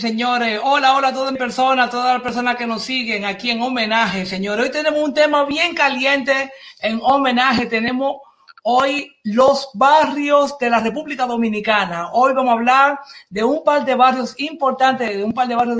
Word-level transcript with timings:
Señores, 0.00 0.58
hola, 0.64 0.96
hola 0.96 1.08
a 1.08 1.12
todas 1.12 1.30
en 1.30 1.36
persona, 1.36 1.82
a 1.84 1.90
todas 1.90 2.14
las 2.14 2.22
personas 2.22 2.56
que 2.56 2.66
nos 2.66 2.82
siguen 2.82 3.26
aquí 3.26 3.50
en 3.50 3.60
homenaje, 3.60 4.24
señores. 4.24 4.64
Hoy 4.64 4.72
tenemos 4.72 5.02
un 5.04 5.12
tema 5.12 5.44
bien 5.44 5.74
caliente 5.74 6.50
en 6.80 7.00
homenaje. 7.02 7.66
Tenemos 7.66 8.16
hoy 8.62 9.14
los 9.24 9.68
barrios 9.74 10.56
de 10.58 10.70
la 10.70 10.80
República 10.80 11.26
Dominicana. 11.26 12.12
Hoy 12.14 12.32
vamos 12.32 12.48
a 12.48 12.54
hablar 12.54 13.00
de 13.28 13.44
un 13.44 13.62
par 13.62 13.84
de 13.84 13.94
barrios 13.94 14.34
importantes, 14.40 15.18
de 15.18 15.22
un 15.22 15.34
par 15.34 15.46
de 15.48 15.54
barrios 15.54 15.78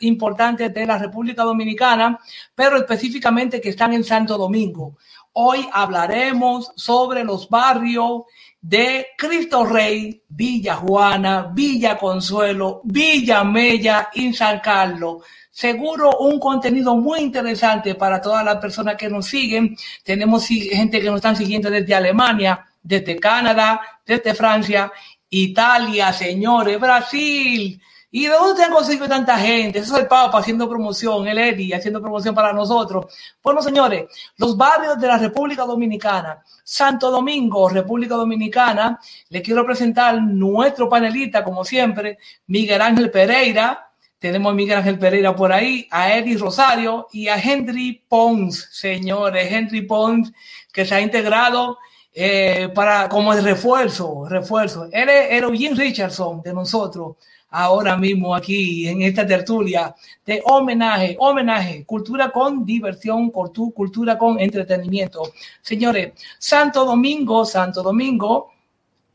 importantes 0.00 0.72
de 0.72 0.86
la 0.86 0.96
República 0.96 1.42
Dominicana, 1.42 2.18
pero 2.54 2.78
específicamente 2.78 3.60
que 3.60 3.68
están 3.68 3.92
en 3.92 4.02
Santo 4.02 4.38
Domingo. 4.38 4.96
Hoy 5.34 5.68
hablaremos 5.74 6.72
sobre 6.74 7.22
los 7.22 7.50
barrios 7.50 8.22
de 8.68 9.06
Cristo 9.16 9.64
Rey, 9.64 10.22
Villa 10.28 10.76
Juana, 10.76 11.50
Villa 11.54 11.96
Consuelo, 11.96 12.82
Villa 12.84 13.42
Mella 13.42 14.10
y 14.12 14.30
San 14.34 14.60
Carlos. 14.60 15.24
Seguro 15.50 16.18
un 16.18 16.38
contenido 16.38 16.94
muy 16.94 17.20
interesante 17.20 17.94
para 17.94 18.20
todas 18.20 18.44
las 18.44 18.56
personas 18.56 18.96
que 18.96 19.08
nos 19.08 19.24
siguen. 19.24 19.74
Tenemos 20.04 20.46
gente 20.46 21.00
que 21.00 21.06
nos 21.06 21.16
están 21.16 21.34
siguiendo 21.34 21.70
desde 21.70 21.94
Alemania, 21.94 22.62
desde 22.82 23.16
Canadá, 23.16 23.80
desde 24.04 24.34
Francia, 24.34 24.92
Italia, 25.30 26.12
señores, 26.12 26.78
Brasil. 26.78 27.80
¿Y 28.10 28.26
de 28.26 28.32
dónde 28.32 28.64
han 28.64 28.72
conseguido 28.72 29.06
tanta 29.06 29.36
gente? 29.38 29.80
Eso 29.80 29.94
es 29.94 30.02
el 30.02 30.08
Papa 30.08 30.38
haciendo 30.38 30.68
promoción, 30.68 31.28
el 31.28 31.38
Eddie 31.38 31.74
haciendo 31.74 32.00
promoción 32.00 32.34
para 32.34 32.52
nosotros. 32.52 33.06
Bueno, 33.42 33.60
señores, 33.60 34.06
los 34.36 34.56
barrios 34.56 34.98
de 34.98 35.06
la 35.06 35.18
República 35.18 35.64
Dominicana 35.64 36.42
Santo 36.70 37.10
Domingo, 37.10 37.70
República 37.70 38.14
Dominicana. 38.14 39.00
Le 39.30 39.40
quiero 39.40 39.64
presentar 39.64 40.20
nuestro 40.20 40.86
panelista, 40.86 41.42
como 41.42 41.64
siempre, 41.64 42.18
Miguel 42.48 42.82
Ángel 42.82 43.10
Pereira. 43.10 43.90
Tenemos 44.18 44.52
a 44.52 44.54
Miguel 44.54 44.76
Ángel 44.76 44.98
Pereira 44.98 45.34
por 45.34 45.50
ahí, 45.50 45.88
a 45.90 46.12
Eddie 46.12 46.36
Rosario 46.36 47.08
y 47.10 47.28
a 47.28 47.38
Henry 47.38 48.04
Pons, 48.06 48.68
señores. 48.70 49.50
Henry 49.50 49.80
Pons, 49.80 50.30
que 50.70 50.84
se 50.84 50.94
ha 50.94 51.00
integrado 51.00 51.78
eh, 52.12 52.68
para 52.74 53.08
como 53.08 53.32
el 53.32 53.42
refuerzo, 53.42 54.26
refuerzo. 54.28 54.88
Él 54.92 55.08
es 55.08 55.42
Eugene 55.42 55.74
Richardson 55.74 56.42
de 56.42 56.52
nosotros 56.52 57.16
ahora 57.50 57.96
mismo 57.96 58.34
aquí 58.34 58.86
en 58.88 59.02
esta 59.02 59.26
tertulia 59.26 59.94
de 60.24 60.42
homenaje, 60.44 61.16
homenaje, 61.18 61.84
cultura 61.84 62.30
con 62.30 62.64
diversión, 62.64 63.30
cultura 63.30 64.18
con 64.18 64.38
entretenimiento. 64.38 65.32
Señores, 65.62 66.12
Santo 66.38 66.84
Domingo, 66.84 67.44
Santo 67.44 67.82
Domingo 67.82 68.52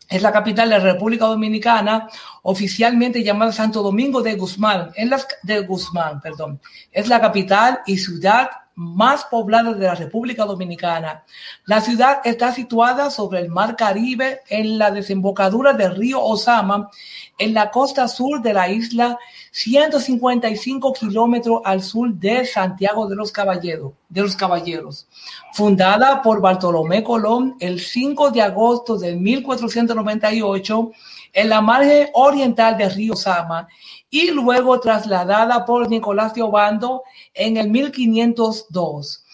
es 0.10 0.22
la 0.22 0.32
capital 0.32 0.70
de 0.70 0.78
la 0.78 0.84
República 0.84 1.26
Dominicana, 1.26 2.08
oficialmente 2.44 3.24
llamada 3.24 3.52
Santo 3.52 3.82
Domingo 3.82 4.22
de 4.22 4.36
Guzmán, 4.36 4.92
en 4.96 5.10
las 5.10 5.28
de 5.42 5.62
Guzmán, 5.62 6.22
perdón. 6.22 6.60
Es 6.92 7.08
la 7.08 7.20
capital 7.20 7.80
y 7.88 7.98
ciudad 7.98 8.50
más 8.76 9.26
poblada 9.26 9.74
de 9.74 9.86
la 9.86 9.96
República 9.96 10.46
Dominicana. 10.46 11.24
La 11.66 11.82
ciudad 11.82 12.22
está 12.24 12.52
situada 12.52 13.10
sobre 13.10 13.40
el 13.40 13.50
Mar 13.50 13.76
Caribe 13.76 14.42
en 14.50 14.78
la 14.78 14.92
desembocadura 14.92 15.74
del 15.74 15.96
río 15.96 16.22
Osama 16.22 16.90
en 17.38 17.54
la 17.54 17.72
costa 17.72 18.08
sur 18.08 18.42
de 18.42 18.54
la 18.54 18.70
isla, 18.70 19.18
155 19.52 20.94
kilómetros 20.94 21.62
al 21.66 21.82
sur 21.82 22.14
de 22.14 22.46
Santiago 22.46 23.08
de 23.08 23.16
los, 23.16 23.32
Caballeros, 23.32 23.94
de 24.10 24.22
los 24.22 24.36
Caballeros. 24.36 25.08
Fundada 25.54 26.22
por 26.22 26.42
Bartolomé 26.42 27.04
Colón 27.04 27.56
el 27.60 27.80
5 27.80 28.32
de 28.32 28.42
agosto 28.42 28.98
de 28.98 29.16
1498 29.16 30.92
en 31.34 31.50
la 31.50 31.62
margen 31.62 32.08
oriental 32.14 32.78
del 32.78 32.94
río 32.94 33.16
Sama 33.16 33.68
y 34.10 34.32
luego 34.32 34.80
trasladada 34.80 35.66
por 35.66 35.90
Nicolás 35.90 36.34
de 36.34 36.44
Obando 36.44 37.04
en 37.34 37.58
el 37.58 37.70
1502 37.70 39.26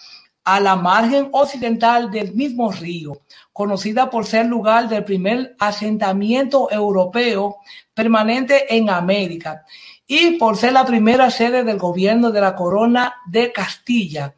a 0.44 0.58
la 0.58 0.74
margen 0.74 1.28
occidental 1.32 2.10
del 2.10 2.34
mismo 2.34 2.72
río, 2.72 3.20
conocida 3.52 4.08
por 4.08 4.24
ser 4.24 4.46
lugar 4.46 4.88
del 4.88 5.04
primer 5.04 5.54
asentamiento 5.58 6.72
europeo 6.72 7.58
permanente 7.94 8.74
en 8.74 8.88
América 8.88 9.64
y 10.06 10.38
por 10.38 10.56
ser 10.56 10.72
la 10.72 10.84
primera 10.84 11.30
sede 11.30 11.62
del 11.62 11.78
gobierno 11.78 12.30
de 12.32 12.40
la 12.40 12.56
corona 12.56 13.14
de 13.26 13.52
Castilla 13.52 14.34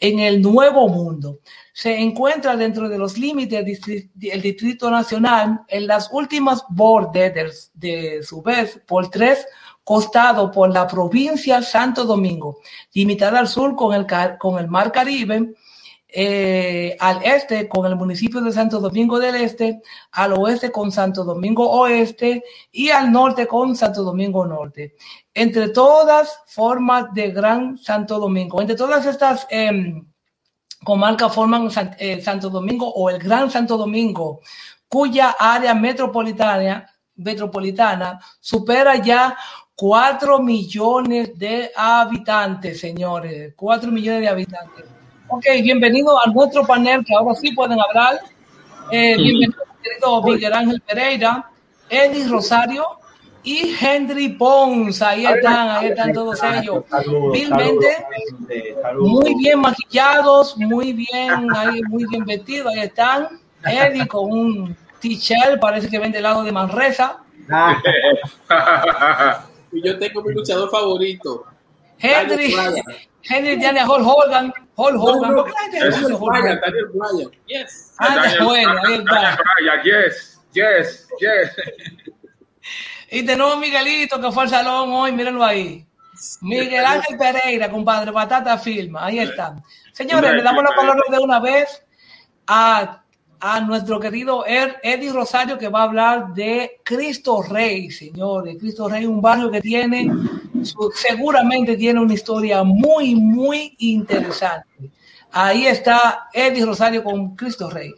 en 0.00 0.18
el 0.18 0.40
Nuevo 0.40 0.88
Mundo. 0.88 1.40
Se 1.72 1.98
encuentra 1.98 2.56
dentro 2.56 2.88
de 2.88 2.98
los 2.98 3.16
límites 3.16 3.64
del 4.14 4.42
Distrito 4.42 4.90
Nacional 4.90 5.62
en 5.68 5.86
las 5.86 6.10
últimas 6.12 6.64
bordes 6.68 7.70
de, 7.74 8.22
su 8.22 8.42
vez 8.42 8.80
por 8.86 9.08
tres 9.08 9.46
costados 9.84 10.50
por 10.54 10.72
la 10.72 10.86
provincia 10.86 11.62
Santo 11.62 12.04
Domingo, 12.04 12.60
limitada 12.92 13.38
al 13.38 13.48
sur 13.48 13.74
con 13.74 13.94
el, 13.94 14.06
con 14.38 14.58
el 14.58 14.68
Mar 14.68 14.92
Caribe, 14.92 15.54
eh, 16.14 16.94
al 17.00 17.24
este 17.24 17.70
con 17.70 17.86
el 17.86 17.96
municipio 17.96 18.42
de 18.42 18.52
Santo 18.52 18.80
Domingo 18.80 19.18
del 19.18 19.34
Este, 19.36 19.80
al 20.10 20.34
oeste 20.34 20.70
con 20.70 20.92
Santo 20.92 21.24
Domingo 21.24 21.70
Oeste 21.70 22.44
y 22.70 22.90
al 22.90 23.10
norte 23.10 23.46
con 23.46 23.74
Santo 23.74 24.02
Domingo 24.02 24.44
Norte. 24.46 24.94
Entre 25.32 25.70
todas 25.70 26.40
formas 26.46 27.06
de 27.14 27.30
Gran 27.30 27.78
Santo 27.78 28.18
Domingo, 28.18 28.60
entre 28.60 28.76
todas 28.76 29.06
estas 29.06 29.46
eh, 29.50 30.02
comarcas 30.84 31.34
forman 31.34 31.68
eh, 31.98 32.20
Santo 32.20 32.50
Domingo 32.50 32.88
o 32.88 33.10
el 33.10 33.18
Gran 33.18 33.50
Santo 33.50 33.76
Domingo, 33.76 34.40
cuya 34.88 35.36
área 35.38 35.74
metropolitana, 35.74 36.86
metropolitana 37.16 38.20
supera 38.40 38.96
ya 38.96 39.36
cuatro 39.74 40.38
millones 40.40 41.38
de 41.38 41.70
habitantes, 41.76 42.80
señores, 42.80 43.54
cuatro 43.56 43.90
millones 43.90 44.20
de 44.22 44.28
habitantes. 44.28 44.84
Ok, 45.28 45.44
bienvenido 45.62 46.18
a 46.20 46.26
nuestro 46.26 46.66
panel, 46.66 47.04
que 47.04 47.14
ahora 47.14 47.34
sí 47.34 47.52
pueden 47.52 47.78
hablar. 47.80 48.20
Eh, 48.90 49.16
bienvenido, 49.16 49.62
querido 49.82 50.22
Miguel 50.22 50.52
Ángel 50.52 50.80
Pereira, 50.82 51.50
Eddie 51.88 52.28
Rosario 52.28 53.01
y 53.42 53.74
Henry 53.80 54.30
Pons. 54.30 55.02
Ahí 55.02 55.26
están, 55.26 55.68
ahí 55.70 55.88
están 55.88 56.12
todos 56.12 56.40
ellos. 56.42 56.84
Vilmente, 57.32 58.06
muy 58.98 59.34
bien 59.36 59.60
maquillados, 59.60 60.56
muy 60.56 60.92
bien, 60.92 61.48
ahí, 61.54 61.82
muy 61.88 62.06
bien 62.06 62.24
vestidos. 62.24 62.72
Ahí 62.74 62.80
están. 62.80 63.40
Eddie 63.64 64.06
con 64.06 64.32
un 64.32 64.76
t-shirt, 65.00 65.60
parece 65.60 65.88
que 65.88 65.98
ven 65.98 66.12
del 66.12 66.22
lado 66.24 66.42
de 66.42 66.52
Manresa. 66.52 67.18
y 69.72 69.86
yo 69.86 69.98
tengo 69.98 70.22
mi 70.22 70.34
luchador 70.34 70.70
favorito. 70.70 71.46
Henry, 71.98 72.54
Henry 73.22 73.58
tiene 73.58 73.80
a 73.80 73.88
Hulk 73.88 74.06
Hogan. 74.06 74.52
Hulk 74.74 74.96
Hogan. 74.96 75.34
¿Por 75.34 75.46
qué 75.46 75.52
la 75.52 75.60
gente 75.60 75.86
dice 75.86 76.12
Hulk 76.12 76.22
Hogan? 76.22 76.60
Daniel 76.60 76.86
Bryan. 76.92 77.30
Yes. 77.46 77.94
Ah, 77.98 78.34
bueno, 78.42 78.74
ahí 78.84 78.94
está. 78.94 79.38
Yes, 79.84 80.40
yes, 80.52 81.08
yes. 81.20 81.50
Y 83.14 83.22
tenemos 83.24 83.58
Miguelito 83.58 84.18
que 84.18 84.32
fue 84.32 84.44
al 84.44 84.48
salón 84.48 84.90
hoy, 84.90 85.12
mírenlo 85.12 85.44
ahí. 85.44 85.84
Miguel 86.40 86.82
Ángel 86.82 87.18
Pereira, 87.18 87.70
compadre, 87.70 88.10
Batata 88.10 88.56
Filma, 88.56 89.04
ahí 89.04 89.18
están. 89.18 89.62
Señores, 89.92 90.32
le 90.32 90.42
damos 90.42 90.64
la 90.64 90.74
palabra 90.74 91.02
de 91.10 91.18
una 91.18 91.38
vez 91.38 91.84
a, 92.46 93.02
a 93.38 93.60
nuestro 93.60 94.00
querido 94.00 94.46
er, 94.46 94.80
Eddie 94.82 95.12
Rosario 95.12 95.58
que 95.58 95.68
va 95.68 95.80
a 95.80 95.84
hablar 95.84 96.32
de 96.32 96.80
Cristo 96.82 97.42
Rey, 97.42 97.90
señores. 97.90 98.56
Cristo 98.58 98.88
Rey, 98.88 99.04
un 99.04 99.20
barrio 99.20 99.50
que 99.50 99.60
tiene 99.60 100.10
seguramente 100.94 101.76
tiene 101.76 102.00
una 102.00 102.14
historia 102.14 102.62
muy, 102.64 103.14
muy 103.14 103.74
interesante. 103.78 104.90
Ahí 105.32 105.66
está 105.66 106.28
Eddie 106.32 106.64
Rosario 106.64 107.04
con 107.04 107.36
Cristo 107.36 107.68
Rey. 107.68 107.92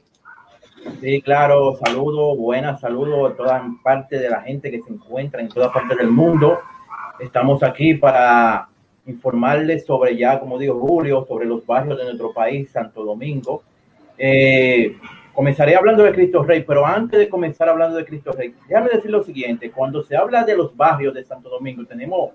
Sí, 1.00 1.22
claro, 1.22 1.76
saludo, 1.76 2.36
buenas, 2.36 2.80
saludo 2.80 3.26
a 3.26 3.34
toda 3.34 3.64
parte 3.82 4.18
de 4.18 4.28
la 4.28 4.42
gente 4.42 4.70
que 4.70 4.82
se 4.82 4.92
encuentra 4.92 5.40
en 5.40 5.48
todas 5.48 5.72
partes 5.72 5.96
del 5.96 6.10
mundo. 6.10 6.58
Estamos 7.18 7.62
aquí 7.62 7.94
para 7.94 8.68
informarles 9.06 9.86
sobre 9.86 10.16
ya, 10.16 10.38
como 10.38 10.58
digo, 10.58 10.78
Julio, 10.78 11.24
sobre 11.26 11.46
los 11.46 11.64
barrios 11.64 11.98
de 11.98 12.04
nuestro 12.04 12.32
país, 12.34 12.70
Santo 12.70 13.02
Domingo. 13.02 13.62
Eh, 14.18 14.96
comenzaré 15.32 15.74
hablando 15.74 16.02
de 16.02 16.12
Cristo 16.12 16.42
Rey, 16.42 16.64
pero 16.66 16.86
antes 16.86 17.18
de 17.18 17.28
comenzar 17.30 17.68
hablando 17.70 17.96
de 17.96 18.04
Cristo 18.04 18.32
Rey, 18.32 18.54
déjame 18.68 18.90
decir 18.90 19.10
lo 19.10 19.22
siguiente, 19.22 19.70
cuando 19.70 20.02
se 20.02 20.16
habla 20.16 20.44
de 20.44 20.56
los 20.56 20.76
barrios 20.76 21.14
de 21.14 21.24
Santo 21.24 21.48
Domingo, 21.48 21.84
tenemos 21.86 22.32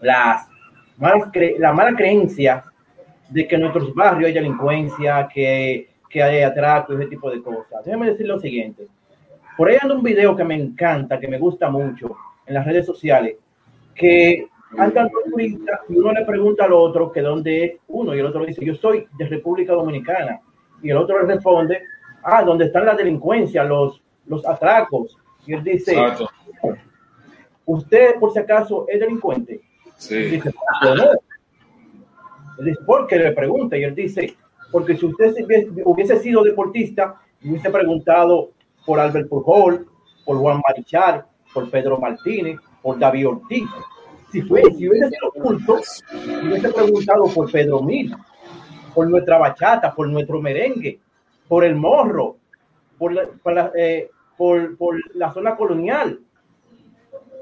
las 0.00 0.48
malas 0.96 1.28
la 1.58 1.72
mala 1.72 1.94
creencia 1.94 2.64
de 3.28 3.46
que 3.46 3.54
en 3.54 3.60
nuestros 3.62 3.94
barrios 3.94 4.28
hay 4.28 4.34
delincuencia, 4.34 5.28
que, 5.32 5.89
que 6.10 6.22
hay 6.22 6.42
atracos, 6.42 6.98
ese 6.98 7.08
tipo 7.08 7.30
de 7.30 7.40
cosas. 7.40 7.84
Déjeme 7.84 8.10
decir 8.10 8.26
lo 8.26 8.38
siguiente. 8.40 8.88
Por 9.56 9.68
ahí 9.68 9.78
anda 9.80 9.94
un 9.94 10.02
video 10.02 10.34
que 10.34 10.44
me 10.44 10.56
encanta, 10.56 11.20
que 11.20 11.28
me 11.28 11.38
gusta 11.38 11.70
mucho 11.70 12.16
en 12.44 12.54
las 12.54 12.66
redes 12.66 12.84
sociales, 12.84 13.36
que 13.94 14.48
andan 14.76 15.08
turistas 15.30 15.80
y 15.88 15.96
uno 15.96 16.12
le 16.12 16.24
pregunta 16.24 16.64
al 16.64 16.72
otro 16.72 17.10
que 17.12 17.20
dónde 17.20 17.64
es 17.64 17.72
uno 17.88 18.14
y 18.14 18.20
el 18.20 18.26
otro 18.26 18.44
dice, 18.44 18.64
yo 18.64 18.74
soy 18.74 19.06
de 19.16 19.26
República 19.26 19.72
Dominicana. 19.72 20.40
Y 20.82 20.90
el 20.90 20.96
otro 20.96 21.20
le 21.20 21.34
responde, 21.34 21.82
ah, 22.22 22.42
¿dónde 22.42 22.66
están 22.66 22.86
la 22.86 22.94
delincuencia, 22.94 23.62
los, 23.64 24.02
los 24.26 24.44
atracos? 24.46 25.16
Y 25.46 25.54
él 25.54 25.62
dice, 25.62 25.96
¿usted 27.66 28.14
por 28.18 28.32
si 28.32 28.40
acaso 28.40 28.86
es 28.88 28.98
delincuente? 28.98 29.60
Sí. 29.96 30.16
Y 30.16 30.30
dice, 30.30 30.52
¿por 32.84 33.06
qué 33.06 33.16
le 33.16 33.32
pregunta? 33.32 33.76
Y 33.76 33.84
él 33.84 33.94
dice, 33.94 34.34
porque 34.70 34.96
si 34.96 35.06
usted 35.06 35.34
hubiese 35.84 36.18
sido 36.20 36.42
deportista, 36.42 37.16
hubiese 37.44 37.70
preguntado 37.70 38.50
por 38.86 39.00
Albert 39.00 39.28
Pujol, 39.28 39.86
por 40.24 40.38
Juan 40.38 40.60
Marichal, 40.66 41.24
por 41.52 41.70
Pedro 41.70 41.98
Martínez, 41.98 42.58
por 42.82 42.98
David 42.98 43.28
Ortiz. 43.28 43.68
Si, 44.30 44.42
fue, 44.42 44.62
si 44.76 44.88
hubiese 44.88 45.10
sido 45.10 45.28
oculto, 45.28 45.80
hubiese 46.44 46.72
preguntado 46.72 47.24
por 47.34 47.50
Pedro 47.50 47.82
Mil, 47.82 48.14
por 48.94 49.08
nuestra 49.08 49.38
bachata, 49.38 49.92
por 49.92 50.08
nuestro 50.08 50.40
merengue, 50.40 51.00
por 51.48 51.64
el 51.64 51.74
morro, 51.74 52.36
por 52.96 53.12
la, 53.12 53.28
por 53.42 53.54
la, 53.54 53.72
eh, 53.76 54.08
zona 55.34 55.56
colonial. 55.56 56.20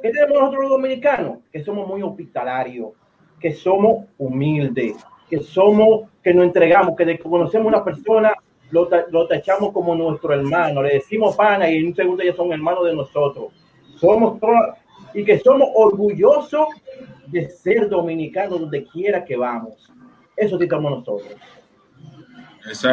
¿Qué 0.01 0.11
tenemos 0.11 0.39
nosotros 0.39 0.63
los 0.63 0.71
dominicanos? 0.71 1.39
Que 1.53 1.63
somos 1.63 1.87
muy 1.87 2.03
hospitalarios, 2.03 2.93
que 3.39 3.53
somos 3.53 4.07
humildes, 4.17 4.97
que 5.29 5.41
somos, 5.41 6.09
que 6.23 6.33
nos 6.33 6.45
entregamos, 6.45 6.97
que 6.97 7.19
conocemos 7.19 7.67
a 7.67 7.77
una 7.77 7.85
persona 7.85 8.33
lo, 8.71 8.89
lo 9.11 9.27
tachamos 9.27 9.73
como 9.73 9.95
nuestro 9.95 10.35
hermano, 10.35 10.83
le 10.83 10.95
decimos 10.95 11.37
pana 11.37 11.71
y 11.71 11.79
en 11.79 11.87
un 11.89 11.95
segundo 11.95 12.23
ya 12.23 12.35
son 12.35 12.53
hermanos 12.53 12.85
de 12.85 12.95
nosotros. 12.95 13.53
Somos 13.97 14.39
todos, 14.39 14.77
y 15.15 15.25
que 15.25 15.39
somos 15.39 15.69
orgullosos 15.75 16.69
de 17.27 17.49
ser 17.49 17.89
dominicanos 17.89 18.61
donde 18.61 18.85
quiera 18.85 19.25
que 19.25 19.37
vamos. 19.37 19.91
Eso 20.37 20.59
sí 20.59 20.69
somos 20.69 20.91
nosotros. 20.91 21.33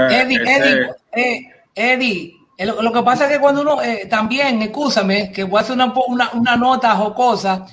Eddie, 0.10 0.40
Eddie, 0.42 0.90
eh, 1.12 1.42
Eddie, 1.76 2.34
lo, 2.60 2.92
que 2.92 3.04
pasa 3.04 3.26
es 3.26 3.34
que 3.34 3.40
cuando 3.40 3.62
uno, 3.62 3.82
eh, 3.82 4.08
también, 4.10 4.62
escúchame, 4.62 5.32
que 5.32 5.44
voy 5.44 5.58
a 5.58 5.62
hacer 5.62 5.76
una, 5.76 5.94
una, 6.08 6.32
una 6.32 6.56
nota 6.56 6.96
jocosa, 6.96 7.66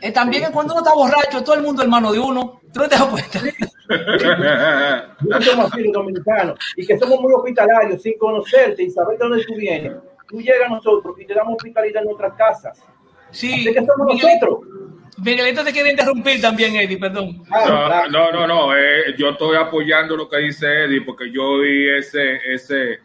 eh, 0.00 0.10
también 0.10 0.44
es 0.44 0.50
cuando 0.50 0.74
uno 0.74 0.82
está 0.82 0.94
borracho, 0.94 1.44
todo 1.44 1.54
el 1.54 1.62
mundo 1.62 1.82
hermano 1.82 2.12
de 2.12 2.18
uno. 2.18 2.60
¿Tú 2.76 2.82
no 2.82 2.88
te 2.90 2.96
das 2.96 3.06
cuenta? 3.06 3.40
somos 5.40 5.72
así 5.72 5.82
los 5.84 5.92
dominicanos 5.94 6.58
y 6.76 6.86
que 6.86 6.98
somos 6.98 7.20
muy 7.22 7.32
hospitalarios 7.32 8.02
sin 8.02 8.18
conocerte 8.18 8.82
y 8.82 8.90
saber 8.90 9.16
de 9.16 9.24
dónde 9.24 9.44
tú 9.44 9.54
vienes. 9.56 9.94
Tú 10.28 10.42
llegas 10.42 10.70
a 10.70 10.74
nosotros 10.74 11.16
y 11.18 11.24
te 11.24 11.32
damos 11.32 11.54
hospitalidad 11.54 12.02
en 12.02 12.08
nuestras 12.08 12.34
casas. 12.34 12.84
Sí. 13.30 13.64
que 13.64 13.74
somos 13.74 14.12
nosotros. 14.12 14.58
Miguelito 15.16 15.64
te 15.64 15.72
quiere 15.72 15.92
interrumpir 15.92 16.38
también, 16.42 16.76
Eddie, 16.76 16.98
perdón. 16.98 17.44
Ah, 17.50 18.04
no, 18.10 18.30
no, 18.30 18.46
no, 18.46 18.76
eh, 18.76 19.14
yo 19.16 19.30
estoy 19.30 19.56
apoyando 19.56 20.14
lo 20.14 20.28
que 20.28 20.36
dice 20.36 20.84
Eddie 20.84 21.00
porque 21.00 21.32
yo 21.32 21.60
vi 21.60 21.88
ese, 21.96 22.36
ese, 22.52 23.00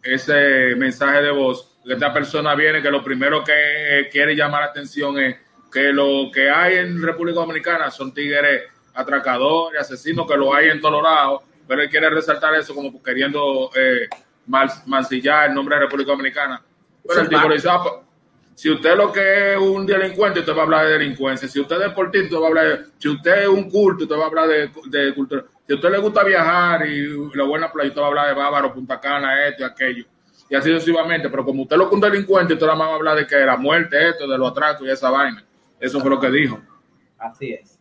ese 0.00 0.76
mensaje 0.76 1.22
de 1.22 1.32
voz. 1.32 1.76
Esta 1.84 2.12
persona 2.12 2.54
viene 2.54 2.80
que 2.80 2.90
lo 2.90 3.02
primero 3.02 3.42
que 3.42 4.08
quiere 4.12 4.36
llamar 4.36 4.60
la 4.60 4.68
atención 4.68 5.18
es 5.18 5.36
que 5.72 5.92
lo 5.92 6.30
que 6.32 6.48
hay 6.48 6.76
en 6.76 7.02
República 7.02 7.40
Dominicana 7.40 7.90
son 7.90 8.14
tigres 8.14 8.77
atracadores, 8.98 9.80
asesinos, 9.80 10.26
que 10.26 10.36
lo 10.36 10.52
hay 10.52 10.68
en 10.68 10.80
todos 10.80 11.02
lados, 11.02 11.42
pero 11.66 11.82
él 11.82 11.88
quiere 11.88 12.10
resaltar 12.10 12.54
eso 12.54 12.74
como 12.74 13.02
queriendo 13.02 13.70
eh, 13.74 14.08
mancillar 14.86 15.48
el 15.48 15.54
nombre 15.54 15.76
de 15.76 15.82
República 15.82 16.10
Dominicana. 16.10 16.62
Pero 17.06 17.20
el 17.20 17.28
tipo 17.28 17.48
dice, 17.48 17.68
ah, 17.70 17.80
pues, 17.82 17.94
si 18.54 18.70
usted 18.70 18.96
lo 18.96 19.12
que 19.12 19.52
es 19.52 19.58
un 19.58 19.86
delincuente, 19.86 20.40
usted 20.40 20.52
va 20.52 20.62
a 20.62 20.64
hablar 20.64 20.86
de 20.86 20.92
delincuencia. 20.94 21.46
Si 21.46 21.60
usted 21.60 21.76
es 21.76 21.82
deportista, 21.82 22.26
usted 22.26 22.40
va 22.40 22.44
a 22.44 22.48
hablar 22.48 22.66
de... 22.66 22.86
Si 22.98 23.08
usted 23.08 23.42
es 23.42 23.48
un 23.48 23.70
culto, 23.70 24.02
usted 24.02 24.16
va 24.16 24.24
a 24.24 24.26
hablar 24.26 24.48
de, 24.48 24.70
de 24.86 25.14
cultura. 25.14 25.44
Si 25.64 25.74
a 25.74 25.76
usted 25.76 25.90
le 25.90 25.98
gusta 25.98 26.24
viajar 26.24 26.84
y 26.88 27.30
la 27.34 27.44
buena 27.44 27.70
playa, 27.70 27.88
usted 27.90 28.00
va 28.00 28.06
a 28.06 28.08
hablar 28.08 28.28
de 28.28 28.34
Bávaro, 28.34 28.74
Punta 28.74 28.98
Cana, 28.98 29.46
esto 29.46 29.62
y 29.62 29.66
aquello. 29.66 30.04
Y 30.50 30.56
así 30.56 30.72
sucesivamente. 30.72 31.28
Pero 31.28 31.44
como 31.44 31.62
usted 31.62 31.76
lo 31.76 31.88
que 31.88 31.94
un 31.94 32.00
delincuente, 32.00 32.54
usted 32.54 32.66
nada 32.66 32.78
más 32.78 32.88
va 32.88 32.92
a 32.92 32.96
hablar 32.96 33.16
de 33.16 33.26
que 33.28 33.36
la 33.36 33.56
muerte, 33.56 34.08
esto, 34.08 34.26
de 34.26 34.36
los 34.36 34.50
atracos 34.50 34.84
y 34.84 34.90
esa 34.90 35.08
vaina. 35.08 35.44
Eso 35.78 36.00
fue 36.00 36.10
lo 36.10 36.18
que 36.18 36.30
dijo. 36.30 36.60
Así 37.16 37.52
es. 37.52 37.77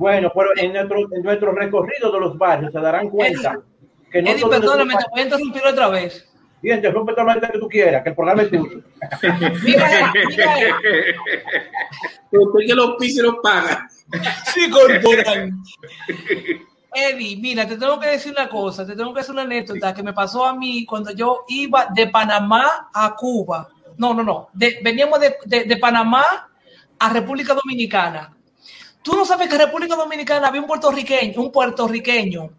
Bueno, 0.00 0.32
pero 0.34 0.48
en 0.56 0.72
nuestro, 0.72 0.96
en 1.14 1.22
nuestro 1.22 1.52
recorrido 1.52 2.10
de 2.10 2.20
los 2.20 2.38
barrios 2.38 2.72
se 2.72 2.80
darán 2.80 3.10
cuenta 3.10 3.60
que 4.10 4.22
no. 4.22 4.30
Eddie, 4.30 4.48
perdóname, 4.48 4.94
te 4.94 5.04
voy 5.10 5.20
a 5.20 5.24
interrumpir 5.24 5.62
otra 5.66 5.88
vez. 5.90 6.26
Bien, 6.62 6.80
te 6.80 6.90
rompe 6.90 7.12
toda 7.12 7.34
la 7.34 7.50
que 7.52 7.58
tú 7.58 7.68
quieras, 7.68 8.02
que 8.02 8.08
el 8.08 8.14
programa 8.14 8.40
es 8.40 8.48
tuyo. 8.48 8.80
mira, 9.62 10.12
mira. 10.26 10.56
Usted 12.32 12.66
que 12.66 12.74
los 12.74 12.96
pisos 12.98 13.24
los 13.24 13.34
paga. 13.42 13.86
Sí, 14.54 14.70
corporal. 14.70 15.52
Eddie, 16.94 17.36
mira, 17.36 17.68
te 17.68 17.76
tengo 17.76 18.00
que 18.00 18.08
decir 18.08 18.32
una 18.32 18.48
cosa, 18.48 18.86
te 18.86 18.96
tengo 18.96 19.12
que 19.12 19.20
decir 19.20 19.34
una 19.34 19.42
anécdota 19.42 19.92
que 19.92 20.02
me 20.02 20.14
pasó 20.14 20.46
a 20.46 20.56
mí 20.56 20.86
cuando 20.86 21.10
yo 21.12 21.44
iba 21.48 21.88
de 21.94 22.06
Panamá 22.06 22.88
a 22.94 23.14
Cuba. 23.14 23.68
No, 23.98 24.14
no, 24.14 24.22
no. 24.22 24.48
veníamos 24.54 25.20
de, 25.20 25.36
de, 25.44 25.64
de 25.64 25.76
Panamá 25.76 26.24
a 26.98 27.12
República 27.12 27.52
Dominicana. 27.52 28.34
Tú 29.02 29.16
no 29.16 29.24
sabes 29.24 29.48
que 29.48 29.54
en 29.54 29.60
República 29.62 29.96
Dominicana 29.96 30.48
había 30.48 30.60
un 30.60 30.66
puertorriqueño, 30.66 31.40
un 31.40 31.52
puertorriqueño 31.52 32.50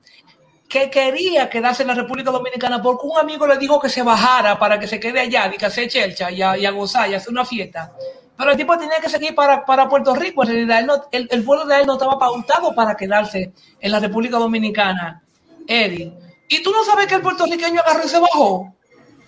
que 0.67 0.89
quería 0.89 1.49
quedarse 1.49 1.83
en 1.83 1.89
la 1.89 1.95
República 1.95 2.31
Dominicana 2.31 2.81
porque 2.81 3.05
un 3.05 3.17
amigo 3.17 3.45
le 3.45 3.57
dijo 3.57 3.79
que 3.79 3.89
se 3.89 4.03
bajara 4.03 4.57
para 4.57 4.79
que 4.79 4.88
se 4.88 4.99
quede 4.99 5.19
allá 5.19 5.51
y 5.53 5.57
que 5.57 5.88
chelcha 5.88 6.31
y 6.31 6.41
a, 6.41 6.71
gozar 6.71 7.09
y 7.09 7.13
hacer 7.13 7.29
una 7.31 7.43
fiesta. 7.43 7.91
Pero 8.38 8.51
el 8.51 8.57
tipo 8.57 8.77
tenía 8.77 8.99
que 8.99 9.09
seguir 9.09 9.35
para, 9.35 9.65
para 9.65 9.89
Puerto 9.89 10.15
Rico. 10.15 10.43
En 10.43 10.67
realidad, 10.67 11.03
el, 11.11 11.27
el, 11.29 11.41
vuelo 11.43 11.65
de 11.65 11.81
él 11.81 11.85
no 11.85 11.93
estaba 11.93 12.17
pautado 12.17 12.73
para 12.73 12.95
quedarse 12.95 13.51
en 13.79 13.91
la 13.91 13.99
República 13.99 14.38
Dominicana. 14.38 15.21
Eddie. 15.67 16.13
Y 16.47 16.63
tú 16.63 16.71
no 16.71 16.83
sabes 16.83 17.05
que 17.05 17.15
el 17.15 17.21
puertorriqueño 17.21 17.81
agarró 17.81 18.05
y 18.05 18.09
se 18.09 18.19
bajó. 18.19 18.73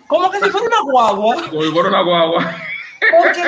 Como 0.07 0.31
que 0.31 0.39
si 0.39 0.49
fuera 0.49 0.67
una 0.67 0.81
guagua. 0.81 1.35
Como 1.49 1.61
si 1.61 1.69
fuera 1.69 1.89
una 1.89 2.01
guagua. 2.01 2.55
Porque, 3.17 3.41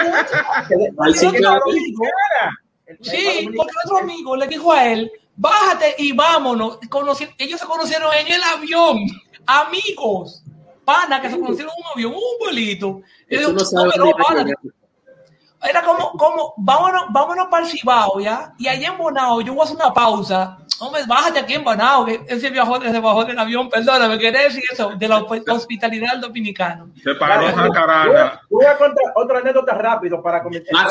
sí, 3.02 3.50
porque 3.56 3.74
otro 3.86 3.98
amigo 4.00 4.36
le 4.36 4.48
dijo 4.48 4.72
a 4.72 4.86
él, 4.86 5.12
bájate 5.36 5.96
y 5.98 6.12
vámonos. 6.12 6.80
ellos 7.38 7.60
se 7.60 7.66
conocieron 7.66 8.14
en 8.14 8.28
el 8.28 8.44
avión, 8.44 9.00
amigos, 9.46 10.44
pana 10.84 11.22
que 11.22 11.30
se 11.30 11.40
conocieron 11.40 11.74
en 11.78 11.84
un 11.84 11.92
avión, 11.94 12.14
un 12.14 12.40
vuelito. 12.40 13.02
Era 15.68 15.82
como, 15.82 16.12
como, 16.12 16.54
vámonos, 16.58 17.06
vámonos 17.10 17.48
para 17.50 17.66
el 17.66 17.72
Cibao, 17.72 18.20
¿ya? 18.20 18.54
Y 18.60 18.68
allá 18.68 18.90
en 18.90 18.98
Bonao, 18.98 19.42
yo 19.42 19.54
voy 19.54 19.62
a 19.62 19.64
hacer 19.64 19.76
una 19.76 19.92
pausa. 19.92 20.58
Hombre, 20.80 21.02
bájate 21.08 21.40
aquí 21.40 21.56
en 21.56 21.64
Bonao, 21.64 22.06
que 22.06 22.24
ese 22.28 22.52
viajó, 22.52 22.82
ese 22.84 23.00
bajó 23.00 23.26
del 23.26 23.40
avión, 23.40 23.70
perdóname, 23.70 24.20
quería 24.20 24.42
decir 24.42 24.64
eso, 24.72 24.90
de 24.96 25.08
la 25.08 25.24
hospitalidad 25.24 26.18
dominicana. 26.18 26.86
Se 27.04 27.16
paró 27.16 27.48
a 27.48 28.42
Voy 28.50 28.66
a 28.66 28.78
contar 28.78 29.06
otra 29.16 29.40
anécdota 29.40 29.74
rápido 29.74 30.22
para 30.22 30.44
comenzar. 30.44 30.88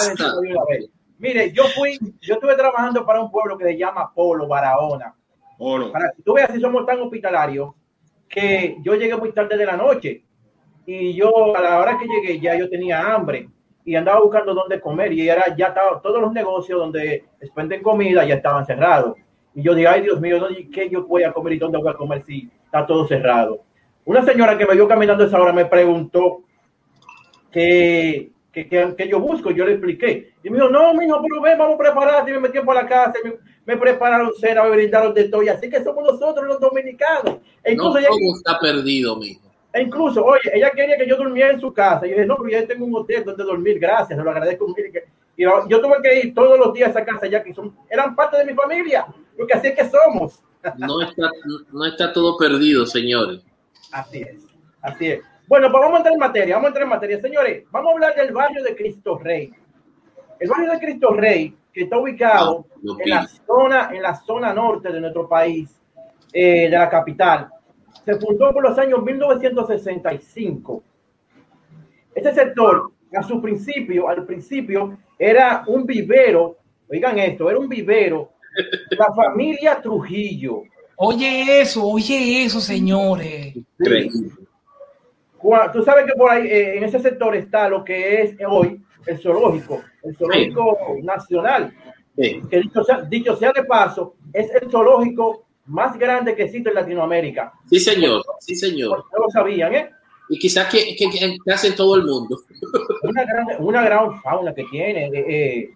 Mire, 1.18 1.52
yo 1.52 1.64
fui, 1.64 1.99
yo 2.21 2.35
estuve 2.35 2.54
trabajando 2.56 3.04
para 3.06 3.21
un 3.21 3.30
pueblo 3.30 3.56
que 3.56 3.64
se 3.64 3.76
llama 3.78 4.12
Polo, 4.12 4.49
Barahona. 4.49 5.14
Polo. 5.56 5.92
Para 5.92 6.11
que 6.11 6.23
tú 6.23 6.35
veas 6.35 6.52
si 6.52 6.61
somos 6.61 6.85
tan 6.85 7.00
hospitalarios, 7.00 7.73
que 8.28 8.76
yo 8.83 8.94
llegué 8.94 9.16
muy 9.16 9.33
tarde 9.33 9.56
de 9.56 9.66
la 9.66 9.76
noche 9.76 10.25
y 10.87 11.14
yo 11.14 11.56
a 11.56 11.61
la 11.61 11.78
hora 11.78 11.97
que 11.97 12.06
llegué 12.06 12.40
ya 12.40 12.56
yo 12.56 12.68
tenía 12.68 13.14
hambre 13.14 13.49
y 13.85 13.94
andaba 13.94 14.21
buscando 14.21 14.54
dónde 14.54 14.80
comer 14.80 15.12
y 15.12 15.28
era 15.28 15.54
ya 15.56 15.68
estaba 15.68 16.00
todos 16.00 16.21
los 16.21 16.33
negocios 16.33 16.78
donde 16.78 17.25
expenden 17.40 17.83
comida 17.83 18.25
ya 18.25 18.35
estaban 18.35 18.66
cerrados. 18.66 19.16
Y 19.54 19.62
yo 19.62 19.75
dije, 19.75 19.87
ay 19.87 20.02
Dios 20.02 20.21
mío, 20.21 20.47
¿qué 20.73 20.88
yo 20.90 21.06
voy 21.06 21.23
a 21.23 21.33
comer 21.33 21.54
y 21.54 21.59
dónde 21.59 21.78
voy 21.78 21.90
a 21.90 21.94
comer 21.94 22.25
si 22.25 22.50
está 22.64 22.85
todo 22.85 23.06
cerrado? 23.06 23.62
Una 24.04 24.25
señora 24.25 24.59
que 24.59 24.66
me 24.66 24.75
vio 24.75 24.88
caminando 24.88 25.25
esa 25.25 25.40
hora 25.40 25.52
me 25.52 25.66
preguntó 25.66 26.42
que 27.52 28.33
que, 28.54 29.08
yo 29.08 29.20
busco, 29.20 29.50
yo 29.50 29.66
le 29.66 29.73
expliqué. 29.73 30.34
Y 30.42 30.50
me 30.50 30.56
dijo, 30.56 30.68
no, 30.68 30.94
mijo, 30.94 31.20
pero 31.23 31.42
ven, 31.42 31.58
vamos 31.58 31.75
a 31.75 31.78
prepararte. 31.78 32.30
Y 32.30 32.34
me 32.34 32.40
metí 32.40 32.61
para 32.61 32.82
la 32.82 32.88
casa, 32.88 33.14
me, 33.25 33.34
me 33.66 33.76
prepararon 33.76 34.32
cena, 34.38 34.62
me 34.64 34.70
brindaron 34.70 35.12
de 35.12 35.28
todo. 35.28 35.42
Y 35.42 35.49
así 35.49 35.68
que 35.68 35.82
somos 35.82 36.04
nosotros 36.04 36.46
los 36.46 36.61
dominicanos. 36.61 37.38
E 37.64 37.73
incluso 37.73 37.99
no, 38.00 38.06
todo 38.06 38.37
está 38.37 38.58
perdido, 38.61 39.16
mijo. 39.16 39.40
E 39.73 39.82
incluso, 39.82 40.25
oye, 40.25 40.52
ella 40.52 40.70
quería 40.70 40.96
que 40.96 41.08
yo 41.08 41.16
durmiera 41.16 41.52
en 41.52 41.61
su 41.61 41.73
casa. 41.73 42.06
Y 42.06 42.11
yo 42.11 42.14
dije, 42.14 42.26
no, 42.26 42.37
pero 42.37 42.50
ya 42.50 42.66
tengo 42.66 42.87
un 42.87 42.94
hotel 42.94 43.25
donde 43.25 43.42
dormir, 43.42 43.80
gracias, 43.80 44.16
se 44.16 44.25
lo 44.25 44.30
agradezco. 44.30 44.73
Y 45.37 45.42
yo 45.42 45.80
tuve 45.80 45.96
que 46.00 46.20
ir 46.20 46.34
todos 46.34 46.56
los 46.58 46.73
días 46.73 46.88
a 46.88 46.90
esa 46.90 47.04
casa, 47.04 47.26
ya 47.26 47.42
que 47.42 47.52
son, 47.52 47.75
eran 47.90 48.14
parte 48.14 48.37
de 48.37 48.44
mi 48.44 48.54
familia, 48.54 49.04
porque 49.37 49.54
así 49.54 49.66
es 49.68 49.75
que 49.75 49.90
somos. 49.90 50.40
No 50.78 51.02
está, 51.02 51.28
no 51.73 51.84
está 51.84 52.12
todo 52.12 52.37
perdido, 52.37 52.87
señores. 52.87 53.40
Así 53.90 54.23
es, 54.23 54.46
así 54.80 55.06
es. 55.08 55.20
Bueno, 55.47 55.71
pues 55.71 55.81
vamos 55.81 55.95
a 55.95 55.97
entrar 55.99 56.15
en 56.15 56.21
materia, 56.21 56.55
vamos 56.57 56.67
a 56.67 56.69
entrar 56.69 56.85
en 56.85 56.91
materia. 56.91 57.21
Señores, 57.21 57.65
vamos 57.71 57.91
a 57.91 57.93
hablar 57.95 58.15
del 58.15 58.33
barrio 58.33 58.63
de 58.63 58.75
Cristo 58.75 59.19
Rey. 59.19 59.53
El 60.41 60.49
barrio 60.49 60.73
de 60.73 60.79
Cristo 60.79 61.13
Rey 61.13 61.55
que 61.73 61.83
está 61.83 61.99
ubicado 61.99 62.67
Ah, 62.87 62.97
en 62.99 63.11
la 63.11 63.27
zona, 63.27 63.91
en 63.93 64.03
la 64.03 64.15
zona 64.15 64.53
norte 64.53 64.93
de 64.93 65.01
nuestro 65.01 65.29
país, 65.29 65.81
eh, 66.33 66.69
de 66.69 66.71
la 66.71 66.89
capital. 66.89 67.49
Se 68.05 68.15
fundó 68.17 68.53
por 68.53 68.63
los 68.63 68.79
años 68.79 69.03
1965. 69.03 70.83
Este 72.15 72.35
sector, 72.35 72.93
a 73.17 73.23
su 73.23 73.41
principio, 73.41 74.09
al 74.09 74.25
principio, 74.27 74.99
era 75.19 75.65
un 75.67 75.87
vivero, 75.87 76.59
oigan 76.91 77.19
esto, 77.19 77.49
era 77.49 77.59
un 77.59 77.69
vivero 77.69 78.33
de 78.91 78.97
la 78.97 79.13
familia 79.15 79.81
Trujillo. 79.81 80.63
Oye 80.97 81.61
eso, 81.61 81.87
oye 81.87 82.45
eso, 82.45 82.61
señores. 82.61 83.57
Increíble. 83.57 84.31
Tú 85.73 85.83
sabes 85.83 86.07
que 86.07 86.13
por 86.15 86.31
ahí, 86.31 86.47
eh, 86.47 86.79
en 86.79 86.85
ese 86.85 86.99
sector 87.01 87.35
está 87.37 87.69
lo 87.69 87.85
que 87.85 88.23
es 88.23 88.37
hoy 88.49 88.81
el 89.07 89.19
zoológico, 89.19 89.83
el 90.03 90.17
zoológico 90.17 90.77
nacional, 91.03 91.73
Sí. 92.17 92.41
que 92.49 92.61
dicho 92.61 92.85
sea, 92.85 93.03
dicho 93.03 93.37
sea 93.37 93.53
de 93.53 93.65
paso, 93.65 94.15
es 94.33 94.49
el 94.55 94.71
zoológico 94.71 95.47
más 95.67 95.99
grande 95.99 96.35
que 96.37 96.45
existe 96.45 96.69
en 96.69 96.77
Latinoamérica. 96.77 97.53
Sí, 97.69 97.81
señor. 97.81 98.23
Sí, 98.41 98.55
señor. 98.55 99.05
No 99.13 99.25
lo 99.25 99.31
sabían, 99.31 99.75
¿eh? 99.75 99.91
Y 100.29 100.39
quizás 100.39 100.71
que, 100.71 100.95
que, 100.97 101.11
que 101.11 101.53
hace 101.53 101.69
en 101.69 101.75
todo 101.75 101.97
el 101.97 102.05
mundo. 102.05 102.39
Una 103.03 103.25
gran, 103.25 103.47
una 103.59 103.83
gran 103.83 104.23
fauna 104.23 104.55
que 104.55 104.65
tiene 104.65 105.07
eh, 105.09 105.11
eh, 105.29 105.71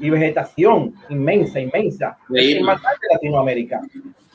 y 0.00 0.10
vegetación 0.10 0.92
inmensa, 1.08 1.60
inmensa. 1.60 2.18
Es 2.24 2.28
Increíble. 2.30 2.58
el 2.58 2.64
más 2.64 2.82
grande 2.82 2.98
de 3.08 3.14
Latinoamérica. 3.14 3.80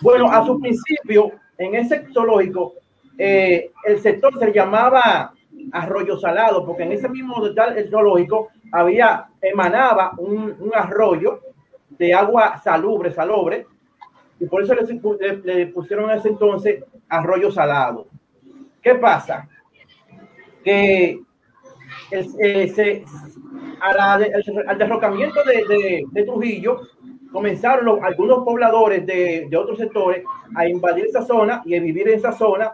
Bueno, 0.01 0.31
a 0.31 0.45
su 0.45 0.59
principio, 0.59 1.31
en 1.57 1.75
ese 1.75 2.05
zoológico, 2.13 2.73
eh, 3.17 3.71
el 3.85 3.99
sector 3.99 4.37
se 4.39 4.51
llamaba 4.51 5.33
Arroyo 5.71 6.17
Salado, 6.17 6.65
porque 6.65 6.83
en 6.83 6.91
ese 6.93 7.09
mismo 7.09 7.35
el 7.45 7.89
zoológico 7.89 8.49
había, 8.71 9.27
emanaba 9.41 10.13
un, 10.17 10.55
un 10.59 10.71
arroyo 10.73 11.39
de 11.89 12.13
agua 12.13 12.57
salubre, 12.63 13.11
salobre, 13.11 13.65
y 14.39 14.45
por 14.45 14.61
eso 14.63 14.75
le, 14.75 15.67
pusieron 15.67 16.09
en 16.11 16.17
ese 16.17 16.29
entonces 16.29 16.83
Arroyo 17.07 17.51
Salado. 17.51 18.07
¿Qué 18.81 18.95
pasa? 18.95 19.47
Que 20.63 21.19
el- 22.11 22.27
eh, 22.39 22.67
se- 22.69 23.05
a 23.81 23.93
la 23.93 24.17
de- 24.17 24.27
el- 24.33 24.67
al 24.67 24.77
derrocamiento 24.77 25.41
de, 25.43 26.03
de- 26.11 26.23
Trujillo 26.23 26.81
comenzaron 27.31 28.03
algunos 28.03 28.43
pobladores 28.43 29.05
de, 29.05 29.47
de 29.49 29.57
otros 29.57 29.77
sectores 29.77 30.23
a 30.55 30.67
invadir 30.67 31.05
esa 31.05 31.21
zona 31.21 31.61
y 31.65 31.75
a 31.75 31.81
vivir 31.81 32.07
en 32.09 32.15
esa 32.15 32.31
zona, 32.31 32.71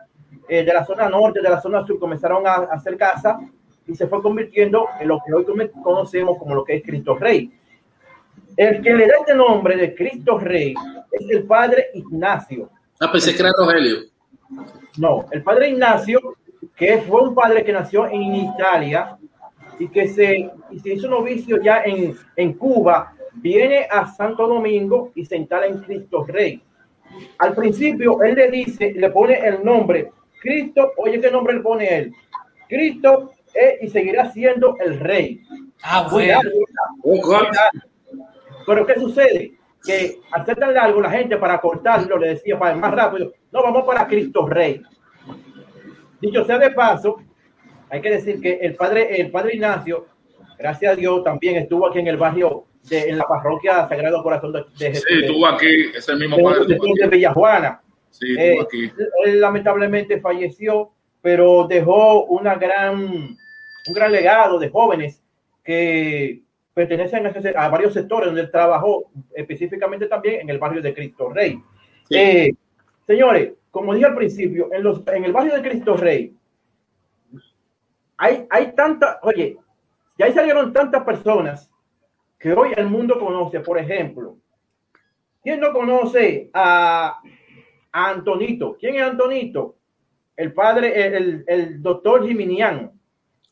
eh, 0.52 0.66
de 0.66 0.74
la 0.74 0.86
zona 0.86 1.08
norte, 1.08 1.42
de 1.42 1.50
la 1.50 1.62
zona 1.62 1.86
sur, 1.88 1.98
comenzaron 1.98 2.46
a, 2.46 2.56
a 2.56 2.64
hacer 2.74 2.98
casa 2.98 3.40
y 3.88 3.96
se 3.96 4.06
fue 4.06 4.22
convirtiendo 4.22 4.86
en 5.00 5.08
lo 5.08 5.22
que 5.26 5.34
hoy 5.34 5.46
conocemos 5.82 6.38
como 6.38 6.56
lo 6.56 6.66
que 6.66 6.76
es 6.76 6.84
Cristo 6.84 7.16
Rey. 7.16 7.50
El 8.58 8.82
que 8.82 8.94
le 8.94 9.08
da 9.08 9.14
este 9.22 9.34
nombre 9.34 9.78
de 9.78 9.96
Cristo 9.96 10.38
Rey 10.38 10.74
es 11.10 11.30
el 11.30 11.46
padre 11.46 11.92
Ignacio. 11.94 12.70
Ah, 13.00 13.10
pensé 13.10 13.34
que 13.34 13.44
era 13.44 13.54
Rogelio. 13.58 14.00
No, 14.98 15.26
el 15.32 15.42
padre 15.42 15.70
Ignacio, 15.70 16.20
que 16.76 16.98
fue 16.98 17.22
un 17.22 17.34
padre 17.34 17.64
que 17.64 17.72
nació 17.72 18.08
en 18.08 18.36
Italia 18.36 19.18
y 19.80 19.88
que 19.88 20.10
se, 20.10 20.52
y 20.70 20.80
se 20.82 20.94
hizo 20.96 21.08
novicio 21.08 21.62
ya 21.62 21.84
en, 21.86 22.14
en 22.36 22.54
Cuba, 22.56 23.14
viene 23.36 23.88
a 23.90 24.06
Santo 24.06 24.46
Domingo 24.48 25.14
y 25.16 25.24
se 25.24 25.38
instala 25.38 25.68
en 25.68 25.80
Cristo 25.80 26.26
Rey. 26.28 26.62
Al 27.38 27.56
principio, 27.56 28.22
él 28.22 28.36
le 28.36 28.52
dice, 28.52 28.92
le 28.92 29.10
pone 29.12 29.40
el 29.48 29.64
nombre 29.64 30.12
Cristo, 30.42 30.92
oye, 30.98 31.22
¿qué 31.22 31.30
nombre 31.32 31.54
le 31.54 31.60
pone 31.62 31.98
él? 31.98 32.14
Cristo 32.68 33.32
es 33.54 33.82
y 33.84 33.88
seguirá 33.90 34.32
siendo 34.32 34.76
el 34.84 35.00
rey. 35.00 35.42
Ah, 35.84 36.08
bueno. 36.12 36.40
pero 38.66 38.86
¿qué 38.86 38.96
sucede? 38.96 39.54
Que 39.86 40.20
al 40.32 40.46
ser 40.46 40.58
tan 40.58 40.74
largo, 40.74 41.02
la 41.02 41.10
gente 41.10 41.38
para 41.38 41.60
cortarlo 41.60 42.18
le 42.18 42.30
decía 42.30 42.58
para 42.58 42.76
más 42.76 42.92
rápido, 42.94 43.32
no, 43.52 43.64
vamos 43.64 43.84
para 43.86 44.08
Cristo 44.08 44.48
Rey. 44.48 44.82
Dicho 46.22 46.46
sea 46.46 46.60
de 46.60 46.70
paso, 46.72 47.18
hay 47.90 48.00
que 48.02 48.12
decir 48.12 48.40
que 48.40 48.54
el 48.62 48.76
padre, 48.76 49.20
el 49.20 49.32
padre 49.32 49.56
Ignacio, 49.56 50.06
gracias 50.58 50.94
a 50.94 50.96
Dios, 50.96 51.24
también 51.24 51.56
estuvo 51.58 51.88
aquí 51.88 52.00
en 52.00 52.08
el 52.08 52.18
barrio, 52.18 52.66
de, 52.90 53.10
en 53.10 53.18
la 53.18 53.26
parroquia 53.26 53.88
Sagrado 53.90 54.22
Corazón 54.24 54.54
de, 54.54 54.64
Jesús. 54.78 55.04
Sí, 55.08 55.20
estuvo 55.22 55.48
aquí, 55.48 55.68
es 55.96 56.08
el 56.10 56.20
mismo 56.20 56.38
de- 56.38 56.44
padre. 56.44 56.60
de- 56.68 56.80
de. 57.02 57.08
Villajuana. 57.08 57.82
Sí, 58.12 58.36
Eh, 58.38 58.52
estuvo 58.52 58.62
aquí. 58.64 58.92
él 59.26 59.42
lamentablemente 59.42 60.20
falleció, 60.22 60.92
pero 61.22 61.68
dejó 61.68 62.26
una 62.26 62.56
gran, 62.56 63.00
un 63.00 63.94
gran 63.94 64.12
legado 64.12 64.60
de 64.60 64.70
jóvenes 64.70 65.24
que 65.64 66.42
pertenecen 66.74 67.26
a, 67.26 67.66
a 67.66 67.70
varios 67.70 67.94
sectores 67.94 68.28
donde 68.28 68.42
él 68.42 68.52
trabajó, 68.52 69.10
específicamente 69.34 70.08
también 70.08 70.42
en 70.42 70.50
el 70.50 70.60
barrio 70.60 70.82
de 70.82 70.94
Cristo 70.94 71.30
Rey. 71.30 71.62
Sí. 72.10 72.16
Eh, 72.18 72.56
señores, 73.08 73.54
como 73.72 73.94
dije 73.94 74.06
al 74.06 74.16
principio, 74.16 74.70
en, 74.74 74.84
los, 74.84 75.06
en 75.08 75.24
el 75.26 75.32
barrio 75.32 75.56
de 75.56 75.70
Cristo 75.70 75.96
Rey 75.98 76.36
hay, 78.18 78.46
hay 78.50 78.74
tanta, 78.74 79.20
oye, 79.24 79.58
ya 80.18 80.26
ahí 80.28 80.34
salieron 80.34 80.72
tantas 80.72 81.04
personas 81.04 81.72
que 82.38 82.54
hoy 82.54 82.72
el 82.76 82.88
mundo 82.88 83.20
conoce, 83.20 83.60
por 83.62 83.80
ejemplo. 83.80 84.38
¿Quién 85.44 85.60
no 85.60 85.74
conoce 85.74 86.50
a, 86.54 87.20
a 87.92 88.10
Antonito? 88.10 88.78
¿Quién 88.80 88.96
es 88.96 89.04
Antonito? 89.04 89.78
El 90.36 90.54
padre, 90.54 91.06
el, 91.08 91.14
el, 91.16 91.44
el 91.48 91.82
doctor 91.82 92.26
Jiminian. 92.28 92.92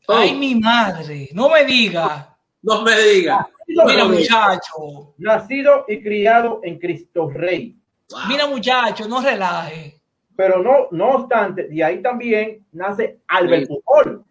Ay, 0.08 0.36
mi 0.36 0.55
madre. 0.55 1.29
No 1.34 1.50
me 1.50 1.63
diga. 1.65 2.36
No 2.62 2.81
me 2.81 2.98
diga. 3.00 3.48
Mira, 3.67 4.05
muchacho. 4.05 5.13
Nacido 5.19 5.86
y 5.88 6.01
criado 6.01 6.62
en 6.63 6.79
Cristo 6.79 7.29
Rey. 7.29 7.77
Wow. 8.10 8.19
Mira, 8.27 8.48
muchacho, 8.48 9.08
no 9.08 9.22
relaje. 9.22 10.01
Pero 10.36 10.63
no, 10.63 10.88
no 10.91 11.10
obstante, 11.17 11.67
de 11.67 11.84
ahí 11.84 12.01
también 12.01 12.65
nace 12.72 13.19
Albert 13.27 13.67
Sí. 13.67 13.74
Pujol. 13.75 14.24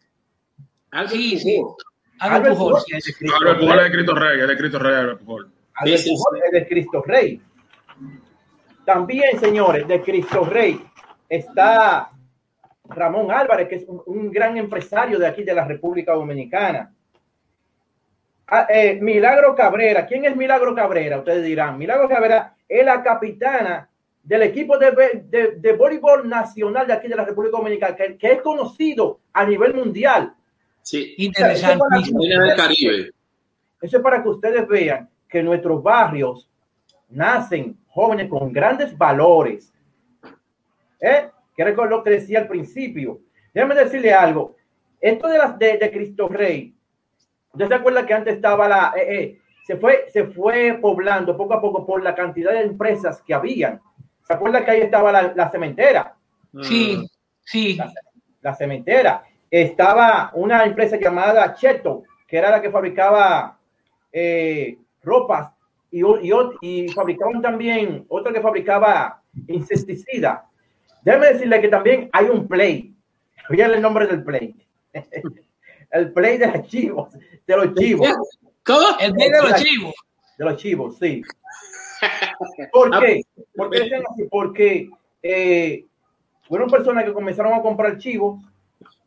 Algo 0.90 1.10
Sí, 1.10 1.38
sí. 1.38 1.62
Albert 2.18 2.56
Pujol, 2.56 2.80
sí. 2.80 2.96
es 2.96 3.04
de 3.04 3.12
Cristo 3.14 3.36
Albert 3.36 3.60
Pujol 3.60 3.76
Rey. 3.76 3.78
es 3.78 3.84
de 3.84 3.92
Cristo 3.96 4.14
Rey, 4.14 4.40
es 4.40 4.48
de 4.48 4.56
Cristo 4.56 4.78
Rey, 4.78 4.94
Albert 4.96 5.20
Pujol. 5.20 5.52
Albert 5.74 5.98
Sí, 5.98 6.04
sí, 6.08 6.10
Pujol 6.16 6.38
es 6.44 6.52
de 6.52 6.68
Cristo 6.68 7.02
Rey. 7.06 7.42
También, 8.88 9.38
señores, 9.38 9.86
de 9.86 10.00
Cristo 10.00 10.46
Rey 10.46 10.80
está 11.28 12.08
Ramón 12.88 13.30
Álvarez, 13.30 13.68
que 13.68 13.74
es 13.74 13.84
un, 13.86 14.00
un 14.06 14.30
gran 14.30 14.56
empresario 14.56 15.18
de 15.18 15.26
aquí 15.26 15.42
de 15.42 15.52
la 15.52 15.66
República 15.66 16.14
Dominicana. 16.14 16.90
Ah, 18.46 18.66
eh, 18.66 18.98
Milagro 18.98 19.54
Cabrera, 19.54 20.06
¿quién 20.06 20.24
es 20.24 20.34
Milagro 20.34 20.74
Cabrera? 20.74 21.18
Ustedes 21.18 21.44
dirán, 21.44 21.76
Milagro 21.76 22.08
Cabrera 22.08 22.54
es 22.66 22.82
la 22.82 23.02
capitana 23.02 23.90
del 24.22 24.44
equipo 24.44 24.78
de, 24.78 25.22
de, 25.22 25.56
de 25.58 25.72
voleibol 25.74 26.26
nacional 26.26 26.86
de 26.86 26.94
aquí 26.94 27.08
de 27.08 27.16
la 27.16 27.26
República 27.26 27.58
Dominicana, 27.58 27.94
que, 27.94 28.16
que 28.16 28.32
es 28.32 28.40
conocido 28.40 29.20
a 29.34 29.44
nivel 29.44 29.74
mundial. 29.74 30.32
Sí. 30.80 31.14
Caribe. 32.56 33.10
Eso 33.82 33.96
es 33.98 34.02
para 34.02 34.22
que 34.22 34.30
ustedes 34.30 34.66
vean 34.66 35.10
que 35.28 35.42
nuestros 35.42 35.82
barrios 35.82 36.48
nacen 37.08 37.78
jóvenes 37.88 38.28
con 38.28 38.52
grandes 38.52 38.96
valores. 38.96 39.72
¿Eh? 41.00 41.30
Que 41.56 41.64
lo 41.64 42.02
que 42.02 42.10
decía 42.10 42.40
al 42.40 42.48
principio. 42.48 43.20
Déjame 43.52 43.74
decirle 43.74 44.12
algo. 44.12 44.56
Esto 45.00 45.28
de, 45.28 45.38
las, 45.38 45.58
de, 45.58 45.78
de 45.78 45.90
Cristo 45.90 46.28
Rey, 46.28 46.74
¿usted 47.52 47.68
se 47.68 47.74
acuerda 47.74 48.06
que 48.06 48.14
antes 48.14 48.34
estaba 48.34 48.68
la... 48.68 48.92
eh, 48.96 49.14
eh, 49.14 49.38
se, 49.64 49.76
fue, 49.76 50.06
se 50.12 50.24
fue 50.24 50.78
poblando 50.80 51.36
poco 51.36 51.54
a 51.54 51.60
poco 51.60 51.86
por 51.86 52.02
la 52.02 52.14
cantidad 52.14 52.52
de 52.52 52.62
empresas 52.62 53.22
que 53.22 53.34
habían. 53.34 53.80
¿Se 54.26 54.32
acuerda 54.32 54.64
que 54.64 54.70
ahí 54.70 54.80
estaba 54.80 55.12
la, 55.12 55.32
la 55.34 55.50
cementera? 55.50 56.14
Sí, 56.62 57.06
sí. 57.44 57.76
la, 57.76 57.92
la 58.40 58.54
cementera. 58.54 59.24
Estaba 59.50 60.30
una 60.34 60.64
empresa 60.64 60.96
llamada 60.96 61.54
Cheto, 61.54 62.02
que 62.26 62.38
era 62.38 62.50
la 62.50 62.60
que 62.60 62.70
fabricaba 62.70 63.58
eh, 64.12 64.78
ropas 65.02 65.50
y, 65.90 66.02
y, 66.02 66.32
y 66.60 66.88
fabricaban 66.88 67.42
también 67.42 68.04
otra 68.08 68.32
que 68.32 68.40
fabricaba 68.40 69.22
insecticida. 69.46 70.46
Déjeme 71.02 71.32
decirle 71.32 71.60
que 71.60 71.68
también 71.68 72.10
hay 72.12 72.26
un 72.26 72.46
play. 72.46 72.94
Oigan 73.50 73.72
el 73.72 73.82
nombre 73.82 74.06
del 74.06 74.22
play. 74.22 74.54
el 75.90 76.12
play 76.12 76.38
de 76.38 76.46
los 76.48 76.66
chivos, 76.68 77.12
de 77.46 77.56
los 77.56 77.74
chivos, 77.74 78.08
¿Cómo? 78.64 78.98
El 79.00 79.14
rey 79.14 79.30
de 79.30 79.42
los 79.42 79.62
chivos. 79.62 79.94
de 80.36 80.44
los 80.44 80.56
chivos, 80.56 80.98
sí. 80.98 81.22
¿Por 82.72 83.00
qué? 83.00 83.22
¿Por 83.56 83.70
qué 83.70 83.80
dicen 83.80 84.02
así? 84.10 84.24
Porque 84.30 84.90
eh, 85.22 85.86
fueron 86.46 86.68
personas 86.70 87.04
que 87.04 87.12
comenzaron 87.12 87.54
a 87.54 87.62
comprar 87.62 87.98
chivos 87.98 88.42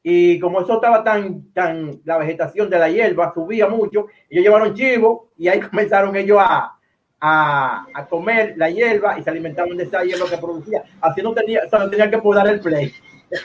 y 0.04 0.40
como 0.40 0.62
eso 0.62 0.76
estaba 0.76 1.04
tan, 1.04 1.52
tan, 1.54 2.02
la 2.06 2.18
vegetación 2.18 2.70
de 2.70 2.80
la 2.80 2.90
hierba 2.90 3.34
subía 3.34 3.68
mucho, 3.68 4.08
ellos 4.30 4.44
llevaron 4.44 4.74
chivos 4.74 5.30
y 5.38 5.48
ahí 5.48 5.60
comenzaron 5.70 6.16
ellos 6.16 6.40
a, 6.40 6.76
a, 7.20 7.86
a 7.94 8.08
comer 8.08 8.56
la 8.58 8.70
hierba 8.70 9.20
y 9.20 9.24
se 9.24 9.30
alimentaban 9.30 9.78
de 9.78 9.84
esa 9.84 10.04
hierba 10.04 10.30
que 10.30 10.38
producía. 10.38 10.84
Así 11.02 11.22
no 11.22 11.34
tenía, 11.34 11.62
o 11.66 11.70
sea, 11.70 11.80
no 11.80 11.90
tenía 11.90 12.10
que 12.10 12.18
podar 12.18 12.48
el 12.48 12.60
play. 12.60 12.94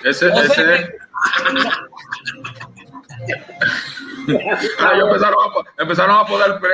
Ese, 0.04 0.26
O 0.26 0.34
sea 0.34 0.74
ese. 0.74 0.96
Ah, 4.80 4.92
empezaron 5.00 5.38
a, 5.38 5.82
empezaron 5.82 6.16
a 6.16 6.26
poder 6.26 6.58
pre. 6.58 6.70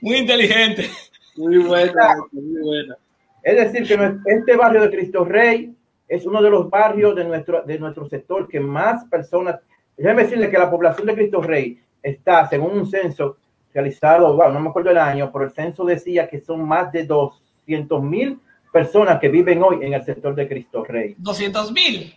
Muy 0.00 0.16
inteligente. 0.18 0.88
Muy 1.36 1.58
buena, 1.58 2.14
muy 2.30 2.62
buena. 2.62 2.96
Es 3.42 3.72
decir, 3.72 3.86
que 3.86 4.16
este 4.26 4.56
barrio 4.56 4.82
de 4.82 4.90
Cristo 4.90 5.24
Rey 5.24 5.74
es 6.08 6.26
uno 6.26 6.42
de 6.42 6.50
los 6.50 6.68
barrios 6.68 7.14
de 7.14 7.24
nuestro, 7.24 7.62
de 7.62 7.78
nuestro 7.78 8.08
sector 8.08 8.48
que 8.48 8.60
más 8.60 9.04
personas. 9.06 9.60
Déjeme 9.96 10.24
decirle 10.24 10.50
que 10.50 10.58
la 10.58 10.70
población 10.70 11.06
de 11.06 11.14
Cristo 11.14 11.40
Rey 11.40 11.80
está, 12.02 12.48
según 12.48 12.78
un 12.78 12.86
censo 12.86 13.38
realizado, 13.72 14.36
wow, 14.36 14.52
no 14.52 14.60
me 14.60 14.68
acuerdo 14.68 14.90
el 14.90 14.98
año, 14.98 15.30
pero 15.32 15.46
el 15.46 15.50
censo 15.50 15.84
decía 15.84 16.28
que 16.28 16.40
son 16.40 16.66
más 16.66 16.92
de 16.92 17.04
200 17.04 18.02
mil 18.02 18.40
personas 18.72 19.18
que 19.20 19.28
viven 19.28 19.62
hoy 19.62 19.84
en 19.84 19.94
el 19.94 20.04
sector 20.04 20.34
de 20.34 20.48
Cristo 20.48 20.84
Rey. 20.84 21.14
200 21.18 21.72
mil. 21.72 22.14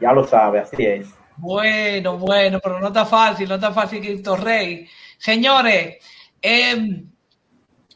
Ya 0.00 0.12
lo 0.12 0.24
sabe, 0.24 0.60
así 0.60 0.84
es. 0.84 1.08
Bueno, 1.36 2.18
bueno, 2.18 2.58
pero 2.62 2.80
no 2.80 2.88
está 2.88 3.04
fácil, 3.04 3.48
no 3.48 3.56
está 3.56 3.72
fácil 3.72 4.00
Cristo 4.00 4.36
Rey. 4.36 4.88
Señores, 5.18 5.96
eh, 6.42 7.04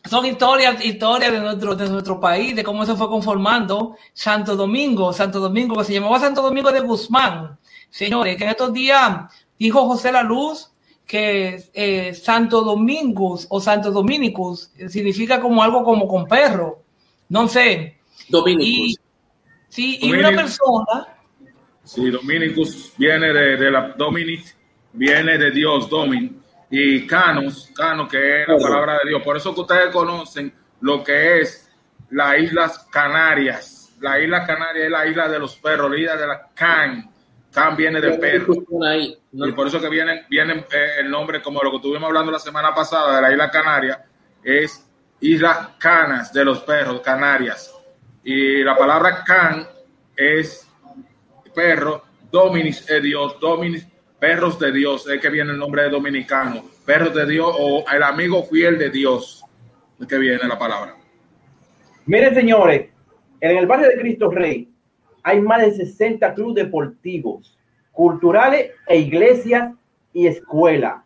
son 0.05 0.27
historias, 0.27 0.85
historias 0.85 1.33
de 1.33 1.41
nuestro, 1.41 1.75
de 1.75 1.89
nuestro 1.89 2.21
país, 2.21 2.55
de 2.57 2.65
cómo 2.65 2.85
se 2.85 2.95
fue 2.95 3.09
conformando 3.09 3.97
Santo 4.13 4.57
Domingo, 4.57 5.13
Santo 5.13 5.41
Domingo, 5.41 5.77
que 5.77 5.85
se 5.85 5.95
llamaba 5.95 6.19
Santo 6.19 6.43
Domingo 6.43 6.73
de 6.73 6.81
Guzmán. 6.81 7.59
Señores, 7.91 8.37
que 8.37 8.45
en 8.45 8.51
estos 8.51 8.73
días 8.73 9.33
dijo 9.59 9.87
José 9.87 10.13
La 10.13 10.23
Luz 10.23 10.69
que 11.07 11.63
eh, 11.75 12.15
Santo 12.15 12.63
Domingos 12.63 13.47
o 13.51 13.61
Santo 13.61 13.91
Dominicus 13.91 14.71
significa 14.89 15.41
como 15.41 15.63
algo 15.63 15.85
como 15.85 16.09
con 16.09 16.27
perro. 16.27 16.83
No 17.29 17.49
sé. 17.49 17.99
Dominicus. 18.29 18.67
Y, 18.67 18.97
sí, 19.69 19.99
y 20.01 20.11
una 20.11 20.31
Dominic. 20.31 20.41
persona 20.41 21.13
Sí, 21.85 22.11
Dominicus 22.11 22.93
viene 22.97 23.33
de, 23.33 23.57
de 23.57 23.71
la 23.71 23.89
Dominic, 23.99 24.55
viene 24.93 25.37
de 25.37 25.51
Dios, 25.51 25.89
Domin, 25.91 26.42
y 26.75 27.07
Canos, 27.07 27.71
Canos, 27.77 28.09
que 28.09 28.43
es 28.43 28.49
la 28.49 28.57
palabra 28.57 28.95
de 28.95 29.11
Dios. 29.11 29.23
Por 29.23 29.37
eso 29.37 29.55
que 29.55 29.61
ustedes 29.61 29.91
conocen 29.93 30.51
lo 30.81 31.05
que 31.05 31.41
es 31.41 31.71
las 32.11 32.39
Islas 32.39 32.89
Canarias. 32.91 33.95
La 34.01 34.19
isla 34.19 34.47
Canaria 34.47 34.87
es 34.87 34.91
la 34.91 35.07
isla 35.07 35.29
de 35.29 35.39
los 35.39 35.55
perros, 35.57 35.91
la 35.91 35.99
isla 35.99 36.17
de 36.17 36.27
la 36.27 36.49
Can. 36.55 37.11
Can 37.53 37.77
viene 37.77 38.01
de 38.01 38.17
perro. 38.17 38.55
Y 39.33 39.53
por 39.53 39.67
eso 39.67 39.83
que 39.83 39.91
vienen, 39.91 40.25
vienen 40.31 40.65
eh, 40.73 40.95
el 41.01 41.11
nombre, 41.11 41.43
como 41.43 41.63
lo 41.63 41.71
que 41.71 41.77
estuvimos 41.77 42.09
hablando 42.09 42.33
la 42.33 42.39
semana 42.39 42.75
pasada 42.75 43.17
de 43.17 43.23
la 43.23 43.31
isla 43.31 43.51
Canaria, 43.51 44.03
es 44.43 44.89
Isla 45.21 45.75
Canas 45.79 46.33
de 46.33 46.43
los 46.43 46.61
perros, 46.61 47.03
Canarias. 47.03 47.71
Y 48.25 48.65
la 48.65 48.75
palabra 48.75 49.23
can 49.25 49.69
es 50.17 50.67
perro, 51.55 52.03
dominis 52.31 52.89
es 52.89 53.03
Dios, 53.03 53.39
dominis, 53.39 53.87
perros 54.23 54.57
de 54.57 54.71
Dios, 54.71 55.09
es 55.09 55.21
que 55.21 55.29
viene 55.29 55.51
el 55.51 55.59
nombre 55.59 55.83
de 55.83 55.91
dominicano, 55.91 56.63
perros 56.87 57.13
de 57.13 57.27
Dios 57.27 57.57
o 57.59 57.85
el 57.93 58.05
amigo 58.05 58.45
fiel 58.45 58.79
de 58.79 58.89
Dios, 58.89 59.45
es 59.99 60.07
que 60.07 60.17
viene 60.17 60.47
la 60.47 60.57
palabra. 60.57 60.95
Miren, 62.07 62.33
señores, 62.33 62.89
en 63.41 63.57
el 63.59 63.67
barrio 63.67 63.89
de 63.89 63.99
Cristo 63.99 64.31
Rey 64.31 64.73
hay 65.25 65.41
más 65.41 65.63
de 65.63 65.73
60 65.73 66.35
clubes 66.35 66.65
deportivos, 66.65 67.59
culturales 67.91 68.71
e 68.87 68.99
iglesias 68.99 69.73
y 70.13 70.29
escuelas. 70.29 71.03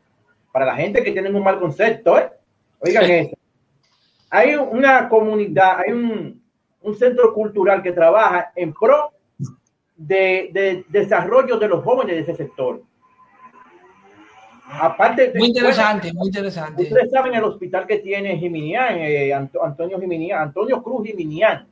Para 0.52 0.66
la 0.66 0.76
gente 0.76 1.02
que 1.02 1.12
tiene 1.12 1.30
un 1.30 1.42
mal 1.42 1.58
concepto, 1.58 2.18
¿eh? 2.18 2.28
Oigan 2.80 3.10
eso. 3.10 3.36
Hay 4.28 4.56
una 4.56 5.08
comunidad, 5.08 5.78
hay 5.78 5.92
un, 5.92 6.42
un 6.82 6.94
centro 6.94 7.32
cultural 7.32 7.82
que 7.82 7.92
trabaja 7.92 8.52
en 8.54 8.74
pro 8.74 9.12
de, 9.96 10.50
de 10.52 10.84
desarrollo 10.90 11.56
de 11.56 11.68
los 11.68 11.82
jóvenes 11.82 12.16
de 12.16 12.20
ese 12.20 12.44
sector. 12.44 12.82
Aparte 14.68 15.30
de 15.30 15.38
muy 15.38 15.48
interesante, 15.48 16.12
muy 16.12 16.26
interesante. 16.26 16.82
Ustedes 16.82 17.10
saben 17.10 17.34
el 17.34 17.44
hospital 17.44 17.86
que 17.86 17.98
tiene 17.98 18.36
Jiminián, 18.36 18.98
eh, 18.98 19.30
Ant- 19.30 19.58
Antonio 19.62 19.98
Jiminián, 20.00 20.42
Antonio 20.42 20.82
Cruz 20.82 21.06
Jiminián, 21.06 21.66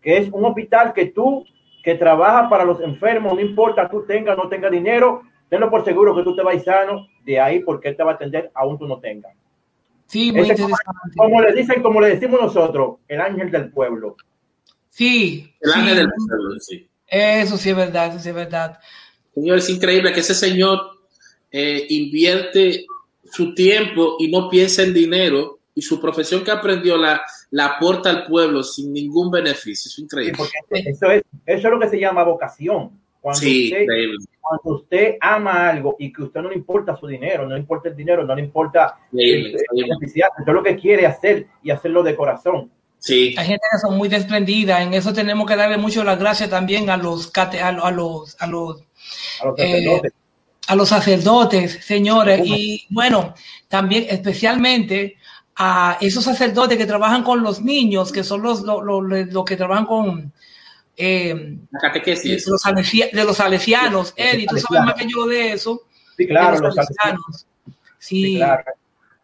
que 0.00 0.16
es 0.18 0.28
un 0.30 0.44
hospital 0.44 0.92
que 0.92 1.06
tú, 1.06 1.44
que 1.82 1.94
trabaja 1.96 2.48
para 2.48 2.64
los 2.64 2.80
enfermos, 2.80 3.34
no 3.34 3.40
importa 3.40 3.88
tú 3.88 4.04
tengas 4.06 4.38
o 4.38 4.44
no 4.44 4.48
tengas 4.48 4.70
dinero, 4.70 5.22
tenlo 5.48 5.68
por 5.70 5.84
seguro 5.84 6.14
que 6.16 6.22
tú 6.22 6.34
te 6.34 6.42
vas 6.42 6.62
sano 6.62 7.06
de 7.24 7.40
ahí 7.40 7.60
porque 7.60 7.88
él 7.88 7.96
te 7.96 8.02
va 8.04 8.12
a 8.12 8.14
atender 8.14 8.50
aún 8.54 8.78
tú 8.78 8.86
no 8.86 8.98
tengas. 9.00 9.34
Sí, 10.06 10.30
muy 10.30 10.42
Ese 10.42 10.52
es 10.52 10.60
interesante. 10.60 11.16
Como 11.16 11.40
le 11.42 11.52
dicen, 11.52 11.82
como 11.82 12.00
le 12.00 12.08
decimos 12.10 12.40
nosotros, 12.40 12.98
el 13.08 13.20
ángel 13.20 13.50
del 13.50 13.70
pueblo. 13.72 14.16
Sí, 14.88 15.52
el 15.60 15.70
sí, 15.72 15.78
ángel 15.80 15.96
del 15.96 16.08
pueblo, 16.08 16.60
sí. 16.60 16.88
eso 17.08 17.56
sí 17.56 17.70
es 17.70 17.76
verdad, 17.76 18.08
eso 18.08 18.18
sí 18.20 18.28
es 18.28 18.34
verdad. 18.34 18.78
Señor, 19.34 19.58
es 19.58 19.68
increíble 19.68 20.12
que 20.12 20.20
ese 20.20 20.34
señor 20.34 20.95
eh, 21.58 21.86
invierte 21.88 22.84
su 23.30 23.54
tiempo 23.54 24.16
y 24.18 24.28
no 24.30 24.48
piensa 24.50 24.82
en 24.82 24.92
dinero 24.92 25.58
y 25.74 25.82
su 25.82 26.00
profesión 26.00 26.42
que 26.44 26.50
aprendió 26.50 26.96
la, 26.96 27.20
la 27.50 27.66
aporta 27.66 28.10
al 28.10 28.26
pueblo 28.26 28.62
sin 28.62 28.92
ningún 28.92 29.30
beneficio. 29.30 29.88
Es 29.88 29.94
Sí, 29.94 30.02
increíble. 30.02 30.34
porque 30.36 30.52
eso 30.90 31.10
es, 31.10 31.22
eso 31.46 31.68
es 31.68 31.72
lo 31.74 31.78
que 31.80 31.88
se 31.88 31.98
llama 32.00 32.24
vocación. 32.24 32.90
Cuando, 33.20 33.40
Sí, 33.40 33.64
usted, 33.68 33.82
increíble. 33.82 34.16
cuando 34.40 34.80
usted 34.80 35.14
ama 35.20 35.68
algo 35.70 35.96
y 35.98 36.12
que 36.12 36.22
usted 36.22 36.40
no 36.42 36.48
le 36.50 36.56
importa 36.56 36.94
su 36.96 37.06
dinero, 37.06 37.46
no 37.48 37.54
le 37.54 37.60
importa 37.60 37.88
el 37.88 37.96
dinero, 37.96 38.24
no 38.24 38.34
le 38.34 38.42
importa 38.42 38.96
Increíble, 39.12 39.58
el- 39.74 39.82
beneficiar, 39.84 40.30
usted 40.38 40.52
lo 40.52 40.62
que 40.62 40.76
quiere 40.76 41.06
hacer 41.06 41.46
y 41.62 41.70
hacerlo 41.70 42.02
de 42.02 42.14
corazón. 42.16 42.70
Sí, 42.98 43.34
Hay 43.36 43.46
gente 43.46 43.66
que 43.70 43.78
son 43.78 43.96
muy 43.96 44.08
desprendidas, 44.08 44.80
en 44.82 44.94
eso 44.94 45.12
tenemos 45.12 45.46
que 45.46 45.56
darle 45.56 45.76
mucho 45.76 46.02
las 46.04 46.18
gracias 46.18 46.48
también 46.48 46.88
a 46.90 46.96
los 46.96 47.30
cate- 47.32 47.60
a, 47.60 47.68
a 47.68 47.90
los 47.90 48.36
a 48.40 48.46
los 48.46 48.82
A 49.42 49.46
los 49.46 49.58
Eh, 49.58 49.62
sacerdotes. 49.72 50.12
A 50.68 50.74
los 50.76 50.88
sacerdotes, 50.88 51.84
señores, 51.84 52.40
y 52.44 52.86
bueno, 52.90 53.34
también 53.68 54.06
especialmente 54.08 55.16
a 55.56 55.96
esos 56.00 56.24
sacerdotes 56.24 56.76
que 56.76 56.86
trabajan 56.86 57.22
con 57.22 57.42
los 57.42 57.62
niños, 57.62 58.12
que 58.12 58.22
son 58.24 58.42
los 58.42 58.62
los, 58.62 58.82
los- 58.84 59.28
los 59.32 59.44
que 59.44 59.56
trabajan 59.56 59.86
con 59.86 60.32
eh, 60.96 61.56
la 61.70 61.78
catequesis. 61.80 62.44
de 62.44 62.50
los, 62.50 62.62
de 63.12 63.24
los 63.24 63.36
salesianos. 63.36 64.12
Eddie, 64.16 64.46
tú 64.46 64.56
sabes 64.58 64.84
más 64.84 64.94
que 64.94 65.06
yo 65.06 65.26
de 65.26 65.52
eso. 65.52 65.82
Sí, 66.16 66.26
claro, 66.26 66.56
de 66.56 66.62
los 66.62 66.74
salesianos. 66.74 67.46
Sí, 67.98 68.22
Sí, 68.22 68.36
claro. 68.36 68.64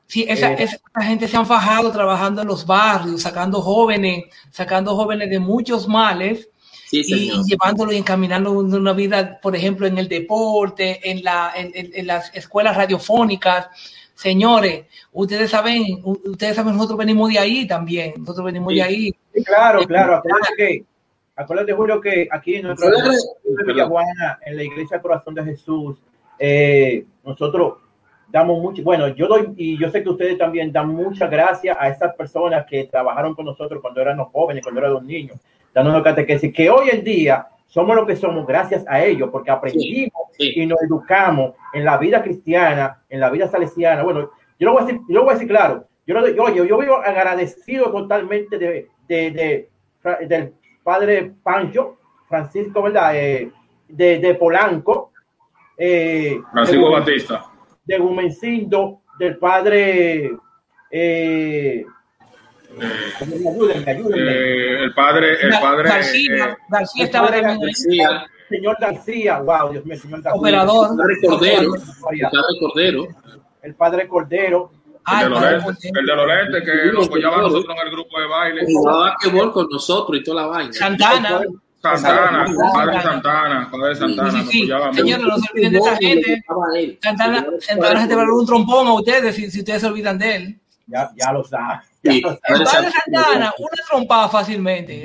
sí, 0.07 0.27
esa, 0.29 0.53
Eh, 0.53 0.57
esa- 0.65 0.77
esa 0.77 1.03
gente 1.07 1.29
se 1.29 1.37
han 1.37 1.47
fajado 1.47 1.91
trabajando 1.93 2.43
en 2.43 2.49
los 2.49 2.67
barrios, 2.67 3.23
sacando 3.23 3.61
jóvenes, 3.63 4.25
sacando 4.51 4.95
jóvenes 4.97 5.31
de 5.31 5.39
muchos 5.39 5.89
males 5.89 6.49
Sí, 6.93 7.01
y, 7.01 7.05
señor. 7.05 7.37
y 7.47 7.51
llevándolo 7.51 7.93
y 7.93 7.97
encaminando 7.97 8.51
una 8.53 8.93
vida, 8.93 9.41
por 9.41 9.57
ejemplo, 9.57 9.87
en 9.87 9.97
el 9.97 10.09
deporte, 10.09 11.01
en, 11.11 11.25
la, 11.25 11.51
en, 11.57 11.73
en- 11.75 11.91
en 11.95 12.07
las 12.07 12.35
escuelas 12.37 12.77
radiofónicas. 12.77 13.69
Señores, 14.15 14.85
ustedes 15.13 15.51
saben, 15.51 15.83
ustedes 16.05 16.55
saben, 16.55 16.75
nosotros 16.77 16.99
venimos 16.99 17.31
de 17.33 17.39
ahí 17.39 17.67
también, 17.67 18.13
nosotros 18.19 18.45
venimos 18.45 18.71
Sí. 18.73 18.77
de 18.77 18.83
ahí. 18.83 19.11
Sí, 19.35 19.43
claro, 19.43 19.81
claro. 19.87 20.17
Acuérdate 20.17 20.53
que, 20.57 20.85
acuérdate, 21.35 21.73
Julio, 21.73 22.01
que 22.01 22.29
aquí 22.31 22.57
en 22.57 22.67
nuestra 22.67 22.89
en 22.91 23.67
Villajuana, 23.67 24.39
en 24.45 24.57
la 24.59 24.63
iglesia 24.63 25.01
Corazón 25.01 25.35
de 25.35 25.45
Jesús, 25.45 25.97
eh, 26.39 27.05
nosotros 27.25 27.79
damos 28.29 28.61
mucho, 28.61 28.83
bueno, 28.83 29.09
yo 29.09 29.27
doy, 29.29 29.49
y 29.57 29.79
yo 29.79 29.91
sé 29.91 30.03
que 30.03 30.11
ustedes 30.11 30.37
también 30.39 30.71
dan 30.73 30.89
muchas 30.89 31.31
gracias 31.31 31.77
a 31.81 31.89
esas 31.89 32.15
personas 32.15 32.65
que 32.69 32.85
trabajaron 32.85 33.35
con 33.35 33.47
nosotros 33.47 33.81
cuando 33.81 34.01
éramos 34.03 34.29
jóvenes, 34.31 34.63
cuando 34.63 34.81
éramos 34.83 35.03
niños, 35.05 35.39
dándonos 35.75 36.03
catequesis, 36.03 36.53
que 36.53 36.69
hoy 36.71 36.91
en 36.91 37.03
día 37.05 37.47
somos 37.67 37.97
lo 37.97 38.07
que 38.07 38.17
somos 38.17 38.47
gracias 38.47 38.85
a 38.89 39.03
ellos, 39.03 39.31
porque 39.33 39.51
aprendimos 39.51 40.13
sí. 40.39 40.53
y 40.57 40.67
nos 40.67 40.83
educamos 40.83 41.55
en 41.73 41.85
la 41.85 41.97
vida 41.97 42.23
cristiana, 42.23 43.03
en 43.09 43.21
la 43.21 43.31
vida 43.31 43.49
salesiana. 43.49 44.03
Bueno, 44.03 44.31
yo 44.59 44.67
lo 44.67 44.73
voy 44.75 44.83
a 44.83 44.87
decir, 44.87 45.01
yo 45.09 45.15
lo 45.15 45.23
voy 45.25 45.31
a 45.31 45.35
decir 45.35 45.49
claro. 45.49 45.85
Yo, 46.07 46.15
lo- 46.21 46.29
yo, 46.29 46.49
yo, 46.55 46.65
yo 46.65 46.79
vivo 46.79 46.97
agradecido 46.97 47.91
totalmente 47.91 48.59
de, 48.59 48.89
de, 49.09 49.69
del 50.29 50.53
padre 50.83 51.33
Pancho, 51.43 51.97
Francisco, 52.29 52.83
¿verdad? 52.83 53.17
Eh, 53.17 53.51
de, 53.89 54.19
de 54.19 54.35
Polanco, 54.35 55.13
eh, 55.79 56.39
Francisco 56.53 56.89
de, 56.89 56.93
Batista. 57.01 57.47
de 57.85 57.99
Gumencindo, 57.99 59.01
del 59.19 59.39
padre. 59.39 60.33
Eh, 60.91 61.87
me 62.79 63.51
ayúdenme, 63.51 63.91
ayúdenme. 63.91 64.33
Eh, 64.33 64.85
el 64.85 64.95
padre, 64.95 65.37
el 65.43 65.51
padre, 65.61 65.89
García, 65.89 66.45
eh, 66.47 66.57
García 66.69 67.03
el 67.03 67.07
estaba 67.07 67.27
padre 67.29 67.43
también 67.43 67.69
ahí. 67.69 67.99
García, 67.99 68.27
señor 68.49 68.77
García, 68.81 69.39
wow, 69.41 69.73
Dios 69.73 69.85
mío, 69.85 69.97
señor 69.97 70.23
García. 70.23 70.41
Operador. 70.41 70.91
el 70.91 70.97
padre 70.97 71.29
Cordero, 71.29 71.75
el 71.75 72.31
padre 72.31 72.59
Cordero. 72.61 73.09
El 73.63 73.75
padre 73.75 74.09
Cordero. 74.09 74.71
Ah, 75.05 75.23
el 75.23 75.29
de 75.29 75.35
Lorente, 75.35 75.65
Cordero. 75.65 76.01
el 76.01 76.07
de 76.07 76.17
Lorente, 76.17 76.63
que 76.63 76.93
nos 76.93 77.07
apoyaba 77.09 77.37
a 77.37 77.43
nosotros 77.43 77.77
en 77.77 77.87
el 77.87 77.93
grupo 77.93 78.21
de 78.21 78.27
baile. 78.27 78.63
Jugaba 78.67 79.01
basquetbol 79.11 79.53
con 79.53 79.69
nosotros 79.71 80.21
y 80.21 80.25
toda 80.25 80.43
la 80.43 80.49
vaina. 80.49 80.73
Santana. 80.73 81.41
Santana, 81.83 82.47
padre 82.73 83.03
Santana, 83.03 83.69
padre 83.71 83.95
Santana, 83.97 84.31
Sí, 84.31 84.39
sí, 84.39 84.67
sí. 84.67 84.73
Señores, 84.95 85.27
no 85.27 85.37
se 85.37 85.51
olviden 85.53 85.73
de 85.73 85.79
esa 85.79 85.97
gente. 85.97 86.45
Santana, 87.03 87.47
Santana 87.59 88.03
se 88.03 88.09
te 88.09 88.15
va 88.15 88.23
a 88.23 88.25
dar 88.25 88.33
un 88.33 88.47
trompón 88.47 88.87
a 88.87 88.93
ustedes 88.93 89.35
si, 89.35 89.51
si 89.51 89.59
ustedes 89.59 89.81
se 89.81 89.89
olvidan 89.89 90.17
de 90.17 90.37
él. 90.37 90.61
Ya, 90.87 91.11
ya 91.17 91.33
lo 91.33 91.43
sabe. 91.43 91.81
Sí. 92.03 92.23
Santana, 92.47 93.53
una 93.59 93.83
trompada 93.89 94.29
fácilmente. 94.29 95.03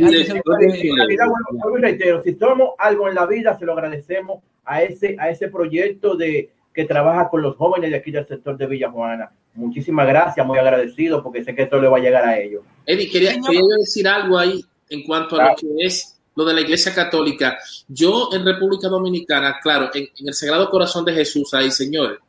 Si 2.23 2.35
somos 2.35 2.69
algo 2.77 3.07
en 3.07 3.15
la 3.15 3.25
vida, 3.25 3.57
se 3.57 3.65
lo 3.65 3.73
agradecemos 3.73 4.41
a 4.65 4.81
ese, 4.81 5.15
a 5.19 5.29
ese 5.29 5.47
proyecto 5.49 6.15
de 6.15 6.51
que 6.73 6.85
trabaja 6.85 7.29
con 7.29 7.41
los 7.41 7.55
jóvenes 7.55 7.91
de 7.91 7.97
aquí 7.97 8.11
del 8.11 8.27
sector 8.27 8.57
de 8.57 8.67
Villa 8.67 8.91
Juana. 8.91 9.31
Muchísimas 9.53 10.07
gracias, 10.07 10.45
muy 10.45 10.59
agradecido 10.59 11.23
porque 11.23 11.43
sé 11.43 11.55
que 11.55 11.63
esto 11.63 11.81
le 11.81 11.87
va 11.87 11.97
a 11.97 12.01
llegar 12.01 12.23
a 12.23 12.37
ellos. 12.39 12.63
Eddie, 12.85 13.09
quería, 13.09 13.31
quería 13.31 13.61
decir 13.79 14.07
algo 14.07 14.37
ahí 14.37 14.63
en 14.89 15.03
cuanto 15.03 15.39
a 15.39 15.49
lo 15.49 15.55
que 15.55 15.67
es 15.79 16.19
lo 16.35 16.45
de 16.45 16.53
la 16.53 16.61
Iglesia 16.61 16.93
Católica. 16.93 17.57
Yo 17.87 18.29
en 18.31 18.45
República 18.45 18.87
Dominicana, 18.87 19.57
claro, 19.61 19.89
en, 19.93 20.03
en 20.03 20.27
el 20.27 20.33
Sagrado 20.35 20.69
Corazón 20.69 21.03
de 21.03 21.13
Jesús, 21.13 21.51
ahí, 21.55 21.71
señores, 21.71 22.19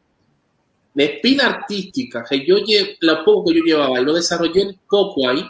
la 0.98 1.04
espina 1.04 1.46
artística 1.46 2.24
que 2.28 2.44
yo 2.44 2.56
lo 3.02 3.24
poco 3.24 3.50
que 3.50 3.58
yo 3.58 3.64
llevaba 3.64 4.00
y 4.00 4.04
lo 4.04 4.12
desarrollé 4.14 4.66
un 4.66 4.80
poco 4.90 5.28
ahí, 5.28 5.44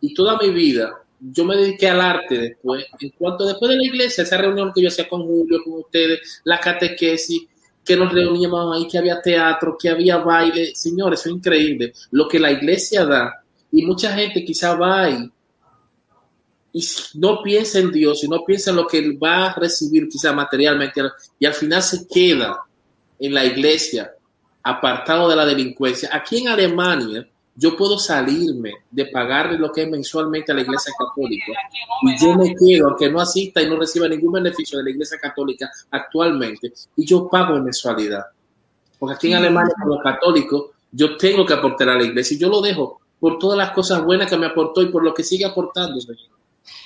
y 0.00 0.14
toda 0.14 0.38
mi 0.38 0.50
vida 0.50 1.02
yo 1.18 1.44
me 1.44 1.56
dediqué 1.56 1.88
al 1.88 2.00
arte 2.00 2.38
después. 2.38 2.86
En 3.00 3.10
cuanto 3.10 3.44
después 3.44 3.70
de 3.70 3.76
la 3.76 3.84
iglesia, 3.84 4.22
esa 4.22 4.36
reunión 4.36 4.70
que 4.72 4.82
yo 4.82 4.88
hacía 4.88 5.08
con 5.08 5.22
Julio, 5.22 5.64
con 5.64 5.80
ustedes, 5.80 6.40
la 6.44 6.60
catequesis, 6.60 7.42
que 7.84 7.96
nos 7.96 8.12
reuníamos 8.12 8.76
ahí, 8.76 8.86
que 8.86 8.98
había 8.98 9.20
teatro, 9.20 9.76
que 9.76 9.88
había 9.88 10.18
baile. 10.18 10.76
Señores, 10.76 11.26
es 11.26 11.32
increíble. 11.32 11.92
Lo 12.12 12.28
que 12.28 12.38
la 12.38 12.52
iglesia 12.52 13.04
da, 13.04 13.42
y 13.72 13.82
mucha 13.82 14.14
gente 14.14 14.44
quizá 14.44 14.76
va 14.76 15.02
ahí 15.04 15.28
y 16.72 16.84
no 17.14 17.42
piensa 17.42 17.80
en 17.80 17.90
Dios 17.90 18.22
y 18.22 18.28
no 18.28 18.44
piensa 18.44 18.70
en 18.70 18.76
lo 18.76 18.86
que 18.86 18.98
él 18.98 19.18
va 19.20 19.46
a 19.46 19.54
recibir 19.54 20.08
quizá 20.08 20.32
materialmente 20.32 21.00
y 21.38 21.46
al 21.46 21.54
final 21.54 21.82
se 21.82 22.06
queda 22.06 22.60
en 23.18 23.34
la 23.34 23.44
iglesia 23.44 24.12
apartado 24.64 25.28
de 25.28 25.36
la 25.36 25.44
delincuencia. 25.44 26.08
Aquí 26.12 26.38
en 26.38 26.48
Alemania, 26.48 27.28
yo 27.54 27.76
puedo 27.76 27.98
salirme 27.98 28.72
de 28.90 29.06
pagarle 29.06 29.58
lo 29.58 29.70
que 29.70 29.82
es 29.82 29.88
mensualmente 29.88 30.50
a 30.50 30.54
la 30.56 30.62
Iglesia 30.62 30.92
Católica 30.98 31.52
y 32.02 32.18
yo 32.18 32.34
me 32.34 32.54
quedo, 32.54 32.88
aunque 32.88 33.08
no 33.10 33.20
asista 33.20 33.62
y 33.62 33.68
no 33.68 33.76
reciba 33.76 34.08
ningún 34.08 34.32
beneficio 34.32 34.78
de 34.78 34.84
la 34.84 34.90
Iglesia 34.90 35.18
Católica 35.20 35.70
actualmente, 35.90 36.72
y 36.96 37.06
yo 37.06 37.28
pago 37.28 37.56
en 37.56 37.64
mensualidad. 37.64 38.24
Porque 38.98 39.14
aquí 39.14 39.28
en 39.28 39.36
Alemania, 39.36 39.74
como 39.80 40.00
católico, 40.00 40.72
yo 40.90 41.16
tengo 41.16 41.44
que 41.44 41.54
aportar 41.54 41.90
a 41.90 41.96
la 41.96 42.04
Iglesia 42.04 42.34
y 42.34 42.40
yo 42.40 42.48
lo 42.48 42.60
dejo 42.60 43.00
por 43.20 43.38
todas 43.38 43.58
las 43.58 43.70
cosas 43.70 44.02
buenas 44.02 44.28
que 44.28 44.36
me 44.36 44.46
aportó 44.46 44.82
y 44.82 44.86
por 44.86 45.04
lo 45.04 45.14
que 45.14 45.22
sigue 45.22 45.44
aportando. 45.44 45.98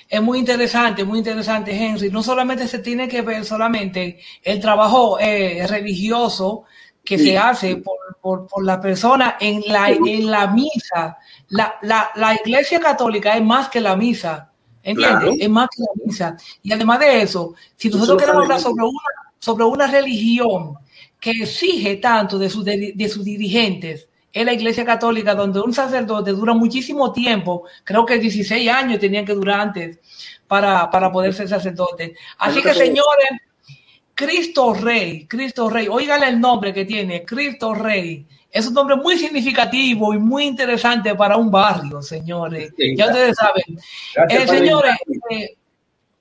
Es 0.08 0.22
muy 0.22 0.38
interesante, 0.38 1.04
muy 1.04 1.18
interesante, 1.18 1.72
Henry. 1.72 2.10
No 2.10 2.22
solamente 2.22 2.66
se 2.66 2.78
tiene 2.78 3.08
que 3.08 3.22
ver 3.22 3.44
solamente 3.44 4.20
el 4.42 4.60
trabajo 4.60 5.18
eh, 5.18 5.66
religioso, 5.66 6.64
que 7.08 7.16
sí. 7.16 7.28
se 7.28 7.38
hace 7.38 7.76
por, 7.76 7.96
por, 8.20 8.46
por, 8.46 8.62
la 8.62 8.78
persona 8.78 9.38
en 9.40 9.62
la, 9.66 9.88
en 9.88 10.30
la 10.30 10.46
misa. 10.48 11.16
La, 11.48 11.76
la, 11.80 12.10
la, 12.16 12.34
iglesia 12.34 12.78
católica 12.78 13.34
es 13.34 13.42
más 13.42 13.70
que 13.70 13.80
la 13.80 13.96
misa, 13.96 14.52
¿entiendes? 14.82 15.18
Claro. 15.18 15.34
Es 15.40 15.48
más 15.48 15.68
que 15.74 15.82
la 15.84 16.04
misa. 16.04 16.36
Y 16.62 16.70
además 16.70 17.00
de 17.00 17.22
eso, 17.22 17.54
si 17.76 17.88
nosotros 17.88 18.18
queremos 18.18 18.42
hablar 18.42 18.60
sobre 18.60 18.84
una, 18.84 19.00
sobre 19.38 19.64
una 19.64 19.86
religión 19.86 20.74
que 21.18 21.30
exige 21.30 21.96
tanto 21.96 22.38
de, 22.38 22.50
su, 22.50 22.62
de, 22.62 22.92
de 22.94 23.08
sus 23.08 23.24
dirigentes, 23.24 24.06
es 24.30 24.44
la 24.44 24.52
iglesia 24.52 24.84
católica, 24.84 25.34
donde 25.34 25.60
un 25.60 25.72
sacerdote 25.72 26.32
dura 26.32 26.52
muchísimo 26.52 27.10
tiempo, 27.10 27.64
creo 27.84 28.04
que 28.04 28.18
16 28.18 28.68
años 28.68 29.00
tenían 29.00 29.24
que 29.24 29.32
durar 29.32 29.60
antes 29.60 29.98
para, 30.46 30.90
para 30.90 31.10
poder 31.10 31.32
ser 31.32 31.48
sacerdote. 31.48 32.14
Así 32.36 32.60
que, 32.60 32.74
señores, 32.74 33.30
Cristo 34.18 34.74
Rey, 34.74 35.28
Cristo 35.28 35.70
Rey, 35.70 35.86
oigan 35.86 36.24
el 36.24 36.40
nombre 36.40 36.74
que 36.74 36.84
tiene, 36.84 37.24
Cristo 37.24 37.72
Rey. 37.72 38.26
Es 38.50 38.66
un 38.66 38.74
nombre 38.74 38.96
muy 38.96 39.16
significativo 39.16 40.12
y 40.12 40.18
muy 40.18 40.42
interesante 40.42 41.14
para 41.14 41.36
un 41.36 41.52
barrio, 41.52 42.02
señores. 42.02 42.72
Sí, 42.76 42.96
ya 42.96 43.06
ustedes 43.06 43.36
saben. 43.36 43.78
Eh, 44.28 44.48
señores, 44.48 44.96
eh, 45.30 45.56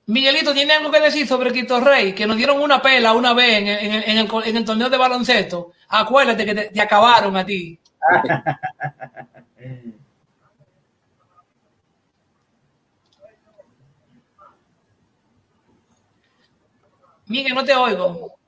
Miguelito, 0.06 0.54
¿tiene 0.54 0.74
algo 0.74 0.92
que 0.92 1.00
decir 1.00 1.26
sobre 1.26 1.50
Cristo 1.50 1.80
Rey? 1.80 2.12
Que 2.12 2.24
nos 2.24 2.36
dieron 2.36 2.60
una 2.60 2.80
pela 2.80 3.14
una 3.14 3.34
vez 3.34 3.58
en, 3.58 3.66
en, 3.66 4.10
en, 4.10 4.18
el, 4.18 4.28
en 4.44 4.56
el, 4.58 4.64
torneo 4.64 4.88
de 4.88 4.96
baloncesto. 4.96 5.72
Acuérdate 5.88 6.44
que 6.44 6.54
te, 6.54 6.64
te 6.66 6.80
acabaron 6.80 7.36
a 7.36 7.44
ti. 7.44 7.76
Miguel, 17.28 17.54
no 17.54 17.64
te 17.64 17.74
oigo. 17.74 18.38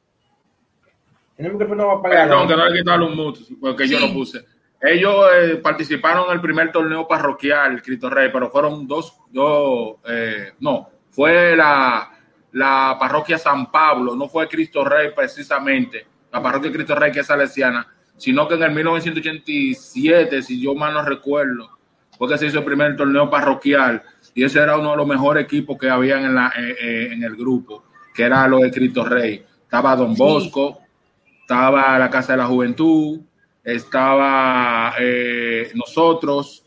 El 1.36 1.52
micrófono 1.52 1.86
va 1.86 1.92
a 1.94 1.96
apagar. 1.96 2.28
Perdón, 2.28 2.48
que 2.48 2.56
no 2.56 2.62
hay 2.62 2.72
que 2.72 2.78
quitarle 2.80 3.06
un 3.06 3.16
mute, 3.16 3.40
porque 3.60 3.86
sí. 3.86 3.94
yo 3.94 4.00
lo 4.00 4.12
puse. 4.12 4.44
Ellos 4.80 5.26
eh, 5.34 5.56
participaron 5.56 6.26
en 6.28 6.32
el 6.32 6.40
primer 6.40 6.72
torneo 6.72 7.06
parroquial, 7.06 7.82
Cristo 7.82 8.08
Rey, 8.08 8.30
pero 8.32 8.50
fueron 8.50 8.86
dos, 8.86 9.14
dos 9.30 9.96
eh, 10.06 10.52
no, 10.60 10.88
fue 11.10 11.54
la, 11.54 12.10
la 12.52 12.96
parroquia 12.98 13.36
San 13.36 13.70
Pablo, 13.70 14.16
no 14.16 14.28
fue 14.28 14.48
Cristo 14.48 14.82
Rey 14.82 15.10
precisamente, 15.14 16.06
la 16.32 16.42
parroquia 16.42 16.72
Cristo 16.72 16.94
Rey 16.94 17.12
que 17.12 17.20
es 17.20 17.26
salesiana, 17.26 17.86
sino 18.16 18.48
que 18.48 18.54
en 18.54 18.62
el 18.62 18.70
1987, 18.70 20.42
si 20.42 20.62
yo 20.62 20.74
mal 20.74 20.94
no 20.94 21.02
recuerdo, 21.02 21.78
fue 22.16 22.28
que 22.28 22.38
se 22.38 22.46
hizo 22.46 22.60
el 22.60 22.64
primer 22.64 22.96
torneo 22.96 23.28
parroquial 23.28 24.02
y 24.34 24.44
ese 24.44 24.60
era 24.60 24.78
uno 24.78 24.92
de 24.92 24.96
los 24.96 25.06
mejores 25.06 25.44
equipos 25.44 25.76
que 25.78 25.90
habían 25.90 26.24
en, 26.24 26.34
la, 26.34 26.52
eh, 26.56 27.10
en 27.12 27.22
el 27.22 27.36
grupo 27.36 27.84
que 28.14 28.22
era 28.24 28.46
lo 28.48 28.58
de 28.58 28.70
Cristo 28.70 29.04
Rey. 29.04 29.44
Estaba 29.62 29.96
Don 29.96 30.14
Bosco, 30.14 30.80
sí. 31.24 31.30
estaba 31.42 31.98
la 31.98 32.10
Casa 32.10 32.32
de 32.32 32.38
la 32.38 32.46
Juventud, 32.46 33.20
estaba 33.62 34.94
eh, 34.98 35.70
nosotros, 35.74 36.64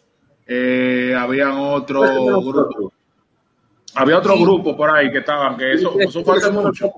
eh, 0.48 1.16
habían 1.18 1.52
otro 1.52 2.02
grupo. 2.42 2.94
Había 3.96 4.18
otro 4.18 4.36
sí. 4.36 4.44
grupo 4.44 4.76
por 4.76 4.90
ahí 4.90 5.12
que 5.12 5.20
estaban, 5.20 5.58
que 5.58 5.74
eso, 5.74 6.00
eso 6.00 6.24
fue 6.24 6.38
hace 6.38 6.52
mucho. 6.52 6.92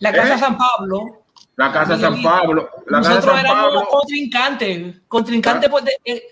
La 0.00 0.12
Casa 0.12 0.34
¿Eh? 0.34 0.38
San 0.38 0.58
Pablo. 0.58 1.22
La 1.56 1.72
Casa 1.72 1.96
San 1.98 2.22
Pablo. 2.22 2.68
La 2.86 2.98
Nosotros 2.98 3.24
Casa 3.24 3.36
San 3.36 3.46
éramos 3.46 3.74
Pablo. 3.74 3.88
contrincantes, 3.88 5.00
contrincantes, 5.08 5.70
pues, 5.70 5.84
eh, 6.04 6.24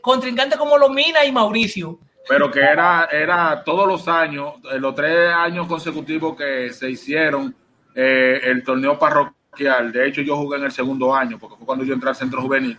como 0.59 0.77
Lomina 0.77 1.25
y 1.25 1.33
Mauricio 1.33 1.99
pero 2.29 2.51
que 2.51 2.61
era, 2.61 3.09
era 3.11 3.63
todos 3.65 3.87
los 3.87 4.09
años, 4.09 4.55
eh, 4.73 4.79
los 4.79 4.95
tres 4.95 5.33
años 5.33 5.67
consecutivos 5.67 6.37
que 6.37 6.73
se 6.73 6.91
hicieron 6.91 7.55
eh, 7.95 8.41
el 8.45 8.63
torneo 8.65 8.99
parroquial. 8.99 9.93
De 9.93 10.07
hecho, 10.07 10.23
yo 10.23 10.37
jugué 10.37 10.59
en 10.59 10.65
el 10.65 10.73
segundo 10.73 11.15
año, 11.15 11.39
porque 11.39 11.57
fue 11.57 11.67
cuando 11.67 11.85
yo 11.85 11.95
entré 11.95 12.09
al 12.09 12.17
centro 12.17 12.43
juvenil. 12.43 12.79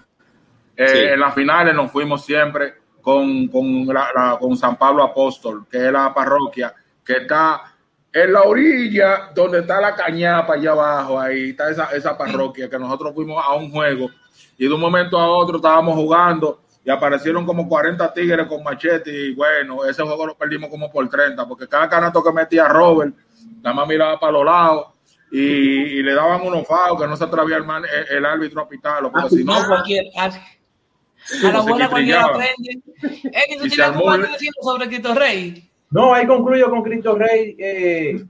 Eh, 0.75 0.87
sí. 0.87 0.97
En 0.97 1.19
las 1.19 1.33
finales 1.33 1.73
nos 1.73 1.91
fuimos 1.91 2.25
siempre 2.25 2.73
con, 3.01 3.47
con, 3.47 3.85
la, 3.87 4.09
la, 4.15 4.37
con 4.39 4.57
San 4.57 4.75
Pablo 4.77 5.03
Apóstol, 5.03 5.65
que 5.69 5.77
es 5.77 5.91
la 5.91 6.13
parroquia 6.13 6.73
que 7.05 7.13
está 7.13 7.75
en 8.11 8.33
la 8.33 8.43
orilla 8.43 9.29
donde 9.35 9.59
está 9.59 9.79
la 9.79 9.93
cañapa 9.93 10.53
allá 10.53 10.71
abajo, 10.71 11.19
ahí 11.19 11.49
está 11.49 11.69
esa, 11.69 11.85
esa 11.91 12.17
parroquia, 12.17 12.69
que 12.69 12.79
nosotros 12.79 13.13
fuimos 13.13 13.43
a 13.45 13.53
un 13.53 13.69
juego 13.69 14.09
y 14.57 14.67
de 14.67 14.73
un 14.73 14.79
momento 14.79 15.19
a 15.19 15.27
otro 15.27 15.57
estábamos 15.57 15.95
jugando 15.95 16.61
y 16.85 16.91
aparecieron 16.91 17.45
como 17.45 17.67
40 17.67 18.13
tigres 18.13 18.45
con 18.45 18.63
machete 18.63 19.11
y 19.11 19.33
bueno, 19.33 19.83
ese 19.85 20.03
juego 20.03 20.27
lo 20.27 20.37
perdimos 20.37 20.69
como 20.69 20.91
por 20.91 21.09
30 21.09 21.47
porque 21.47 21.67
cada 21.67 21.89
canato 21.89 22.23
que 22.23 22.31
metía 22.31 22.67
Robert, 22.67 23.15
nada 23.63 23.75
más 23.75 23.87
miraba 23.87 24.19
para 24.19 24.33
los 24.33 24.45
lados 24.45 24.87
y, 25.31 25.39
y 25.39 26.03
le 26.03 26.13
daban 26.13 26.45
unos 26.45 26.67
faos 26.67 27.01
que 27.01 27.07
no 27.07 27.17
se 27.17 27.23
atrevía 27.23 27.57
el, 27.57 27.65
man, 27.65 27.83
el, 27.83 28.17
el, 28.17 28.25
árbitro 28.25 28.61
a 28.61 28.69
pitarlo 28.69 29.11
porque 29.11 29.29
si 29.29 29.43
no... 29.43 29.65
Cualquier, 29.65 30.05
a, 30.15 30.25
a 30.25 31.51
la 31.51 31.61
bola 31.61 31.89
cualquiera 31.89 32.25
aprende. 32.25 32.81
Eh, 33.01 33.57
¿Tú 33.57 33.67
tienes 33.67 33.79
algo 33.79 34.05
más 34.05 34.19
que 34.19 34.31
decir 34.33 34.51
sobre 34.61 34.87
Cristo 34.87 35.15
Rey? 35.15 35.69
No, 35.89 36.13
ahí 36.13 36.27
concluyo 36.27 36.69
con 36.69 36.83
Cristo 36.83 37.15
Rey. 37.15 37.55
Eh, 37.57 38.23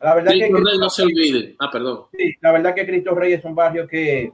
la 0.00 0.14
verdad 0.14 0.32
Cristo 0.32 0.56
que 0.56 0.62
Rey 0.62 0.78
no 0.78 0.90
se 0.90 1.02
olvide. 1.04 1.56
Ah, 1.58 1.70
perdón. 1.72 2.04
Sí, 2.12 2.34
la 2.42 2.52
verdad 2.52 2.74
que 2.74 2.84
Cristo 2.84 3.14
Rey 3.14 3.32
es 3.32 3.44
un 3.44 3.54
barrio 3.54 3.88
que, 3.88 4.30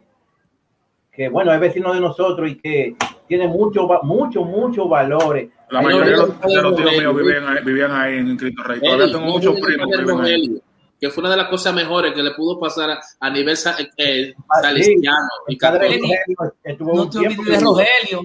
que 1.13 1.29
bueno, 1.29 1.55
es 1.55 1.61
vecino 1.61 1.95
de 1.95 2.01
nosotros 2.01 2.51
y 2.51 2.57
que 2.57 2.97
tiene 3.31 3.47
mucho, 3.47 3.87
mucho, 4.03 4.43
mucho 4.43 4.89
valores. 4.89 5.51
La 5.71 5.81
mayoría 5.81 6.11
de 6.11 6.17
los, 6.17 6.41
de 6.41 6.63
los 6.63 6.77
tíos 6.77 6.93
míos 6.99 7.17
vivían 7.17 7.47
ahí, 7.47 7.65
vivían 7.65 7.93
ahí 7.93 8.19
en 8.19 8.37
Cristo 8.37 8.65
Rey. 8.65 8.81
Todavía 8.81 9.07
tengo 9.07 9.21
muchos 9.21 9.61
primos 9.61 9.89
que 9.89 9.99
viven 9.99 10.21
ahí. 10.21 10.63
Que 11.01 11.11
fue 11.11 11.23
una 11.23 11.31
de 11.31 11.37
las 11.37 11.47
cosas 11.49 11.73
mejores 11.73 12.13
que 12.13 12.25
le 12.25 12.33
pudo 12.33 12.59
pasar 12.59 12.91
a, 12.91 13.01
a 13.21 13.31
nivel 13.31 13.57
eh, 13.99 14.35
ah, 14.37 14.61
salesiano 14.61 15.29
sí. 15.47 15.55
y. 15.55 16.85
No 16.85 17.09
te 17.09 17.19
olvides 17.19 17.47
de 17.47 17.61
Rogelio. 17.61 18.21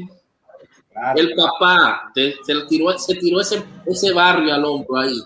Claro, 0.91 1.19
el 1.19 1.35
papá 1.35 2.11
te, 2.15 2.33
se, 2.43 2.55
tiró, 2.67 2.97
se 2.97 3.13
tiró 3.13 3.41
ese, 3.41 3.63
ese 3.85 4.11
barrio 4.11 4.55
al 4.55 4.65
hombro 4.65 4.97
ahí. 4.97 5.19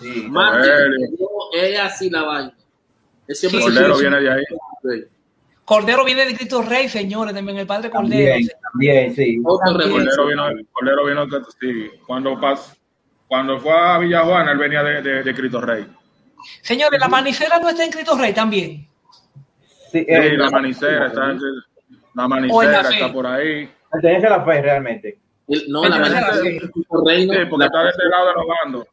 Sí, 0.00 0.26
Más 0.30 0.66
es 1.52 1.78
así 1.78 2.08
la 2.08 2.22
vaina. 2.22 2.54
Ese 3.28 3.50
sí, 3.50 3.60
Cordero 3.60 3.98
viene 3.98 4.20
de 4.22 4.32
ahí. 4.32 4.42
Cordero 5.72 6.04
viene 6.04 6.26
de 6.26 6.36
Cristo 6.36 6.60
Rey, 6.60 6.86
señores, 6.86 7.34
también 7.34 7.56
el 7.56 7.66
padre 7.66 7.88
Cordero. 7.88 8.30
También, 8.30 8.50
también 8.72 9.14
sí. 9.14 9.42
También. 9.42 9.42
Cordero 9.42 10.26
vino, 10.26 10.44
Cordero 10.70 11.06
vino 11.06 11.26
sí, 11.58 11.90
cuando, 12.06 12.38
pas, 12.38 12.78
cuando 13.26 13.58
fue 13.58 13.72
a 13.72 13.98
Villajuana, 13.98 14.52
él 14.52 14.58
venía 14.58 14.82
de, 14.82 15.00
de, 15.00 15.22
de, 15.22 15.34
Cristo 15.34 15.62
Rey. 15.62 15.86
Señores, 16.60 17.00
la 17.00 17.08
manicera 17.08 17.58
no 17.58 17.70
está 17.70 17.84
en 17.84 17.90
Cristo 17.90 18.18
Rey 18.18 18.34
también. 18.34 18.86
Sí, 19.90 20.04
la 20.08 20.50
manicera 20.50 21.06
está, 21.06 21.30
en, 21.30 21.40
la 22.14 22.28
manicera 22.28 22.80
está 22.82 23.10
por 23.10 23.26
ahí. 23.26 23.70
Pertenece 23.90 24.26
a 24.26 24.30
la 24.30 24.44
fe 24.44 24.60
realmente. 24.60 25.18
El, 25.48 25.70
no, 25.70 25.88
la 25.88 25.98
manicera 25.98 26.36
de 26.36 26.70
Cristo 26.70 27.04
Rey. 27.06 27.22
Sí, 27.30 27.36
porque 27.48 27.64
está 27.64 27.82
de 27.82 27.90
este 27.90 28.04
lado 28.10 28.26
de 28.26 28.32
los 28.34 28.44
bandos. 28.46 28.86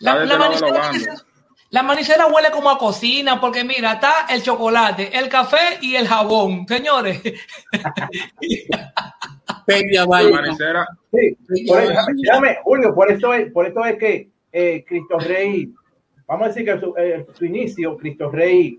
La, 0.00 0.24
la, 0.26 0.36
manicera 0.36 0.90
tiene, 0.90 1.06
La 1.72 1.82
manicera 1.82 2.26
huele 2.26 2.50
como 2.50 2.68
a 2.68 2.76
cocina, 2.76 3.40
porque 3.40 3.64
mira, 3.64 3.94
está 3.94 4.26
el 4.28 4.42
chocolate, 4.42 5.16
el 5.16 5.30
café 5.30 5.78
y 5.80 5.96
el 5.96 6.06
jabón, 6.06 6.66
señores. 6.68 7.22
Peña 9.66 10.04
manicera, 10.04 10.86
Sí, 11.10 11.34
por 11.66 11.82
eso, 11.82 11.94
déjame, 12.14 12.58
Julio, 12.62 12.94
por 12.94 13.10
eso 13.10 13.32
es, 13.32 13.50
por 13.52 13.66
eso 13.66 13.82
es 13.86 13.96
que 13.96 14.28
eh, 14.52 14.84
Cristo 14.86 15.18
Rey, 15.18 15.72
vamos 16.26 16.44
a 16.44 16.48
decir 16.48 16.66
que 16.66 16.78
su, 16.78 16.94
eh, 16.98 17.24
su 17.32 17.46
inicio, 17.46 17.96
Cristo 17.96 18.30
Rey 18.30 18.78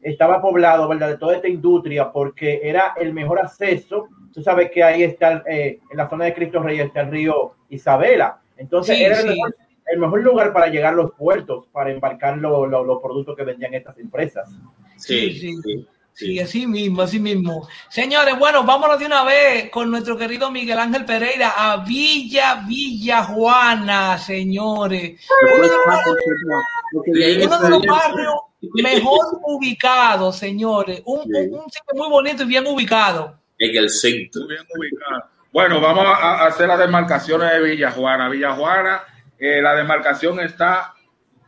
estaba 0.00 0.40
poblado, 0.40 0.88
¿verdad? 0.88 1.10
De 1.10 1.18
toda 1.18 1.36
esta 1.36 1.48
industria, 1.48 2.10
porque 2.10 2.60
era 2.62 2.94
el 2.98 3.12
mejor 3.12 3.40
acceso. 3.40 4.08
Tú 4.32 4.42
sabes 4.42 4.70
que 4.70 4.82
ahí 4.82 5.02
está, 5.02 5.44
eh, 5.46 5.80
en 5.90 5.96
la 5.98 6.08
zona 6.08 6.24
de 6.24 6.32
Cristo 6.32 6.62
Rey 6.62 6.80
está 6.80 7.02
el 7.02 7.10
río 7.10 7.56
Isabela. 7.68 8.40
Entonces 8.56 8.96
Sí, 8.96 9.04
era 9.04 9.16
el, 9.16 9.22
sí. 9.22 9.28
mejor, 9.28 9.54
el 9.92 9.98
mejor 9.98 10.22
lugar 10.22 10.52
para 10.52 10.68
llegar 10.68 10.94
a 10.94 10.96
los 10.96 11.12
puertos, 11.12 11.66
para 11.72 11.90
embarcar 11.90 12.38
lo- 12.38 12.66
lo- 12.66 12.84
los 12.84 13.02
productos 13.02 13.36
que 13.36 13.44
vendían 13.44 13.74
estas 13.74 13.98
empresas. 13.98 14.48
Sí, 14.96 15.32
Sí, 15.32 15.40
sí. 15.40 15.56
sí, 15.62 15.86
Sí, 16.14 16.38
así 16.40 16.66
mismo, 16.66 17.00
así 17.02 17.18
mismo. 17.18 17.66
Señores, 17.88 18.38
bueno, 18.38 18.64
vámonos 18.64 18.98
de 18.98 19.06
una 19.06 19.24
vez 19.24 19.70
con 19.70 19.90
nuestro 19.90 20.14
querido 20.16 20.50
Miguel 20.50 20.78
Ángel 20.78 21.06
Pereira 21.06 21.54
a 21.56 21.78
Villa 21.84 22.62
Villa 22.68 23.24
Juana, 23.24 24.18
señores. 24.18 25.18
Uno 25.56 27.58
de 27.60 27.70
los 27.70 27.82
barrios 27.86 28.34
mejor 28.74 29.40
ubicados, 29.44 30.36
señores. 30.36 31.02
Un, 31.04 31.20
un- 31.20 31.54
un 31.60 31.70
sitio 31.70 31.94
muy 31.94 32.08
bonito 32.10 32.42
y 32.42 32.46
bien 32.46 32.66
ubicado. 32.66 33.38
en 33.58 33.76
el 33.76 33.90
centro. 33.90 34.46
bien 34.48 34.62
ubicada. 34.76 35.28
Bueno, 35.52 35.80
vamos 35.80 36.04
a, 36.06 36.46
hacer 36.46 36.66
las 36.68 36.78
demarcaciones 36.78 37.52
de 37.52 37.60
Villajuana. 37.60 38.28
Villajuana, 38.28 39.02
eh, 39.44 39.60
la 39.60 39.74
demarcación 39.74 40.38
está 40.38 40.94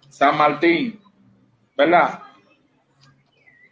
San 0.09 0.37
Martín, 0.37 1.01
¿verdad? 1.77 2.23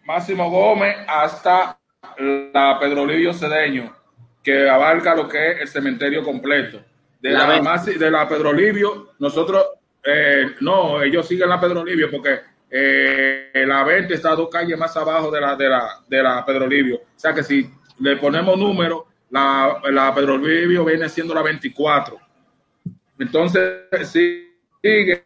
Máximo 0.05 0.49
Gómez 0.49 0.97
hasta 1.09 1.77
la 2.17 2.79
Pedro 2.81 3.05
Livio 3.05 3.35
Cedeño, 3.35 3.93
que 4.41 4.71
abarca 4.71 5.17
lo 5.17 5.29
que 5.29 5.51
es 5.51 5.61
el 5.63 5.67
cementerio 5.67 6.23
completo. 6.23 6.85
De 7.21 7.31
La 7.31 7.49
la, 7.49 7.83
de 7.85 8.11
la 8.13 8.29
Pedro 8.29 8.53
Livio, 8.53 9.11
nosotros, 9.19 9.67
eh, 10.05 10.55
no, 10.61 11.03
ellos 11.03 11.27
siguen 11.27 11.49
la 11.49 11.61
Pedro 11.61 11.85
Livio 11.85 12.09
porque 12.09 12.43
eh, 12.71 13.51
la 13.67 13.83
20 13.83 14.15
está 14.15 14.37
dos 14.37 14.49
calles 14.49 14.79
más 14.79 14.97
abajo 14.97 15.33
de 15.33 15.41
la, 15.41 15.57
de 15.57 15.69
la, 15.69 16.01
de 16.07 16.23
la 16.23 16.47
Pedro 16.47 16.69
Livio. 16.69 16.99
O 16.99 17.19
sea 17.19 17.35
que 17.35 17.43
si 17.43 17.69
le 17.99 18.17
ponemos 18.19 18.57
número, 18.57 19.05
la, 19.31 19.81
la 19.91 20.15
Pedro 20.15 20.39
Livio 20.39 20.85
viene 20.85 21.09
siendo 21.09 21.35
la 21.35 21.43
24. 21.43 22.32
Entonces 23.23 24.09
sigue 24.11 25.25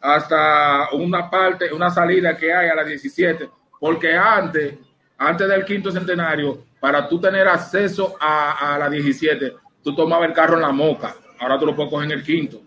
hasta 0.00 0.90
una 0.92 1.30
parte, 1.30 1.72
una 1.72 1.88
salida 1.88 2.36
que 2.36 2.52
hay 2.52 2.68
a 2.68 2.74
las 2.74 2.86
17, 2.86 3.48
porque 3.80 4.14
antes, 4.14 4.74
antes 5.16 5.48
del 5.48 5.64
quinto 5.64 5.90
centenario, 5.90 6.66
para 6.78 7.08
tú 7.08 7.18
tener 7.18 7.48
acceso 7.48 8.16
a, 8.20 8.74
a 8.74 8.78
la 8.78 8.90
17, 8.90 9.54
tú 9.82 9.94
tomabas 9.94 10.28
el 10.28 10.34
carro 10.34 10.56
en 10.56 10.62
la 10.62 10.72
moca, 10.72 11.14
ahora 11.38 11.58
tú 11.58 11.64
lo 11.64 11.74
puedes 11.74 11.90
coger 11.90 12.12
en 12.12 12.18
el 12.18 12.22
quinto. 12.22 12.60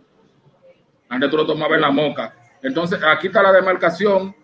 Antes 1.09 1.29
tú 1.29 1.37
lo 1.37 1.45
tomabas 1.45 1.75
en 1.75 1.81
la 1.81 1.91
moca. 1.91 2.33
Entonces 2.63 2.99
aquí 3.03 3.27
está 3.27 3.43
la 3.43 3.51
demarcación, 3.51 4.35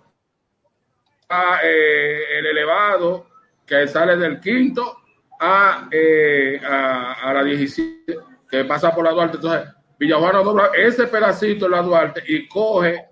a, 1.30 1.62
eh, 1.64 2.38
el 2.38 2.46
elevado 2.46 3.28
que 3.66 3.88
sale 3.88 4.18
del 4.18 4.40
quinto 4.40 4.98
a, 5.40 5.88
eh, 5.90 6.62
a 6.64 7.34
la 7.34 7.44
17, 7.44 8.20
que 8.48 8.66
pasa 8.66 8.94
por 8.94 9.04
la 9.06 9.12
Duarte. 9.12 9.38
Entonces, 9.38 9.81
Villajuana 10.02 10.40
dobla 10.40 10.72
ese 10.76 11.06
pedacito 11.06 11.68
en 11.68 11.74
la 11.74 11.84
Duarte 11.84 12.24
y 12.28 12.48
coge 12.48 13.10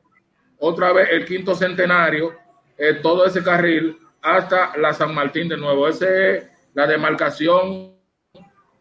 otra 0.57 0.91
vez 0.91 1.09
el 1.11 1.23
quinto 1.23 1.53
centenario, 1.53 2.33
eh, 2.75 2.95
todo 2.95 3.27
ese 3.27 3.43
carril 3.43 3.95
hasta 4.23 4.75
la 4.75 4.91
San 4.91 5.13
Martín 5.13 5.47
de 5.47 5.55
nuevo. 5.55 5.87
Esa 5.87 6.09
es 6.09 6.47
la 6.73 6.87
demarcación 6.87 7.93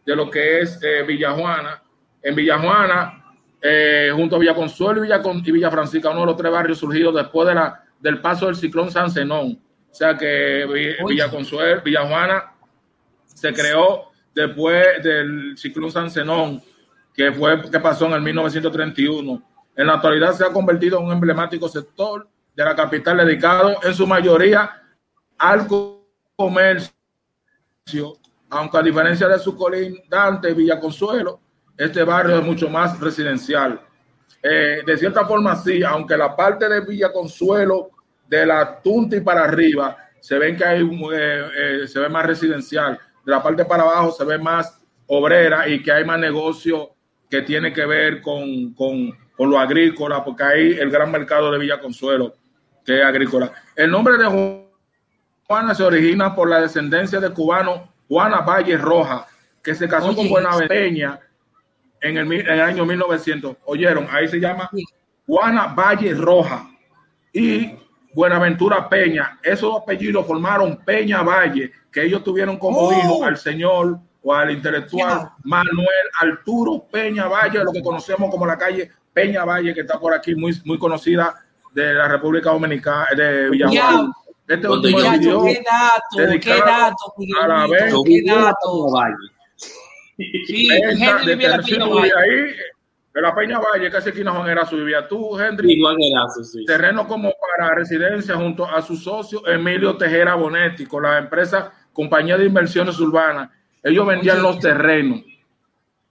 de 0.03 0.15
lo 0.15 0.27
que 0.27 0.59
es 0.59 0.79
eh, 0.81 1.03
Villajuana. 1.03 1.83
En 2.23 2.33
Villajuana, 2.33 3.25
eh, 3.61 4.09
junto 4.11 4.37
a 4.37 4.39
Villaconsuelo 4.39 5.01
y, 5.01 5.07
Villa, 5.07 5.21
y 5.23 5.51
Villa 5.51 5.69
Francisca, 5.69 6.09
uno 6.09 6.21
de 6.21 6.25
los 6.25 6.37
tres 6.37 6.51
barrios 6.51 6.79
surgidos 6.79 7.13
después 7.13 7.47
de 7.47 7.53
la, 7.53 7.83
del 7.99 8.21
paso 8.21 8.47
del 8.47 8.55
ciclón 8.55 8.89
San 8.89 9.11
Zenón. 9.11 9.61
O 9.87 9.93
sea 9.93 10.17
que 10.17 10.65
Uy. 10.67 10.95
Villaconsuelo, 11.09 11.83
Villajuana 11.83 12.53
se 13.27 13.53
creó 13.53 14.09
después 14.33 15.03
del 15.03 15.55
ciclón 15.55 15.91
San 15.91 16.09
Zenón, 16.09 16.59
que 17.19 17.33
fue 17.33 17.69
que 17.69 17.79
pasó 17.81 18.05
en 18.05 18.13
el 18.13 18.21
1931. 18.21 19.43
En 19.75 19.87
la 19.87 19.95
actualidad 19.95 20.31
se 20.31 20.45
ha 20.45 20.53
convertido 20.53 20.99
en 20.99 21.07
un 21.07 21.11
emblemático 21.11 21.67
sector 21.67 22.25
de 22.55 22.63
la 22.63 22.73
capital 22.73 23.17
dedicado 23.17 23.75
en 23.83 23.93
su 23.93 24.07
mayoría 24.07 24.71
al 25.37 25.67
co- 25.67 26.07
comercio, 26.37 26.93
aunque 28.49 28.77
a 28.77 28.81
diferencia 28.81 29.27
de 29.27 29.37
su 29.37 29.53
colindante 29.53 30.53
Villa 30.53 30.79
Consuelo, 30.79 31.41
este 31.77 32.03
barrio 32.05 32.39
es 32.39 32.45
mucho 32.45 32.69
más 32.69 32.97
residencial. 33.01 33.81
Eh, 34.41 34.81
de 34.85 34.97
cierta 34.97 35.25
forma 35.25 35.57
sí, 35.57 35.83
aunque 35.83 36.15
la 36.15 36.33
parte 36.37 36.69
de 36.69 36.79
Villa 36.85 37.11
Consuelo, 37.11 37.89
de 38.29 38.45
la 38.45 38.79
Tunti 38.81 39.19
para 39.19 39.43
arriba, 39.43 39.97
se 40.21 40.37
ven 40.39 40.55
que 40.55 40.63
hay 40.63 40.81
eh, 41.13 41.81
eh, 41.83 41.85
se 41.85 41.99
ve 41.99 42.07
más 42.07 42.25
residencial. 42.25 42.97
De 43.25 43.31
la 43.33 43.43
parte 43.43 43.65
para 43.65 43.83
abajo 43.83 44.09
se 44.13 44.23
ve 44.23 44.37
más 44.37 44.81
obrera 45.07 45.67
y 45.67 45.83
que 45.83 45.91
hay 45.91 46.05
más 46.05 46.17
negocio 46.17 46.95
que 47.29 47.41
tiene 47.43 47.71
que 47.73 47.85
ver 47.85 48.21
con, 48.21 48.73
con, 48.73 49.11
con 49.37 49.49
lo 49.49 49.59
agrícola, 49.59 50.23
porque 50.23 50.43
hay 50.43 50.71
el 50.79 50.89
gran 50.89 51.11
mercado 51.11 51.51
de 51.51 51.59
Villa 51.59 51.79
Consuelo, 51.79 52.33
que 52.85 52.99
es 52.99 53.05
agrícola. 53.05 53.51
El 53.75 53.91
nombre 53.91 54.17
de 54.17 54.25
Ju- 54.25 54.65
Juana 55.45 55.73
se 55.75 55.83
origina 55.83 56.35
por 56.35 56.49
la 56.49 56.61
descendencia 56.61 57.19
de 57.19 57.29
cubano 57.31 57.91
Juana 58.07 58.41
Valle 58.41 58.77
Roja, 58.77 59.27
que 59.63 59.75
se 59.75 59.87
casó 59.87 60.07
Oye, 60.09 60.15
con 60.17 60.29
Buenaventura 60.29 61.19
en 62.01 62.17
el, 62.17 62.31
en 62.31 62.47
el 62.49 62.61
año 62.61 62.85
1900. 62.85 63.57
Oyeron, 63.65 64.07
ahí 64.11 64.27
se 64.27 64.39
llama. 64.39 64.69
Juana 65.27 65.67
Valle 65.67 66.13
Roja 66.15 66.69
y 67.33 67.71
Buenaventura 68.13 68.89
Peña. 68.89 69.39
Esos 69.43 69.75
apellidos 69.81 70.25
formaron 70.25 70.77
Peña 70.83 71.21
Valle, 71.21 71.71
que 71.91 72.03
ellos 72.03 72.23
tuvieron 72.23 72.57
como 72.57 72.79
Oh. 72.79 72.91
hijo 72.93 73.23
al 73.23 73.37
señor 73.37 73.99
o 74.29 74.33
al 74.33 74.51
intelectual 74.51 75.09
Ya. 75.21 75.33
Manuel 75.43 76.05
Arturo 76.21 76.85
Peña 76.91 77.27
Valle, 77.27 77.63
lo 77.63 77.71
que 77.71 77.81
conocemos 77.81 78.29
como 78.29 78.45
la 78.45 78.57
calle 78.59 78.91
Peña 79.11 79.43
Valle, 79.43 79.73
que 79.73 79.81
está 79.81 79.99
por 79.99 80.13
aquí, 80.13 80.35
muy, 80.35 80.53
muy 80.65 80.77
conocida 80.77 81.33
de 81.73 81.93
la 81.95 82.07
República 82.07 82.51
Dominicana, 82.51 83.07
de 83.15 83.49
Villajuana. 83.49 84.11
Este 84.47 84.67
Cuando 84.67 84.87
último 84.87 84.99
yo- 84.99 85.11
vivió 85.11 85.39
Muchacho, 85.39 85.53
qué 85.53 85.63
dato, 85.63 86.39
qué 86.41 86.49
dato, 86.59 87.13
a 87.41 87.47
la 87.47 87.67
vez. 87.67 87.93
Qué 88.05 88.23
dato. 88.23 88.87
Peña 88.87 88.93
Valle. 88.93 89.15
Sí, 90.47 90.69
Esta- 90.71 91.19
Henry 91.19 91.27
vivía 91.33 91.49
la 91.49 91.63
Peña 91.63 91.85
Valle. 91.87 92.11
ahí, 92.17 92.55
de 93.13 93.21
la 93.21 93.33
Peña 93.35 93.59
Valle, 93.59 93.89
casi 93.89 94.09
esquina 94.09 94.31
Juan 94.31 94.47
Erazo 94.49 94.75
vivía 94.75 95.07
tú, 95.07 95.39
Henry. 95.39 95.73
Igual 95.73 95.95
Erazo, 95.99 96.43
sí. 96.43 96.65
terreno 96.65 97.07
como 97.07 97.31
para 97.57 97.73
residencia 97.73 98.35
junto 98.35 98.65
a 98.65 98.81
su 98.83 98.95
socio 98.95 99.45
Emilio 99.47 99.97
Tejera 99.97 100.35
Bonetti 100.35 100.85
con 100.85 101.03
la 101.03 101.17
empresa 101.17 101.71
Compañía 101.93 102.37
de 102.37 102.45
Inversiones 102.45 102.99
Urbanas. 102.99 103.49
Ellos 103.83 104.05
vendían 104.05 104.41
los 104.41 104.59
terrenos. 104.59 105.21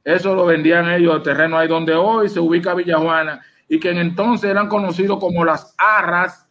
Eso 0.04 0.34
lo 0.34 0.46
vendían 0.46 0.90
ellos, 0.90 1.16
el 1.16 1.22
terreno 1.22 1.58
ahí 1.58 1.68
donde 1.68 1.94
hoy 1.94 2.28
se 2.28 2.40
ubica 2.40 2.74
Villajuana 2.74 3.42
y 3.68 3.78
que 3.78 3.90
en 3.90 3.98
entonces 3.98 4.50
eran 4.50 4.68
conocidos 4.68 5.18
como 5.18 5.44
las 5.44 5.74
arras 5.76 6.48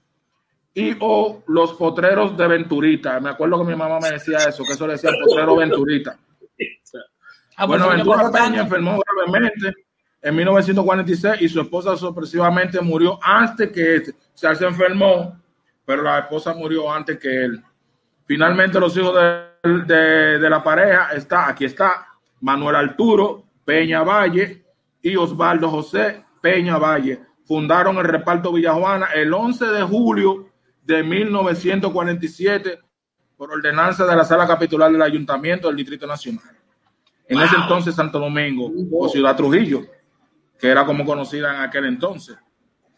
y 0.74 0.96
o 1.00 1.44
los 1.48 1.74
potreros 1.74 2.38
de 2.38 2.48
Venturita. 2.48 3.20
Me 3.20 3.32
acuerdo 3.32 3.60
que 3.60 3.72
mi 3.72 3.76
mamá 3.76 4.00
me 4.00 4.12
decía 4.12 4.38
eso, 4.48 4.64
que 4.64 4.74
eso 4.74 4.86
le 4.86 4.94
decía 4.94 5.10
potrero 5.24 5.56
Venturita. 5.56 6.20
Ah, 7.56 7.66
pues, 7.66 7.82
Bueno, 7.82 7.90
Ventura 7.90 8.32
Peña 8.32 8.62
enfermó 8.62 9.00
gravemente 9.00 9.74
en 10.22 10.36
1946 10.36 11.42
y 11.42 11.50
su 11.50 11.62
esposa 11.62 11.98
sorpresivamente 11.98 12.80
murió 12.82 13.18
antes 13.24 13.72
que 13.72 13.96
este. 13.96 14.12
O 14.12 14.38
sea, 14.38 14.52
él 14.52 14.58
se 14.58 14.66
enfermó, 14.68 15.42
pero 15.84 16.04
la 16.04 16.20
esposa 16.20 16.54
murió 16.54 16.92
antes 16.94 17.18
que 17.18 17.46
él. 17.46 17.64
Finalmente, 18.28 18.80
los 18.80 18.96
hijos 18.96 19.16
de, 19.16 19.47
de- 19.64 20.40
de 20.40 20.50
la 20.50 20.64
pareja 20.64 21.10
está, 21.14 21.50
aquí 21.50 21.66
está, 21.66 22.08
Manuel 22.42 22.76
Arturo 22.76 23.44
Peña 23.66 24.04
Valle 24.04 24.64
y 25.02 25.16
Osvaldo 25.16 25.70
José 25.70 26.24
Peña 26.42 26.78
Valle. 26.78 27.20
Fundaron 27.46 27.98
el 27.98 28.04
reparto 28.06 28.52
Villajuana 28.54 29.08
el 29.14 29.34
11 29.34 29.66
de 29.68 29.82
julio 29.84 30.50
de 30.84 31.04
1947 31.04 32.80
por 33.36 33.52
ordenanza 33.52 34.06
de 34.06 34.16
la 34.16 34.24
sala 34.26 34.48
capitular 34.48 34.92
del 34.92 35.02
Ayuntamiento 35.02 35.68
del 35.68 35.78
Distrito 35.78 36.08
Nacional. 36.08 36.56
En 37.28 37.40
ese 37.40 37.56
entonces 37.56 37.94
Santo 37.94 38.20
Domingo 38.20 38.72
o 38.92 39.10
Ciudad 39.10 39.36
Trujillo, 39.36 39.82
que 40.58 40.68
era 40.68 40.86
como 40.86 41.06
conocida 41.06 41.54
en 41.56 41.62
aquel 41.62 41.86
entonces. 41.86 42.38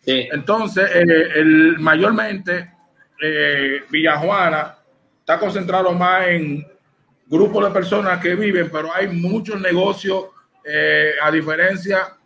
Sí. 0.01 0.27
Entonces, 0.31 0.89
eh, 0.95 1.27
el, 1.35 1.77
mayormente 1.79 2.73
eh, 3.21 3.81
Villajuana 3.89 4.75
está 5.29 5.39
concentrado 5.39 5.91
más 5.91 6.27
en 6.27 6.65
grupos 7.27 7.63
de 7.63 7.69
personas 7.69 8.19
que 8.19 8.33
viven, 8.33 8.67
pero 8.71 8.91
hay 8.91 9.07
muchos 9.09 9.61
negocios, 9.61 10.25
eh, 10.65 11.11
a 11.21 11.29
diferencia 11.29 12.17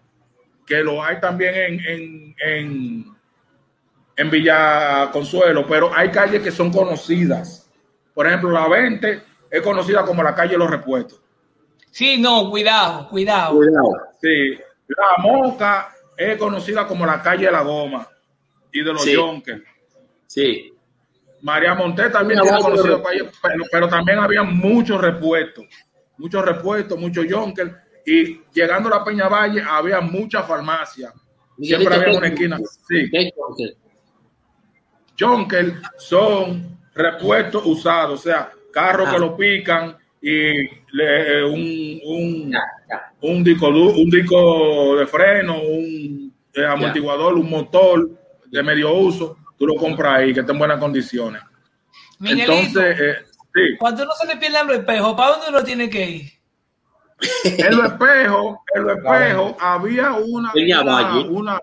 que 0.66 0.82
lo 0.82 1.04
hay 1.04 1.20
también 1.20 1.54
en, 1.54 1.80
en, 1.86 2.36
en, 2.40 3.06
en 4.16 4.30
Villa 4.32 5.10
Consuelo, 5.12 5.68
pero 5.68 5.94
hay 5.94 6.12
calles 6.12 6.42
que 6.42 6.50
son 6.50 6.72
conocidas. 6.72 7.70
Por 8.14 8.26
ejemplo, 8.26 8.52
la 8.52 8.70
20 8.70 9.22
es 9.52 9.62
conocida 9.62 10.06
como 10.06 10.24
la 10.24 10.34
calle 10.34 10.58
Los 10.58 10.72
Repuestos. 10.72 11.22
Sí, 11.92 12.22
no, 12.22 12.50
cuidado, 12.50 13.10
cuidado. 13.10 13.58
Cuidado. 13.58 13.92
Sí, 14.22 14.58
la 14.88 15.22
Moca 15.22 15.94
es 16.16 16.38
conocida 16.38 16.88
como 16.88 17.06
la 17.06 17.22
calle 17.22 17.52
La 17.52 17.64
Goma 17.64 18.08
y 18.72 18.82
de 18.82 18.94
los 18.94 19.04
Sí. 19.04 19.12
Yonkers. 19.12 19.62
Sí. 20.26 20.73
María 21.44 21.76
Monté 21.76 22.10
también 22.10 22.40
tiene 22.42 22.58
conocido 22.62 23.04
calle, 23.04 23.30
pero, 23.42 23.64
pero 23.72 23.88
también 23.90 24.18
había 24.20 24.44
muchos 24.44 25.00
repuestos, 25.00 25.66
muchos 26.18 26.44
repuestos, 26.44 26.98
muchos 26.98 27.28
Yonkers. 27.28 27.72
Y 28.06 28.42
llegando 28.54 28.90
a 28.90 28.98
la 29.00 29.04
Peña 29.04 29.28
Valle 29.30 29.62
había 29.62 30.02
muchas 30.02 30.46
farmacias. 30.48 31.14
Siempre 31.60 31.90
Miguelito, 31.90 31.94
había 31.94 32.06
¿qué- 32.12 32.18
una 32.18 32.28
esquina. 32.28 32.58
Sí. 32.88 33.10
son 35.98 36.78
repuestos 36.96 37.66
usados, 37.66 38.20
o 38.20 38.24
sea, 38.24 38.52
carros 38.72 39.08
Ah. 39.10 39.14
que 39.14 39.20
lo 39.20 39.38
pican 39.38 39.98
y 40.22 40.54
le- 40.92 41.40
eh, 41.40 41.44
un, 41.44 42.00
un, 42.06 42.52
Ya, 42.52 42.60
ya. 42.90 43.14
un 43.22 43.44
disco 43.44 43.68
un 43.68 44.10
disco 44.10 44.96
de 44.98 45.06
freno, 45.08 45.62
un 45.62 46.34
eh, 46.56 46.66
amortiguador, 46.66 47.34
un 47.36 47.50
motor 47.50 48.10
de 48.46 48.64
medio 48.64 48.94
uso, 48.94 49.38
tú 49.64 49.68
lo 49.68 49.76
compras 49.80 50.16
ahí 50.20 50.34
que 50.34 50.42
está 50.42 50.52
en 50.52 50.60
buenas 50.60 50.78
condiciones. 50.80 51.42
Miguelito, 52.20 52.52
Entonces, 52.52 53.00
eh, 53.00 53.16
sí, 53.54 53.78
cuando 53.80 54.04
uno 54.04 54.12
se 54.20 54.28
le 54.28 54.38
pierden 54.38 54.68
los 54.68 54.76
espejos, 54.78 55.14
¿para 55.16 55.32
dónde 55.32 55.46
uno 55.50 55.64
tiene 55.64 55.90
que 55.90 56.10
ir? 56.10 56.32
en 57.46 57.78
los 57.78 57.86
espejos, 57.86 58.58
en 58.76 58.84
los 58.84 58.98
espejos 58.98 59.56
había 59.60 60.12
una, 60.14 60.52
Peña 60.52 60.82
una, 60.82 60.92
Valle. 60.94 61.30
una- 61.30 61.60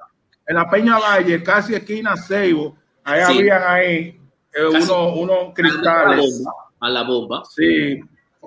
en 0.47 0.57
la 0.57 0.71
Peña 0.71 0.99
Valle, 0.99 1.43
casi 1.43 1.75
esquina 1.75 2.17
Seibo, 2.17 2.77
ahí 3.05 3.21
Sí. 3.27 3.39
habían 3.41 3.63
ahí 3.67 4.21
eh, 4.53 4.65
unos, 4.67 4.91
unos 5.17 5.37
A 5.39 5.45
la 5.49 5.55
cristales. 5.55 6.17
bomba. 6.39 6.53
A 6.81 6.89
la 6.89 7.03
bomba. 7.03 7.43
Sí, 7.55 8.01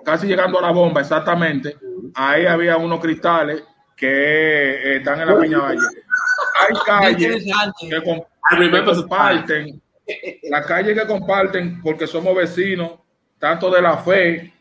casi 0.04 0.28
llegando 0.28 0.58
a 0.60 0.64
la 0.64 0.72
bomba, 0.72 1.02
exactamente. 1.02 1.78
Ahí 2.16 2.46
había 2.48 2.76
unos 2.78 3.00
cristales 3.00 3.64
que 3.96 4.08
eh, 4.10 4.96
están 4.98 5.22
en 5.22 5.28
la 5.28 5.40
Peña 5.40 5.60
Valle. 5.60 5.80
Hay 6.60 6.76
calles 6.86 7.44
que, 7.80 8.02
I 8.52 8.56
remember 8.58 8.94
the 8.96 9.02
comparten, 9.02 9.82
las 10.50 10.66
calles 10.66 11.00
que 11.00 11.08
comparten, 11.08 11.82
porque 11.82 12.06
somos 12.08 12.36
vecinos, 12.36 12.92
tanto 13.40 13.70
de 13.72 13.82
la 13.82 13.98
fe 13.98 14.54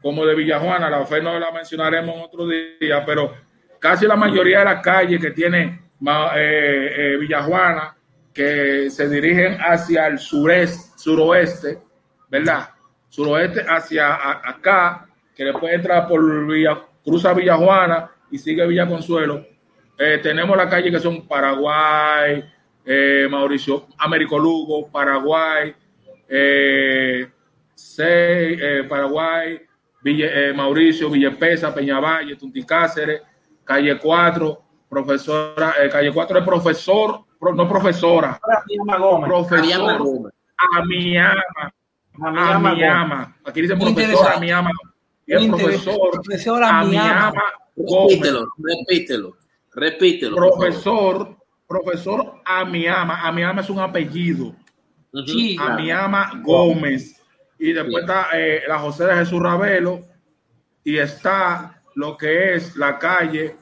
como 0.00 0.24
de 0.24 0.34
Villajuana. 0.34 0.88
La 0.88 1.04
fe 1.04 1.20
no 1.20 1.38
la 1.38 1.50
mencionaremos 1.52 2.14
otro 2.24 2.46
día, 2.46 3.04
pero 3.04 3.34
casi 3.78 4.06
la 4.06 4.16
mayoría 4.16 4.60
de 4.60 4.64
las 4.66 4.82
calles 4.82 5.20
que 5.20 5.30
tiene 5.32 5.80
eh, 6.34 6.94
eh, 6.96 7.16
Villajuana, 7.18 7.94
que 8.32 8.88
se 8.90 9.08
dirigen 9.08 9.58
hacia 9.60 10.06
el 10.06 10.18
sureste, 10.18 10.98
suroeste, 10.98 11.78
¿verdad? 12.28 12.70
Suroeste 13.08 13.62
hacia 13.68 14.14
a- 14.14 14.42
acá, 14.50 15.06
que 15.34 15.44
después 15.44 15.72
entra 15.74 16.06
por 16.06 16.46
Villa, 16.46 16.78
cruza 17.04 17.32
Villajuana 17.34 18.10
y 18.30 18.38
sigue 18.38 18.66
Villa 18.66 18.86
Consuelo. 18.86 19.44
Eh, 19.98 20.18
tenemos 20.22 20.56
las 20.56 20.66
calles 20.68 20.92
que 20.92 21.00
son 21.00 21.26
Paraguay, 21.26 22.44
eh, 22.86 23.26
Mauricio, 23.28 23.86
Américo 23.98 24.38
Lugo, 24.38 24.88
Paraguay, 24.88 25.74
eh, 26.28 27.28
Sei- 27.74 28.58
eh, 28.60 28.84
Paraguay, 28.88 29.60
Ville- 30.02 30.50
eh, 30.50 30.52
Mauricio, 30.54 31.10
Villepesa, 31.10 31.74
Peñavalle, 31.74 32.36
Tunti 32.36 32.62
Cáceres, 32.64 33.20
Calle 33.64 33.98
4, 33.98 34.62
profesora, 34.88 35.74
eh, 35.82 35.88
Calle 35.90 36.12
4 36.12 36.38
es 36.38 36.44
profesor, 36.44 37.24
pro- 37.38 37.54
no 37.54 37.68
profesora, 37.68 38.38
profesor 39.26 39.98
Gómez. 39.98 40.32
Amiyama, 40.78 41.72
Amiyama 42.18 42.54
Gómez. 42.54 42.72
Amiyama, 42.72 43.36
aquí 43.44 43.60
dice 43.62 43.74
Muy 43.74 43.92
profesor 43.92 44.02
interesante. 44.10 44.36
Amiyama, 44.38 44.70
y 45.26 45.32
el 45.34 45.50
profesor. 45.50 46.10
Profesor 46.12 46.64
Amiyama. 46.64 47.28
Amiyama 47.28 47.42
Gómez. 47.76 48.08
Repítelo, 48.20 48.46
repítelo. 48.58 49.36
Repítelo. 49.74 50.36
Profesor, 50.36 51.36
profesor 51.66 52.40
Amiyama. 52.44 53.26
Amiyama 53.26 53.60
es 53.60 53.70
un 53.70 53.80
apellido. 53.80 54.54
Ujú. 55.12 55.26
Sí. 55.26 55.56
Claro. 55.56 55.74
Amiyama 55.74 56.42
Gómez. 56.42 57.20
Y 57.58 57.72
después 57.72 58.02
está 58.02 58.28
eh, 58.34 58.62
la 58.68 58.78
José 58.78 59.04
de 59.04 59.14
Jesús 59.14 59.42
Ravelo. 59.42 60.00
Y 60.84 60.98
está 60.98 61.82
lo 61.94 62.16
que 62.16 62.54
es 62.54 62.76
la 62.76 62.98
calle 62.98 63.56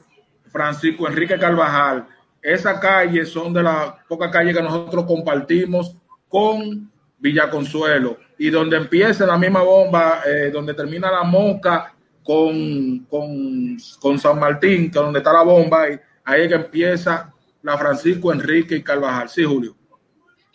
Francisco 0.51 1.07
Enrique 1.07 1.39
Carvajal. 1.39 2.05
Esa 2.41 2.79
calle 2.79 3.25
son 3.25 3.53
de 3.53 3.63
las 3.63 3.93
pocas 4.07 4.31
calles 4.31 4.55
que 4.55 4.61
nosotros 4.61 5.05
compartimos 5.05 5.95
con 6.27 6.91
Villa 7.17 7.49
Consuelo. 7.49 8.17
Y 8.37 8.49
donde 8.49 8.77
empieza 8.77 9.25
la 9.25 9.37
misma 9.37 9.63
bomba, 9.63 10.21
eh, 10.27 10.51
donde 10.51 10.73
termina 10.73 11.09
la 11.09 11.23
moca 11.23 11.93
con, 12.23 12.99
con, 13.09 13.77
con 13.99 14.19
San 14.19 14.39
Martín, 14.39 14.91
que 14.91 14.99
es 14.99 15.03
donde 15.03 15.19
está 15.19 15.31
la 15.31 15.43
bomba, 15.43 15.89
y 15.89 15.99
ahí 16.25 16.41
es 16.41 16.47
que 16.49 16.55
empieza 16.55 17.31
la 17.65 17.77
Francisco 17.77 18.31
Enrique 18.31 18.75
y 18.75 18.83
Carvajal. 18.83 19.27
Sí, 19.27 19.43
Julio. 19.43 19.75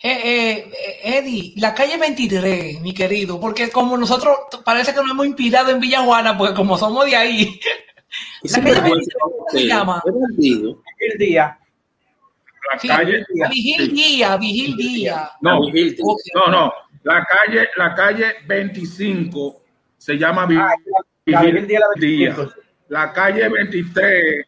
Eh, 0.03 0.09
eh, 0.23 0.71
eh, 1.03 1.17
Eddie, 1.19 1.53
la 1.57 1.75
calle 1.75 1.97
23, 1.97 2.81
mi 2.81 2.93
querido, 2.93 3.39
porque 3.39 3.69
como 3.69 3.97
nosotros 3.97 4.35
parece 4.65 4.93
que 4.93 5.01
nos 5.01 5.11
hemos 5.11 5.27
inspirado 5.27 5.69
en 5.69 5.79
Villajuana, 5.79 6.35
porque 6.37 6.55
como 6.55 6.77
somos 6.77 7.05
de 7.05 7.15
ahí, 7.15 7.59
Y 8.41 8.49
la 8.51 8.61
calle 8.63 8.73
fue 8.75 8.81
23, 8.81 9.07
¿cómo 9.21 9.45
se 9.51 9.67
llama? 9.67 10.01
El 10.99 11.17
día. 11.19 11.57
La 12.73 12.79
Sí, 12.79 12.87
calle. 12.87 13.25
a 13.43 13.49
Vigil 13.49 13.85
sí. 13.85 13.91
Día, 13.91 14.37
Vigil 14.37 14.77
Día. 14.77 15.31
No. 15.41 15.59
Ok. 15.59 15.73
no, 16.35 16.47
no. 16.47 16.73
La 17.03 17.25
calle, 17.25 17.67
la 17.75 17.93
calle 17.95 18.33
25 18.47 19.63
se 19.97 20.17
llama 20.17 20.43
Ah, 20.43 20.47
la- 20.47 20.75
la 21.25 21.41
Vigil 21.41 21.53
Vigil 21.53 21.67
Día, 21.67 21.79
la 21.79 21.87
Día. 21.99 22.29
25. 22.35 22.61
La 22.89 23.13
calle 23.13 23.49
23 23.49 24.45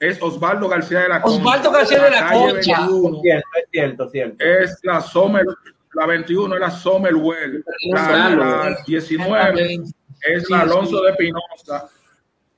es 0.00 0.20
Osvaldo 0.22 0.66
García 0.66 1.00
de 1.00 1.08
la 1.10 1.20
Concha. 1.20 1.38
Osvaldo 1.38 1.70
García 1.70 2.04
de 2.04 2.10
la 2.10 2.26
calle 2.26 2.52
Concha. 2.52 2.80
21 2.80 3.20
Cierto, 3.20 3.48
es 3.54 3.68
cierto, 3.70 4.08
cierto. 4.08 4.44
es 4.44 4.78
la 4.82 5.00
Sommer, 5.02 5.44
la 5.92 6.06
21 6.06 6.54
es 6.54 6.60
la 6.60 6.70
Sommerwell. 6.70 7.64
La, 7.92 8.30
la 8.30 8.76
19 8.86 9.82
es 10.22 10.50
la 10.50 10.60
Alonso 10.62 11.02
de 11.02 11.12
Pinoza. 11.14 11.88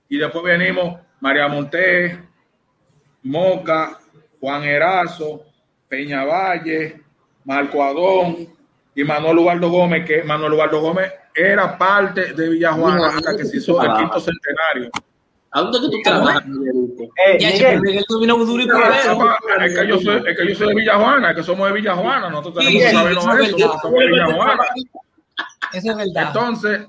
Y 0.09 0.19
después 0.19 0.45
venimos 0.45 1.01
María 1.21 1.49
Monté, 1.49 2.23
Moca, 3.25 3.99
Juan 4.41 4.63
Erazo, 4.63 5.45
Peña 5.89 6.25
Valle, 6.25 7.03
Marco 7.45 7.83
Adón 7.83 8.49
y 8.95 9.03
Manuel 9.03 9.39
Ubaldo 9.39 9.69
Gómez, 9.69 10.07
que 10.07 10.23
Manuel 10.23 10.53
Ubaldo 10.53 10.81
Gómez 10.81 11.13
era 11.35 11.77
parte 11.77 12.35
de 12.35 12.49
Villajuana 12.51 13.09
hasta 13.09 13.37
que 13.37 13.45
se 13.45 13.57
hizo 13.57 13.83
el 13.83 13.97
quinto 13.97 14.21
centenario. 14.21 14.91
¿A 15.55 15.61
dónde 15.61 15.81
que 15.81 15.89
tú 15.91 15.97
trabajas, 16.03 16.47
Miguelito? 16.47 17.03
Eh, 17.27 17.39
Ya, 17.39 17.79
Miguel, 17.81 18.05
duro 18.09 18.25
y 18.63 18.67
primero. 18.67 19.35
Es 19.65 19.75
que 19.79 19.87
yo 19.87 19.99
soy, 20.01 20.23
es 20.27 20.39
que 20.39 20.49
yo 20.49 20.55
soy 20.55 20.69
de 20.69 20.75
Villajuana, 20.75 21.31
es 21.31 21.37
que 21.37 21.43
somos 21.43 21.67
de 21.69 21.75
Villajuana, 21.75 22.31
nosotros 22.31 22.65
Sí, 22.65 22.73
tenemos 22.79 22.91
que 22.91 22.97
sabernos 22.97 23.25
eso 23.25 23.57
es 23.57 23.63
eso, 23.63 23.79
somos 23.83 23.99
de 24.01 24.07
Villajuana. 24.07 24.63
Eso 25.75 25.91
es 25.91 25.97
verdad. 25.97 26.25
Entonces, 26.29 26.81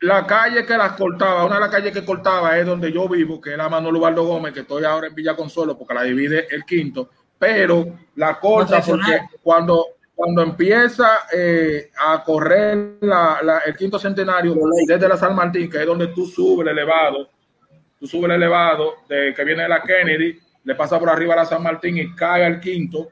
la 0.00 0.26
calle 0.26 0.64
que 0.64 0.76
las 0.76 0.92
cortaba, 0.92 1.44
una 1.44 1.56
de 1.56 1.60
las 1.60 1.70
calles 1.70 1.92
que 1.92 2.04
cortaba 2.04 2.56
es 2.58 2.64
donde 2.66 2.92
yo 2.92 3.08
vivo, 3.08 3.40
que 3.40 3.50
es 3.52 3.56
la 3.58 3.68
Manuel 3.68 3.96
Ubaldo 3.96 4.24
Gómez, 4.24 4.52
que 4.54 4.60
estoy 4.60 4.84
ahora 4.84 5.08
en 5.08 5.14
Villa 5.14 5.34
Consuelo, 5.36 5.76
porque 5.76 5.94
la 5.94 6.02
divide 6.04 6.46
el 6.50 6.64
quinto, 6.64 7.10
pero 7.38 7.84
la 8.16 8.38
corta 8.40 8.80
porque 8.80 9.20
cuando, 9.42 9.86
cuando 10.14 10.42
empieza 10.42 11.20
eh, 11.32 11.90
a 12.06 12.22
correr 12.24 12.96
la- 13.00 13.40
la- 13.42 13.58
el 13.58 13.76
quinto 13.76 13.98
centenario 13.98 14.54
desde 14.86 15.08
la 15.08 15.16
San 15.16 15.34
Martín, 15.34 15.68
que 15.70 15.78
es 15.80 15.86
donde 15.86 16.08
tú 16.08 16.26
subes 16.26 16.66
el 16.66 16.72
elevado, 16.78 17.28
tú 17.98 18.06
subes 18.06 18.24
el 18.26 18.32
elevado 18.32 18.96
de 19.08 19.32
que 19.34 19.44
viene 19.44 19.62
de 19.64 19.68
la 19.68 19.82
Kennedy, 19.82 20.38
le 20.64 20.74
pasa 20.74 20.98
por 20.98 21.08
arriba 21.10 21.34
a 21.34 21.38
la 21.38 21.44
San 21.44 21.62
Martín 21.62 21.96
y 21.98 22.14
cae 22.14 22.44
al 22.44 22.60
quinto, 22.60 23.08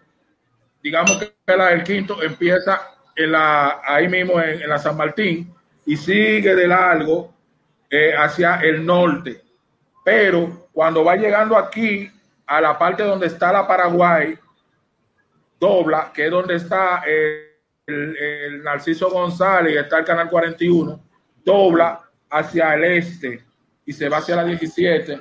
digamos 0.83 1.17
que 1.19 1.33
del 1.53 1.83
quinto 1.83 2.23
empieza 2.23 2.81
en 3.15 3.33
la, 3.33 3.81
ahí 3.85 4.09
mismo 4.09 4.41
en, 4.41 4.69
la 4.69 4.79
San 4.79 4.97
Martín 4.97 5.53
y 5.85 5.97
sigue 5.97 6.55
de 6.55 6.69
largo 6.69 7.35
eh, 7.89 8.13
hacia 8.17 8.57
el 8.57 8.85
norte. 8.85 9.43
Pero 10.05 10.69
cuando 10.73 11.03
va 11.05 11.17
llegando 11.17 11.57
aquí 11.57 12.11
a 12.47 12.61
la 12.61 12.79
parte 12.79 13.03
donde 13.03 13.27
está 13.27 13.53
la 13.53 13.67
Paraguay, 13.67 14.39
dobla, 15.59 16.11
que 16.15 16.27
es 16.27 16.31
donde 16.31 16.57
está 16.57 17.03
el, 17.07 17.47
el- 17.87 18.17
el 18.17 18.63
Narciso 18.63 19.11
González 19.11 19.77
está 19.77 19.99
el 19.99 20.05
Canal 20.05 20.29
41, 20.29 21.01
dobla 21.45 22.03
hacia 22.31 22.75
el 22.75 22.85
este 22.85 23.45
y 23.87 23.93
se 23.93 24.09
va 24.09 24.19
hacia 24.19 24.37
la 24.37 24.45
17. 24.45 25.19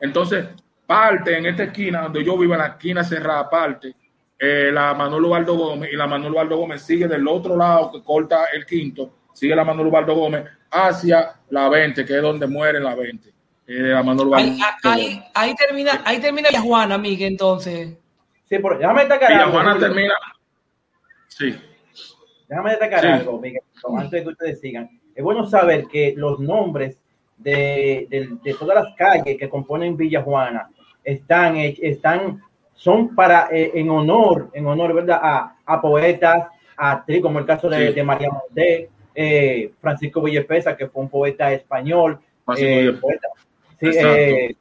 Entonces, 0.00 0.46
parte 0.86 1.36
en 1.38 1.46
esta 1.46 1.64
esquina 1.64 2.02
donde 2.02 2.24
yo 2.24 2.36
vivo, 2.36 2.52
en 2.54 2.58
la 2.60 2.66
esquina 2.68 3.02
cerrada, 3.04 3.48
parte 3.48 3.94
eh, 4.38 4.70
la 4.72 4.94
Manuel 4.94 5.24
Ubaldo 5.24 5.56
Gómez 5.56 5.90
y 5.92 5.96
la 5.96 6.06
Manuel 6.06 6.32
Ubaldo 6.34 6.56
Gómez 6.58 6.82
sigue 6.82 7.08
del 7.08 7.26
otro 7.26 7.56
lado 7.56 7.90
que 7.92 8.02
corta 8.04 8.44
el 8.52 8.64
quinto, 8.66 9.10
sigue 9.32 9.54
la 9.56 9.64
Manuel 9.64 9.88
Ubaldo 9.88 10.14
Gómez 10.14 10.44
hacia 10.70 11.32
la 11.50 11.68
20, 11.68 12.04
que 12.04 12.16
es 12.16 12.22
donde 12.22 12.46
muere 12.46 12.78
la 12.80 12.94
20. 12.94 13.28
Eh, 13.66 13.72
la 13.72 14.02
Manuel 14.02 14.28
Ubaldo 14.28 14.50
Ahí, 14.52 14.60
ahí, 14.84 15.24
ahí 15.34 15.54
termina, 15.56 16.02
ahí 16.04 16.20
termina 16.20 16.48
Villajuana, 16.50 16.96
Miguel, 16.98 17.32
entonces. 17.32 17.96
sí, 18.48 18.58
pero 18.58 18.80
ya 18.80 18.92
me 18.92 19.02
está 19.02 19.18
quedando. 19.18 19.36
Villajuana 19.46 19.72
Julio. 19.72 19.86
termina, 19.88 20.14
Sí. 21.28 21.54
Déjame 22.48 22.70
destacar 22.70 23.00
Sí. 23.00 23.06
algo, 23.08 23.38
Miguel, 23.40 23.62
antes 23.96 24.10
de 24.10 24.22
que 24.22 24.28
ustedes 24.28 24.60
sigan. 24.60 24.88
Es 25.14 25.22
bueno 25.22 25.46
saber 25.48 25.86
que 25.86 26.14
los 26.16 26.40
nombres 26.40 26.96
de, 27.38 28.06
de- 28.10 28.28
de 28.42 28.54
todas 28.54 28.82
las 28.84 28.94
calles 28.96 29.36
que 29.38 29.48
componen 29.48 29.96
Villa 29.96 30.22
Juana 30.22 30.68
están, 31.04 31.56
están 31.56 32.42
son 32.74 33.14
para 33.14 33.48
eh, 33.50 33.72
en 33.74 33.90
honor, 33.90 34.50
en 34.52 34.66
honor, 34.66 34.92
¿verdad? 34.94 35.20
A, 35.22 35.56
a 35.64 35.80
poetas, 35.80 36.46
a 36.76 37.04
como 37.22 37.38
el 37.40 37.46
caso 37.46 37.68
de, 37.68 37.88
Sí. 37.88 37.94
de 37.94 38.02
María 38.04 38.30
Monté, 38.30 38.88
eh, 39.14 39.72
Francisco 39.80 40.20
Villespesa, 40.22 40.76
que 40.76 40.86
fue 40.86 41.02
un 41.02 41.08
poeta 41.08 41.52
español. 41.52 42.18
Eh, 42.56 42.92
poeta. 43.00 43.28
Sí, 43.80 43.90
eh, 43.94 44.54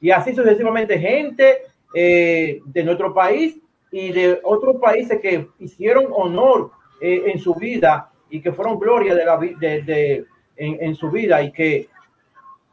y 0.00 0.10
así 0.10 0.34
sucesivamente, 0.34 0.98
gente 0.98 1.58
eh, 1.94 2.60
de 2.64 2.84
nuestro 2.84 3.12
país 3.14 3.58
y 3.90 4.12
de 4.12 4.40
otros 4.44 4.76
países 4.76 5.20
que 5.20 5.48
hicieron 5.58 6.06
honor 6.12 6.70
eh, 7.00 7.22
en 7.26 7.38
su 7.38 7.54
vida 7.54 8.10
y 8.30 8.40
que 8.40 8.52
fueron 8.52 8.78
gloria 8.78 9.14
de 9.14 9.24
la, 9.24 9.36
de, 9.38 9.82
de- 9.82 10.24
en, 10.56 10.78
en 10.80 10.94
su 10.94 11.10
vida 11.10 11.42
y 11.42 11.52
que 11.52 11.88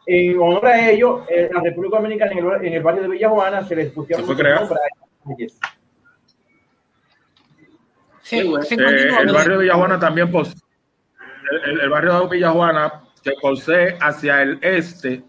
en 0.06 0.38
honor 0.40 0.66
a 0.68 0.90
ellos, 0.90 1.22
en 1.30 1.54
la 1.54 1.62
República 1.62 1.98
Dominicana, 1.98 2.32
en 2.32 2.38
el, 2.40 2.66
en 2.68 2.74
el 2.74 2.84
barrio 2.84 3.04
de 3.04 3.10
Villa 3.10 3.30
Juana, 3.30 3.64
se 3.64 3.76
les 3.76 3.92
pusieron 3.92 4.26
nombres 4.26 4.54
a 4.54 5.30
calles. 5.30 5.60
Sí, 8.22 8.38
Eh, 8.40 9.10
el 9.22 9.34
barrio 9.34 9.58
de 9.58 9.64
Villajuana 9.66 10.00
también 10.00 10.32
posee, 10.32 10.56
el, 11.52 11.72
el- 11.74 11.80
el 11.82 11.90
barrio 11.90 12.22
de 12.22 12.28
Villajuana 12.30 13.04
que 13.22 13.32
posee 13.42 13.98
hacia 14.00 14.42
el 14.42 14.60
este, 14.62 15.24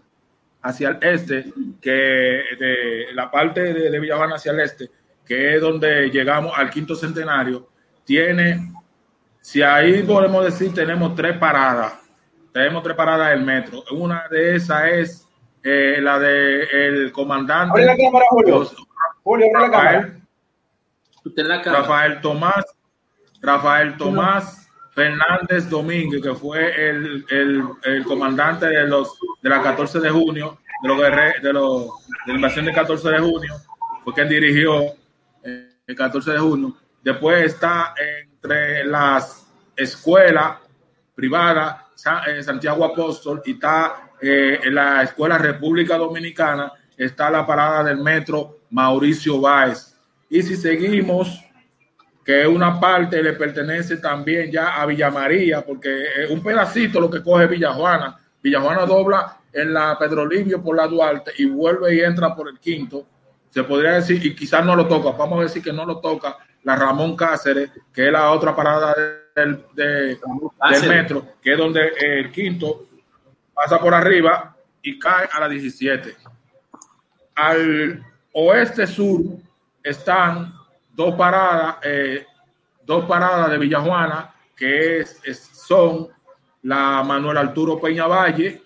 hacia 0.61 0.89
el 0.89 0.97
este, 1.01 1.45
que 1.81 1.91
de 1.91 3.07
la 3.13 3.29
parte 3.29 3.73
de, 3.73 3.89
de 3.89 3.99
Villajuana 3.99 4.35
hacia 4.35 4.53
el 4.53 4.61
este, 4.61 4.89
que 5.25 5.55
es 5.55 5.61
donde 5.61 6.09
llegamos 6.09 6.53
al 6.57 6.69
quinto 6.69 6.95
centenario, 6.95 7.67
tiene, 8.05 8.73
si 9.41 9.61
ahí 9.61 10.01
podemos 10.03 10.45
decir, 10.45 10.73
tenemos 10.73 11.15
tres 11.15 11.37
paradas, 11.37 11.93
tenemos 12.55 12.83
tres 12.83 12.95
paradas 12.95 13.31
del 13.31 13.41
metro. 13.41 13.83
Una 13.91 14.29
de 14.31 14.55
esas 14.55 14.85
es 14.85 15.27
eh, 15.61 15.99
la 16.01 16.17
de 16.17 16.63
el 16.63 17.11
comandante 17.11 17.81
Abre 17.81 17.85
la 17.85 17.97
cámara, 17.97 18.25
Julio. 18.29 18.71
Julio, 19.23 19.47
abre 19.53 19.67
la 19.67 19.71
cámara. 19.71 19.91
Rafael, 19.91 20.21
Usted 21.25 21.41
en 21.41 21.49
la 21.49 21.61
cámara. 21.61 21.81
Rafael 21.81 22.21
Tomás, 22.21 22.65
Rafael 23.41 23.97
Tomás 23.97 24.69
Fernández 24.91 25.69
Domínguez, 25.69 26.23
que 26.23 26.33
fue 26.33 26.89
el, 26.89 27.25
el, 27.29 27.63
el 27.83 28.05
comandante 28.05 28.67
de 28.67 28.87
los 28.87 29.19
de 29.41 29.49
la 29.49 29.61
14 29.61 29.99
de 29.99 30.09
junio, 30.09 30.57
de 30.81 30.87
los 30.87 30.97
de 30.97 31.51
los 31.51 31.87
de 32.25 32.31
la 32.31 32.35
invasión 32.35 32.63
del 32.63 32.73
14 32.73 33.09
de 33.09 33.19
junio, 33.19 33.53
fue 34.01 34.13
quien 34.13 34.29
dirigió 34.29 34.81
eh, 35.43 35.71
el 35.85 35.95
14 35.95 36.31
de 36.31 36.39
junio. 36.39 36.73
Después 37.03 37.47
está 37.47 37.93
entre 37.97 38.85
las 38.85 39.45
escuelas 39.75 40.59
privadas 41.15 41.84
Santiago 41.95 42.85
Apóstol 42.85 43.41
y 43.45 43.53
está 43.53 44.11
eh, 44.21 44.59
en 44.63 44.75
la 44.75 45.03
escuela 45.03 45.37
República 45.37 45.97
Dominicana, 45.97 46.71
está 46.97 47.29
la 47.29 47.45
parada 47.45 47.83
del 47.83 47.97
metro 47.97 48.59
Mauricio 48.69 49.39
Báez. 49.39 49.95
Y 50.29 50.41
si 50.41 50.55
seguimos, 50.55 51.41
que 52.25 52.47
una 52.47 52.79
parte 52.79 53.21
le 53.21 53.33
pertenece 53.33 53.97
también 53.97 54.51
ya 54.51 54.81
a 54.81 54.85
Villa 54.87 55.11
María, 55.11 55.63
porque 55.63 56.05
es 56.17 56.29
un 56.29 56.41
pedacito 56.41 56.99
lo 56.99 57.09
que 57.09 57.21
coge 57.21 57.45
Villajuana. 57.45 58.17
Villajuana 58.41 58.85
dobla 58.85 59.37
en 59.53 59.73
la 59.73 59.97
Pedro 59.97 60.25
Livio 60.25 60.61
por 60.61 60.75
la 60.75 60.87
Duarte 60.87 61.31
y 61.37 61.45
vuelve 61.45 61.95
y 61.95 62.01
entra 62.01 62.35
por 62.35 62.49
el 62.49 62.59
quinto. 62.59 63.05
Se 63.51 63.63
podría 63.63 63.93
decir, 63.93 64.25
y 64.25 64.35
quizás 64.35 64.65
no 64.65 64.75
lo 64.75 64.87
toca, 64.87 65.11
vamos 65.11 65.39
a 65.39 65.43
decir 65.43 65.61
que 65.61 65.71
no 65.71 65.85
lo 65.85 65.99
toca 65.99 66.35
la 66.63 66.75
Ramón 66.75 67.15
Cáceres, 67.15 67.69
que 67.93 68.07
es 68.07 68.11
la 68.11 68.31
otra 68.31 68.55
parada 68.55 68.95
del, 69.35 69.65
de- 69.73 69.83
del 69.83 70.19
Cáceres. 70.59 70.87
metro, 70.89 71.27
que 71.43 71.51
es 71.51 71.57
donde 71.57 71.89
el 71.99 72.31
quinto 72.31 72.85
pasa 73.53 73.77
por 73.79 73.93
arriba 73.93 74.55
y 74.81 74.97
cae 74.97 75.27
a 75.31 75.39
la 75.41 75.49
17 75.49 76.15
al 77.35 78.01
oeste-sur 78.31 79.21
están 79.83 80.53
dos 80.93 81.15
paradas, 81.15 81.75
eh, 81.83 82.25
dos 82.85 83.05
paradas 83.05 83.51
de 83.51 83.57
Villajuana, 83.57 84.33
que 84.55 84.99
es, 84.99 85.19
es- 85.25 85.49
son 85.53 86.07
la 86.63 87.03
Manuel 87.03 87.37
Arturo 87.37 87.79
Peña 87.79 88.07
Valle 88.07 88.61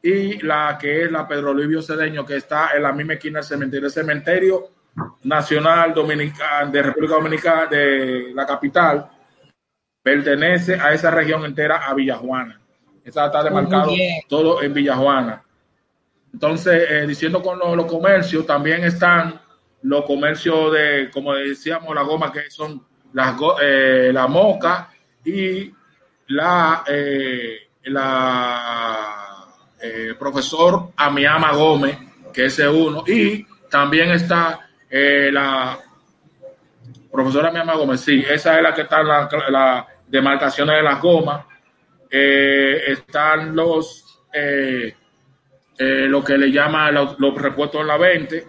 y 0.00 0.40
la 0.46 0.78
que 0.80 1.04
es 1.04 1.10
la 1.12 1.26
Pedro 1.26 1.52
Livio 1.52 1.82
Cedeño, 1.82 2.24
que 2.24 2.36
está 2.36 2.70
en 2.76 2.82
la 2.84 2.92
misma 2.92 3.14
esquina 3.14 3.40
del 3.40 3.48
cementerio, 3.48 3.86
el 3.86 3.92
cementerio 3.92 4.68
nacional 5.24 5.92
dominicano 5.92 6.70
de 6.70 6.82
República 6.82 7.14
Dominicana, 7.14 7.66
de 7.66 8.30
la 8.32 8.46
capital, 8.46 9.08
pertenece 10.08 10.74
a 10.74 10.94
esa 10.94 11.10
región 11.10 11.44
entera, 11.44 11.86
a 11.86 11.94
Villajuana. 11.94 12.58
Esa 13.04 13.26
está 13.26 13.42
demarcado 13.42 13.92
todo 14.28 14.62
en 14.62 14.72
Villajuana. 14.72 15.42
Entonces, 16.32 16.90
eh, 16.90 17.06
diciendo 17.06 17.42
con 17.42 17.58
los, 17.58 17.76
los 17.76 17.86
comercios, 17.86 18.46
también 18.46 18.84
están 18.84 19.40
los 19.82 20.04
comercios 20.04 20.72
de, 20.72 21.10
como 21.12 21.34
decíamos, 21.34 21.94
la 21.94 22.02
goma, 22.02 22.32
que 22.32 22.50
son 22.50 22.82
las 23.12 23.36
eh, 23.62 24.10
la 24.12 24.26
moca 24.26 24.90
y 25.24 25.72
la, 26.28 26.84
eh, 26.86 27.68
la 27.84 29.46
eh, 29.80 30.14
profesor 30.18 30.92
Amiama 30.96 31.52
Gómez, 31.52 31.98
que 32.32 32.46
es 32.46 32.58
uno, 32.58 33.04
y 33.06 33.46
también 33.70 34.10
está 34.10 34.68
eh, 34.90 35.30
la 35.32 35.78
profesora 37.10 37.48
Amiama 37.48 37.74
Gómez, 37.74 38.00
sí, 38.00 38.24
esa 38.28 38.56
es 38.56 38.62
la 38.62 38.74
que 38.74 38.82
está 38.82 39.00
en 39.00 39.08
la, 39.08 39.28
la 39.48 39.88
demarcaciones 40.08 40.76
de 40.76 40.82
las 40.82 41.00
gomas. 41.00 41.44
Eh, 42.10 42.82
están 42.88 43.54
los 43.54 44.04
eh, 44.32 44.94
eh, 45.78 46.06
lo 46.08 46.22
que 46.24 46.36
le 46.38 46.50
llama 46.50 46.90
los, 46.90 47.18
los 47.18 47.34
repuestos 47.40 47.80
en 47.80 47.86
la 47.86 47.96
20. 47.96 48.46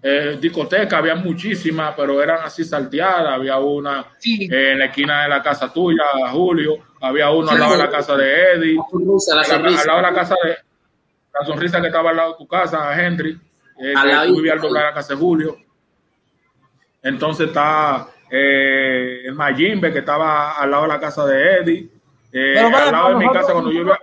Eh, 0.00 0.38
discoteca, 0.40 0.98
había 0.98 1.16
muchísimas, 1.16 1.94
pero 1.96 2.22
eran 2.22 2.38
así 2.44 2.62
salteadas. 2.64 3.32
Había 3.34 3.58
una 3.58 4.06
Sí. 4.18 4.48
en 4.50 4.78
la 4.78 4.86
esquina 4.86 5.22
de 5.24 5.28
la 5.28 5.42
casa 5.42 5.72
tuya, 5.72 6.04
Julio. 6.30 6.76
Había 7.00 7.30
uno 7.30 7.50
al 7.50 7.58
lado 7.58 7.72
de 7.72 7.78
la 7.78 7.90
casa 7.90 8.16
de 8.16 8.52
Eddie. 8.52 8.76
La 8.76 8.84
sonrisa, 8.88 9.34
la 9.34 9.80
Al- 9.80 9.86
lado 9.86 9.96
de 9.98 10.02
la 10.02 10.14
casa 10.14 10.34
de 10.44 10.56
la 11.40 11.46
sonrisa 11.46 11.80
que 11.80 11.86
estaba 11.88 12.10
al 12.10 12.16
lado 12.16 12.32
de 12.32 12.38
tu 12.38 12.46
casa, 12.46 13.00
Henry. 13.00 13.32
Al 13.96 14.02
que 14.06 14.08
lado 14.12 14.26
tú 14.26 14.30
de- 14.34 14.36
vivías 14.36 14.54
al 14.56 14.60
doblar 14.62 14.84
la 14.86 14.94
casa 14.94 15.14
de 15.14 15.20
Julio. 15.20 15.56
Entonces 17.02 17.48
está 17.48 18.08
eh, 18.30 19.22
el 19.24 19.34
Mayimbe 19.34 19.92
que 19.92 20.00
estaba 20.00 20.52
al 20.58 20.70
lado 20.70 20.82
de 20.84 20.88
la 20.88 21.00
casa 21.00 21.24
de 21.26 21.56
Eddie. 21.56 21.88
Eh, 22.32 22.52
Pero, 22.54 22.70
bueno, 22.70 22.86
al 22.86 22.92
lado 22.92 23.08
de 23.10 23.14
mi 23.16 23.24
nosotros- 23.24 23.42
casa 23.42 23.52
cuando 23.52 23.72
yo 23.72 23.80
iba. 23.80 23.98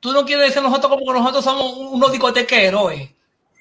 Tú 0.00 0.12
no 0.12 0.24
quieres 0.24 0.46
decir 0.46 0.62
nosotros 0.62 0.90
como 0.90 1.04
que 1.12 1.18
nosotros 1.18 1.44
somos 1.44 1.76
unos 1.76 2.10
discotequeros, 2.10 2.92
eh. 2.92 3.14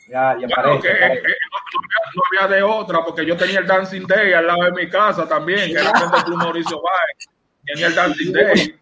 Ya, 0.08 0.36
ya 0.40 0.48
Bueno, 0.48 0.80
parece. 0.80 0.82
que, 0.82 0.94
eh, 0.94 1.00
parece. 1.00 1.28
eh, 1.28 1.36
no, 1.52 1.82
había, 1.84 2.12
no 2.16 2.22
había 2.48 2.56
de 2.58 2.64
otra, 2.64 3.04
porque 3.06 3.26
yo 3.26 3.36
tenía 3.38 3.60
el 3.60 3.68
Dancing 3.68 4.08
Day 4.08 4.34
al 4.34 4.48
lado 4.48 4.64
de 4.64 4.72
mi 4.72 4.90
casa 4.90 5.28
también, 5.28 5.66
que 5.74 5.80
era 5.80 5.92
frente 5.94 6.24
Club 6.26 6.38
Mauricio 6.38 6.82
Báez. 6.82 7.30
Tenía 7.66 7.88
el 7.88 7.96
Dancing 7.96 8.32
Day. 8.32 8.56
Sí, 8.58 8.76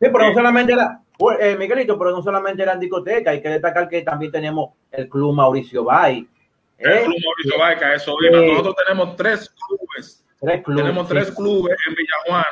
pero 0.00 0.28
no 0.28 0.34
solamente 0.34 0.72
era, 0.74 1.00
eh, 1.40 1.56
Miguelito, 1.58 1.98
pero 1.98 2.10
no 2.12 2.22
solamente 2.22 2.62
eran 2.62 2.78
discotecas, 2.78 3.32
hay 3.32 3.42
que 3.42 3.48
destacar 3.48 3.88
que 3.88 4.02
también 4.02 4.30
tenemos 4.30 4.70
el 4.92 5.08
Club 5.08 5.34
Mauricio 5.34 5.82
Bay. 5.84 6.28
El 6.76 6.92
¿eh? 6.92 7.02
Club 7.06 7.16
Mauricio 7.24 7.58
Báez, 7.58 7.78
que 7.78 7.84
a 7.86 7.94
eso. 7.94 8.14
Nosotros 8.30 8.74
tenemos 8.86 9.16
tres 9.16 9.50
clubes. 9.66 10.24
Tres 10.40 10.62
clubes. 10.62 10.82
tenemos 10.84 11.08
sí. 11.08 11.14
tres 11.14 11.30
clubes 11.32 11.76
en 11.88 11.94
Villajuana, 11.94 12.46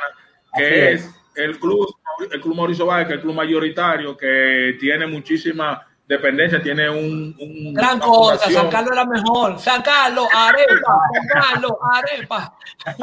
que 0.55 0.91
es. 0.93 1.05
es 1.05 1.15
el 1.35 1.59
club, 1.59 1.87
el 2.31 2.41
club 2.41 2.55
Mauricio 2.55 2.85
Báez, 2.85 3.07
que 3.07 3.13
es 3.13 3.17
el 3.17 3.21
club 3.23 3.35
mayoritario, 3.35 4.17
que 4.17 4.75
tiene 4.79 5.05
muchísima 5.07 5.85
dependencia, 6.07 6.61
tiene 6.61 6.89
un, 6.89 7.35
un- 7.39 7.73
Gran 7.73 7.99
cosa. 7.99 8.49
San 8.49 8.69
Carlos 8.69 8.91
era 8.93 9.05
mejor. 9.05 9.59
San 9.59 9.81
Carlos, 9.81 10.27
arepa, 10.33 10.97
San 11.13 11.27
Carlos, 11.41 11.71
arepa. 11.93 12.57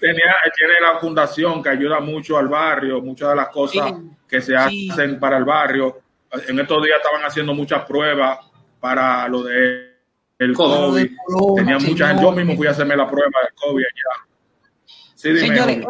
tenía, 0.00 0.34
tiene 0.56 0.74
la 0.80 0.98
fundación 0.98 1.62
que 1.62 1.68
ayuda 1.70 2.00
mucho 2.00 2.38
al 2.38 2.48
barrio, 2.48 3.00
muchas 3.00 3.30
de 3.30 3.36
las 3.36 3.48
cosas 3.48 3.88
Sí, 3.90 4.10
que 4.28 4.40
se 4.40 4.56
sí. 4.68 4.90
hacen 4.90 5.18
para 5.18 5.36
el 5.38 5.44
barrio. 5.44 6.00
En 6.48 6.58
estos 6.58 6.82
días 6.82 6.96
estaban 7.02 7.24
haciendo 7.26 7.52
muchas 7.54 7.84
pruebas 7.84 8.38
para 8.80 9.28
lo 9.28 9.42
de 9.42 9.91
el 10.38 10.52
COVID. 10.54 11.06
COVID. 11.26 11.56
Tenía 11.56 11.78
Señor. 11.78 11.92
mucha 11.92 12.08
gente. 12.08 12.22
Yo 12.22 12.32
mismo 12.32 12.56
fui 12.56 12.66
a 12.66 12.70
hacerme 12.70 12.96
la 12.96 13.08
prueba 13.08 13.30
del 13.44 13.54
COVID 13.54 13.84
allá. 13.84 14.26
Sí, 15.14 15.28
dime, 15.28 15.40
Señores, 15.40 15.78
eh, 15.78 15.86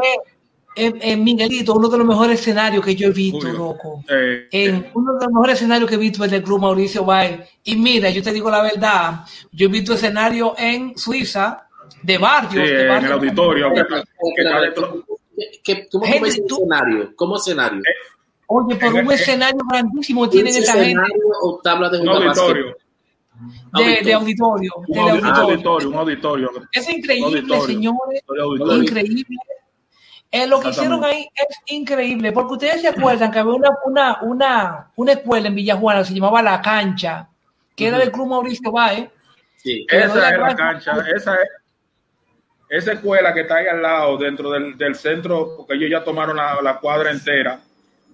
eh, 0.77 0.93
eh, 1.01 1.17
Miguelito, 1.17 1.75
uno 1.75 1.89
de 1.89 1.99
los 1.99 2.07
mejores 2.07 2.41
escenarios 2.41 2.85
que 2.85 2.95
yo 2.95 3.09
he 3.09 3.13
visto, 3.13 3.49
loco. 3.51 4.05
Eh, 4.09 4.49
En 4.53 4.91
uno 4.95 5.15
de 5.15 5.25
los 5.25 5.33
mejores 5.33 5.55
escenarios 5.57 5.89
que 5.89 5.97
he 5.97 5.99
visto 5.99 6.25
es 6.25 6.33
el 6.33 6.43
Club 6.43 6.61
Mauricio 6.61 7.05
Bay. 7.05 7.41
Y 7.65 7.77
mira, 7.77 8.11
yo 8.11 8.23
te 8.23 8.33
digo 8.33 8.51
la 8.51 8.63
verdad, 8.63 9.21
yo 9.53 9.67
he 9.67 9.71
visto 9.71 9.95
escenarios 9.95 10.53
en 10.59 10.97
Suiza 10.99 11.67
de 12.03 12.17
sí, 12.17 12.21
barrios. 12.23 12.69
de 12.69 12.83
en 12.83 12.89
barrios 12.89 13.11
el 13.11 13.19
auditorio. 13.19 13.69
que- 13.69 13.75
que 13.75 13.81
está 13.81 14.03
Espérate, 14.29 14.61
dentro- 14.67 15.05
¿qué- 15.37 15.51
qué- 15.65 15.89
¿Cómo 15.91 16.05
tú- 16.05 16.27
escenario? 16.27 17.13
¿Cómo 17.17 17.37
escenario? 17.37 17.81
Oye, 18.49 18.77
por 18.77 18.93
un 18.95 19.13
escenario 19.13 19.61
grandísimo 19.71 20.29
tienen 20.29 20.55
¿Un 20.55 20.61
esa 20.63 20.73
gente. 20.73 20.87
escenario 20.89 21.17
o 21.43 21.61
tabla 21.63 21.89
de 21.89 22.01
un 22.01 22.09
auditorio. 22.11 22.77
De, 23.75 24.01
de 24.05 24.13
auditorio. 24.15 24.73
Un, 24.87 24.95
de 24.95 25.01
auditorio. 25.01 25.43
auditorio, 25.43 25.89
un 25.89 25.95
auditorio. 25.97 26.51
Es 26.73 26.89
increíble, 26.89 27.41
Auditorio. 27.41 27.67
señores. 27.67 28.23
Increíble. 28.83 29.37
Eh, 30.31 30.47
lo 30.47 30.61
que 30.61 30.71
hicieron 30.71 31.05
ahí 31.05 31.29
es 31.35 31.59
increíble, 31.67 32.33
porque 32.33 32.55
ustedes 32.55 32.81
se 32.81 32.89
acuerdan 32.89 33.31
que 33.31 33.39
había 33.39 33.53
una, 33.53 33.71
una, 33.85 34.23
una, 34.23 34.91
una 34.97 35.13
escuela 35.13 35.49
en 35.49 35.55
Villajuana, 35.55 36.05
se 36.05 36.15
llamaba 36.15 36.41
La 36.41 36.63
Cancha, 36.63 37.29
que 37.77 37.89
era 37.89 37.99
del 37.99 38.11
Club 38.11 38.29
Mauricio 38.29 38.73
Báez. 38.73 39.11
Sí. 39.57 39.87
Esa 39.89 40.07
es 40.07 40.39
la 40.39 40.57
cancha, 40.57 40.93
esa 41.15 41.35
es 41.35 41.49
esa 42.71 42.93
escuela 42.95 43.35
que 43.35 43.43
está 43.43 43.57
ahí 43.57 43.67
al 43.67 43.83
lado, 43.83 44.17
dentro 44.17 44.51
del, 44.51 44.79
del 44.79 44.95
centro, 44.95 45.57
porque 45.59 45.75
ellos 45.75 45.91
ya 45.91 46.03
tomaron 46.03 46.37
la, 46.37 46.63
la 46.63 46.79
cuadra 46.79 47.11
entera. 47.11 47.61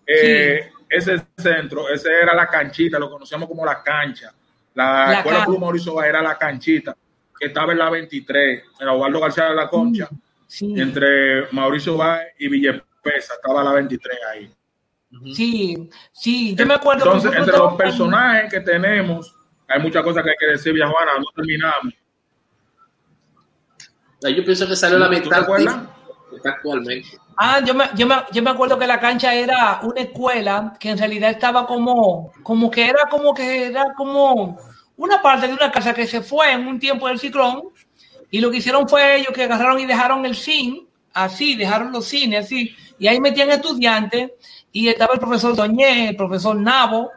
Eh, 0.04 0.72
Ese 0.90 1.22
centro, 1.36 1.88
ese 1.88 2.08
era 2.22 2.34
la 2.34 2.48
canchita, 2.48 2.98
lo 2.98 3.08
conocíamos 3.10 3.46
como 3.46 3.64
la 3.64 3.82
cancha. 3.82 4.32
La, 4.74 5.06
La 5.10 5.18
escuela. 5.18 5.44
Club 5.44 5.58
Mauricio 5.60 5.94
Báez 5.94 6.08
era 6.10 6.22
la 6.22 6.38
canchita, 6.38 6.96
que 7.38 7.46
estaba 7.46 7.72
en 7.72 7.78
la 7.78 7.90
23, 7.90 8.62
en 8.80 8.88
Osvaldo 8.88 9.20
García 9.20 9.44
de 9.46 9.54
la 9.54 9.68
Concha, 9.68 10.08
Sí, 10.46 10.72
entre 10.80 11.50
Mauricio 11.52 11.96
Báez 11.96 12.28
y 12.38 12.48
Villepesa, 12.48 13.34
estaba 13.34 13.62
la 13.62 13.72
23 13.72 14.18
ahí. 14.32 14.54
sí, 15.34 15.90
sí. 16.12 16.54
Yo 16.56 16.64
me 16.66 16.74
acuerdo 16.74 17.04
Entonces, 17.04 17.32
entre 17.38 17.56
los 17.58 17.74
personajes 17.74 18.50
que 18.52 18.60
tenemos, 18.60 19.34
hay 19.66 19.80
muchas 19.82 20.02
cosas 20.02 20.22
que 20.24 20.30
hay 20.30 20.36
que 20.38 20.46
decir, 20.46 20.72
Villajuana, 20.72 21.12
no 21.18 21.26
terminamos. 21.34 21.92
Yo 24.22 24.44
pienso 24.44 24.66
que 24.66 24.74
salió 24.76 24.98
la 24.98 25.06
¿Tú 25.08 25.14
te 25.14 25.20
mitad 25.20 25.42
acuerdas? 25.42 25.76
que 26.30 26.36
está 26.36 26.50
actualmente. 26.50 27.08
Ah, 27.41 27.61
yo 27.64 27.72
me, 27.72 27.84
yo, 27.95 28.05
me, 28.05 28.16
yo 28.32 28.43
me 28.43 28.51
acuerdo 28.51 28.76
que 28.76 28.86
la 28.86 28.99
cancha 28.99 29.32
era 29.32 29.78
una 29.84 30.01
escuela 30.01 30.74
que 30.80 30.91
en 30.91 30.99
realidad 30.99 31.30
estaba 31.30 31.68
como, 31.68 32.32
como 32.43 32.68
que 32.68 32.89
era 32.89 33.09
como 33.09 33.32
que 33.32 33.66
era 33.66 33.95
como 33.97 34.59
una 34.97 35.22
parte 35.22 35.47
de 35.47 35.55
una 35.55 35.70
casa 35.70 35.95
que 35.95 36.05
se 36.09 36.20
fue 36.20 36.51
en 36.53 36.66
un 36.66 36.80
tiempo 36.80 37.07
del 37.07 37.20
ciclón 37.20 37.68
y 38.28 38.41
lo 38.41 38.51
que 38.51 38.57
hicieron 38.57 38.89
fue 38.89 39.18
ellos 39.18 39.32
que 39.32 39.45
agarraron 39.45 39.78
y 39.78 39.86
dejaron 39.86 40.26
el 40.26 40.34
cine 40.34 40.82
así, 41.14 41.55
dejaron 41.55 41.93
los 41.93 42.07
cines 42.07 42.47
así 42.47 42.74
y 42.99 43.07
ahí 43.07 43.20
metían 43.20 43.51
estudiantes 43.51 44.32
y 44.72 44.89
estaba 44.89 45.14
el 45.14 45.20
profesor 45.20 45.55
Doñé, 45.55 46.09
el 46.09 46.16
profesor 46.16 46.57
Nabo, 46.57 47.12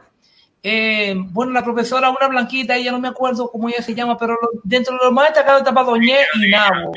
eh, 0.62 1.16
bueno, 1.18 1.52
la 1.52 1.64
profesora, 1.64 2.12
una 2.12 2.28
blanquita, 2.28 2.76
ella 2.76 2.92
no 2.92 3.00
me 3.00 3.08
acuerdo 3.08 3.50
cómo 3.50 3.70
ella 3.70 3.82
se 3.82 3.96
llama, 3.96 4.18
pero 4.20 4.38
dentro 4.64 4.96
de 4.96 5.06
los 5.06 5.14
más 5.14 5.30
destacados 5.30 5.62
estaba 5.62 5.84
Doñé 5.84 6.20
y 6.36 6.52
Nabo. 6.52 6.92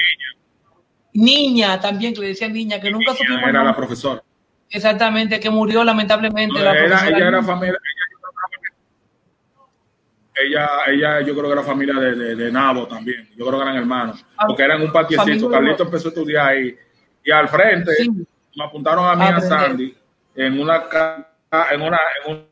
Niña 1.14 1.80
también, 1.80 2.12
que 2.12 2.20
le 2.20 2.26
decían 2.28 2.52
niña, 2.52 2.80
que 2.80 2.90
nunca 2.90 3.12
supimos. 3.14 3.42
Era 3.48 3.62
la 3.64 3.74
profesora. 3.74 4.22
Exactamente, 4.68 5.38
que 5.40 5.48
murió 5.50 5.84
lamentablemente 5.84 6.60
la 6.60 6.72
Era- 6.72 6.86
profesora. 6.88 7.16
ella 7.16 7.28
era 7.28 7.42
familia. 7.42 7.78
Ella, 10.36 10.68
ella, 10.88 11.20
yo 11.20 11.32
creo 11.34 11.44
que 11.46 11.52
era 11.52 11.62
familia 11.62 11.94
de, 11.94 12.14
de, 12.16 12.34
de 12.34 12.50
Nabo 12.50 12.88
también. 12.88 13.28
Yo 13.36 13.46
creo 13.46 13.58
que 13.60 13.62
eran 13.66 13.76
hermanos. 13.76 14.24
Ah, 14.36 14.46
Porque 14.48 14.64
eran 14.64 14.82
un 14.82 14.90
patiecito. 14.90 15.48
Carlito 15.48 15.84
empezó 15.84 16.08
a 16.08 16.10
estudiar 16.10 16.48
ahí. 16.48 16.76
Y 17.24 17.30
al 17.30 17.48
frente 17.48 17.94
Sí. 17.94 18.10
me 18.56 18.64
apuntaron 18.64 19.06
a 19.06 19.14
mí 19.14 19.22
a 19.24 19.28
aprender. 19.36 19.48
Sandy 19.60 19.96
en 20.34 20.60
una 20.60 20.82
en 21.70 21.82
una 21.82 21.98
en 22.24 22.32
un- 22.32 22.46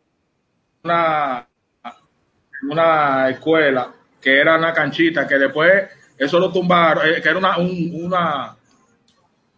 una 0.85 1.47
en 1.83 2.71
una 2.71 3.29
escuela 3.31 3.93
que 4.21 4.39
era 4.39 4.57
una 4.57 4.73
canchita 4.73 5.27
que 5.27 5.37
después 5.39 5.83
eso 6.25 6.39
lo 6.39 6.53
tumbaron 6.53 7.07
eh, 7.07 7.21
que 7.23 7.29
era 7.29 7.39
una 7.39 7.59
un- 7.59 7.91
una 8.05 8.57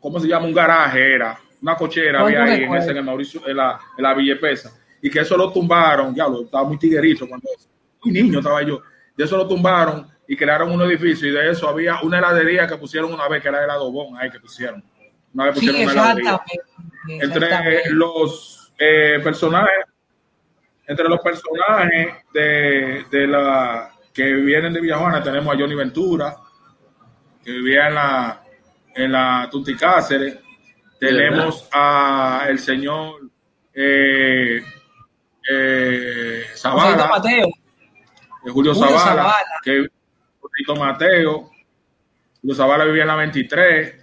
¿cómo 0.00 0.20
se 0.20 0.28
llama? 0.28 0.46
un 0.46 0.54
garaje 0.54 1.14
era 1.14 1.38
una 1.62 1.76
cochera 1.76 2.18
No, 2.20 2.26
había 2.26 2.44
no 2.44 2.50
ahí 2.52 2.62
en 2.64 2.74
ese 2.74 2.90
en 2.90 2.96
el 2.98 3.04
Mauricio 3.04 3.40
en 3.46 3.56
la, 3.56 3.78
en 3.96 4.02
la 4.02 4.14
Villepesa 4.14 4.72
y 5.02 5.10
que 5.10 5.20
eso 5.20 5.36
lo 5.36 5.52
tumbaron 5.52 6.14
ya 6.14 6.26
lo 6.28 6.42
estaba 6.44 6.64
muy 6.64 6.78
tiguerito 6.78 7.26
cuando 7.28 7.48
muy 8.02 8.12
niño 8.12 8.38
estaba 8.40 8.62
yo. 8.62 8.82
De 9.16 9.24
eso 9.24 9.36
lo 9.36 9.46
tumbaron 9.48 10.06
y 10.28 10.36
crearon 10.36 10.70
un 10.72 10.82
edificio 10.82 11.28
y 11.28 11.32
de 11.32 11.50
eso 11.50 11.68
había 11.68 12.00
una 12.02 12.18
heladería 12.18 12.66
que 12.66 12.76
pusieron 12.76 13.12
una 13.12 13.28
vez 13.28 13.40
que 13.42 13.48
era 13.48 13.64
el 13.64 13.70
Adobón 13.70 14.16
ahí 14.18 14.30
que 14.30 14.40
pusieron. 14.40 14.82
Una 15.32 15.44
vez 15.46 15.58
Sí, 15.58 15.66
pusieron 15.66 15.82
una 15.92 15.92
heladería. 15.92 16.40
entre 17.20 17.90
los 17.92 18.72
eh, 18.78 19.20
personajes 19.22 19.84
entre 20.86 21.08
los 21.08 21.20
personajes 21.20 22.14
de, 22.34 23.04
de 23.10 23.26
la 23.26 23.90
que 24.12 24.32
vienen 24.34 24.72
de 24.72 24.80
Villajuana 24.82 25.22
tenemos 25.22 25.54
a 25.54 25.58
Johnny 25.58 25.74
Ventura 25.74 26.36
que 27.44 27.52
vivía 27.52 27.88
en 27.88 27.94
la 27.94 28.40
en 28.94 29.12
la 29.12 29.48
Tunti 29.50 29.74
Cáceres 29.76 30.38
tenemos 30.98 31.68
a 31.72 32.46
el 32.48 32.58
señor 32.58 33.20
eh, 33.74 34.62
eh, 35.50 36.42
Zavala 36.54 37.06
Mateo. 37.08 37.48
Julio, 38.42 38.52
Julio 38.52 38.74
Zavala, 38.74 38.98
Zavala. 39.00 39.34
que 39.62 39.88
Julito 40.40 40.76
Mateo, 40.76 41.50
Julio 42.40 42.54
Zavala 42.54 42.84
vivía 42.84 43.02
en 43.02 43.08
la 43.08 43.16
23, 43.16 43.94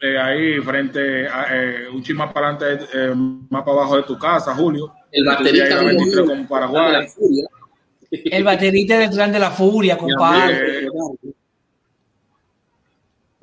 eh, 0.00 0.18
ahí 0.18 0.60
frente 0.60 1.28
a 1.28 1.46
eh, 1.50 1.88
un 1.88 2.02
chisme 2.02 2.24
más 2.24 2.32
para 2.32 2.48
adelante, 2.48 2.86
eh, 2.92 3.14
más 3.14 3.62
para 3.62 3.72
abajo 3.78 3.96
de 3.96 4.02
tu 4.02 4.18
casa, 4.18 4.54
Julio. 4.54 4.92
El 5.12 5.24
baterista 5.24 5.68
la 5.68 5.76
Julio 5.82 5.86
23 5.98 6.18
Julio, 6.18 6.26
como 6.34 6.48
Paraguay. 6.48 7.06
El 8.10 8.44
baterista 8.44 9.10
Clan 9.10 9.32
de 9.32 9.38
la 9.38 9.50
Furia, 9.50 9.96
compadre. 9.96 10.86
Eh, 10.86 10.88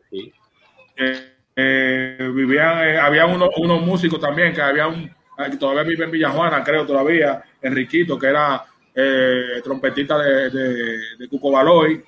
Sí. 0.10 0.32
Eh, 0.98 1.34
eh, 1.56 2.32
vivían, 2.34 2.84
eh, 2.88 2.98
había 3.00 3.26
unos, 3.26 3.50
unos 3.58 3.82
músicos 3.82 4.20
también, 4.20 4.54
que 4.54 4.62
había 4.62 4.88
un, 4.88 5.04
eh, 5.04 5.50
que 5.52 5.58
todavía 5.58 5.84
vive 5.84 6.06
en 6.06 6.12
Villajuana, 6.12 6.64
creo 6.64 6.86
todavía, 6.86 7.44
Enriquito, 7.62 8.18
que 8.18 8.28
era 8.28 8.64
eh, 8.94 9.62
trompetista 9.64 10.18
de, 10.18 10.50
de, 10.50 10.98
de 11.18 11.28
Cuco 11.30 11.52
Baloy. 11.52 12.04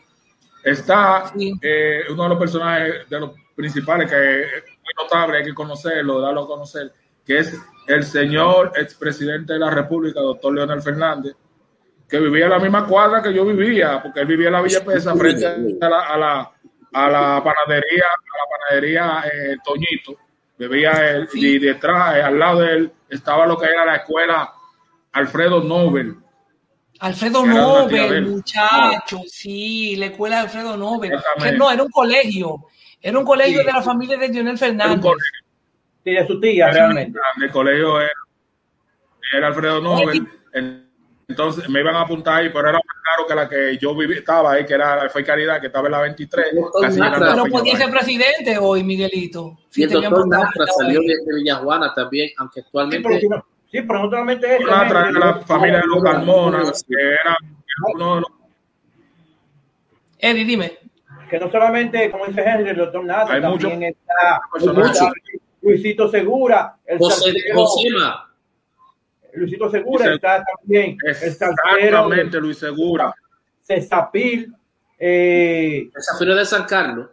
Está 0.64 1.32
Sí. 1.36 1.54
eh, 1.62 2.02
uno 2.10 2.24
de 2.24 2.30
los 2.30 2.38
personajes 2.40 3.10
de 3.10 3.20
los 3.20 3.32
principales 3.56 4.10
que 4.10 4.42
es 4.42 4.64
muy 4.84 4.94
notable, 5.04 5.38
hay 5.38 5.44
que 5.46 5.54
conocerlo, 5.54 6.20
darlo 6.20 6.44
a 6.44 6.48
conocer, 6.48 6.92
que 7.26 7.40
es 7.40 7.60
el 7.88 8.04
señor 8.04 8.74
expresidente 8.76 9.54
de 9.54 9.60
la 9.60 9.70
República, 9.72 10.20
doctor 10.20 10.54
Leonel 10.54 10.82
Fernández, 10.82 11.34
que 12.08 12.20
vivía 12.20 12.46
en 12.46 12.52
la 12.52 12.60
misma 12.60 12.86
cuadra 12.86 13.22
que 13.22 13.34
yo 13.34 13.46
vivía, 13.46 14.02
porque 14.02 14.20
él 14.22 14.28
vivía 14.28 14.48
en 14.48 14.54
la 14.54 14.62
Villa 14.62 14.84
Pesa 14.84 15.16
frente 15.16 15.46
a 15.46 15.90
la, 15.90 16.00
a 16.02 16.18
la, 16.18 16.52
a 16.94 17.10
la 17.10 17.44
panadería, 17.44 18.04
a 18.06 18.38
la 18.38 18.58
panadería 18.58 19.24
eh, 19.32 19.58
Toñito. 19.64 20.18
Vivía 20.58 20.92
él, 21.12 21.28
Sí. 21.32 21.56
y 21.56 21.60
detrás, 21.60 22.18
eh, 22.18 22.22
al 22.22 22.38
lado 22.38 22.60
de 22.60 22.74
él, 22.74 22.92
estaba 23.10 23.46
lo 23.46 23.58
que 23.58 23.66
era 23.68 23.86
la 23.86 23.96
escuela 23.98 24.52
Alfredo 25.14 25.64
Nobel. 25.64 26.16
Alfredo 27.00 27.46
Nobel, 27.46 28.26
muchacho, 28.28 29.22
sí, 29.26 29.96
la 29.96 30.08
escuela 30.08 30.36
de 30.38 30.42
Alfredo 30.44 30.76
Nobel. 30.76 31.14
Que 31.42 31.52
no, 31.54 31.72
era 31.72 31.82
un 31.84 31.90
colegio. 31.92 32.66
Era 33.02 33.18
un 33.18 33.24
colegio 33.26 33.62
Sí. 33.62 33.66
de 33.68 33.72
la 33.72 33.82
familia 33.82 34.18
de 34.18 34.28
Lionel 34.28 34.58
Fernández. 34.58 35.06
Sí, 36.04 36.12
de 36.12 36.28
su 36.28 36.40
tía, 36.42 36.66
era 36.66 36.74
realmente. 36.74 37.18
el 37.42 37.52
colegio 37.52 38.02
era, 38.02 38.12
era 39.34 39.48
Alfredo 39.48 39.80
Nobel. 39.82 40.28
Entonces 41.30 41.70
me 41.70 41.82
iban 41.82 41.96
a 41.96 42.02
apuntar 42.02 42.42
ahí, 42.42 42.50
pero 42.50 42.70
era 42.70 42.80
más 42.80 42.98
caro 43.04 43.28
que 43.28 43.36
la 43.36 43.48
que 43.48 43.78
yo 43.78 43.96
viví, 43.96 44.16
estaba 44.16 44.54
ahí, 44.54 44.66
que 44.66 44.74
era 44.74 45.08
Fe 45.10 45.22
y 45.22 45.24
Caridad, 45.24 45.62
que 45.62 45.68
estaba 45.68 45.86
en 45.86 45.92
la 45.92 46.02
23. 46.02 46.56
Doctor 46.56 46.82
casi 46.82 47.00
Natra. 47.00 47.32
Pero 47.34 47.46
podía 47.46 47.74
Peña 47.74 47.86
ser 47.86 47.94
presidente 47.94 48.58
hoy, 48.58 48.84
Miguelito. 48.84 49.56
Y 49.70 49.74
Si 49.74 49.84
el 49.84 49.90
tenía 49.90 50.10
doctor 50.10 50.28
Natra 50.28 50.66
salió 50.76 51.00
de, 51.02 51.08
de 51.08 51.36
Villajuana 51.36 51.94
también, 51.94 52.32
aunque 52.40 52.62
Sí, 52.62 52.68
pero, 52.72 52.86
actualmente 53.16 53.44
sí, 53.72 53.82
pero 53.84 54.00
no 54.00 54.10
solamente. 54.10 54.60
Natra 54.60 55.02
men. 55.06 55.16
era 55.16 55.26
la 55.28 55.42
familia 55.42 55.80
de 55.82 55.88
los 55.88 56.04
Carmona, 56.04 56.64
que 56.64 56.96
era 56.98 57.38
uno 57.94 58.16
de 58.16 58.22
los 58.22 58.32
Eddie, 60.18 60.46
dime. 60.46 60.80
que 61.30 61.40
no 61.40 61.52
solamente, 61.52 62.10
como 62.10 62.26
dice 62.26 62.42
Henry, 62.42 62.72
el 62.72 62.78
doctor 62.78 63.06
Natra, 63.06 63.36
Hay 63.36 63.42
también 63.42 63.80
muchos 63.80 63.82
está, 63.82 64.42
está 64.58 65.12
Luisito 65.62 66.10
Segura, 66.10 66.76
el 66.88 66.98
José, 66.98 67.34
Josema, 67.54 68.29
Luisito 69.40 69.70
Segura 69.70 70.06
Luis- 70.06 70.16
está 70.16 70.44
también, 70.44 70.98
el 71.04 71.12
Exactamente, 71.12 72.40
Luis 72.40 72.58
Segura. 72.60 73.14
Cesapil, 73.62 74.54
eh, 74.98 75.90
de 76.20 76.46
San 76.46 76.64
Carlos. 76.66 77.10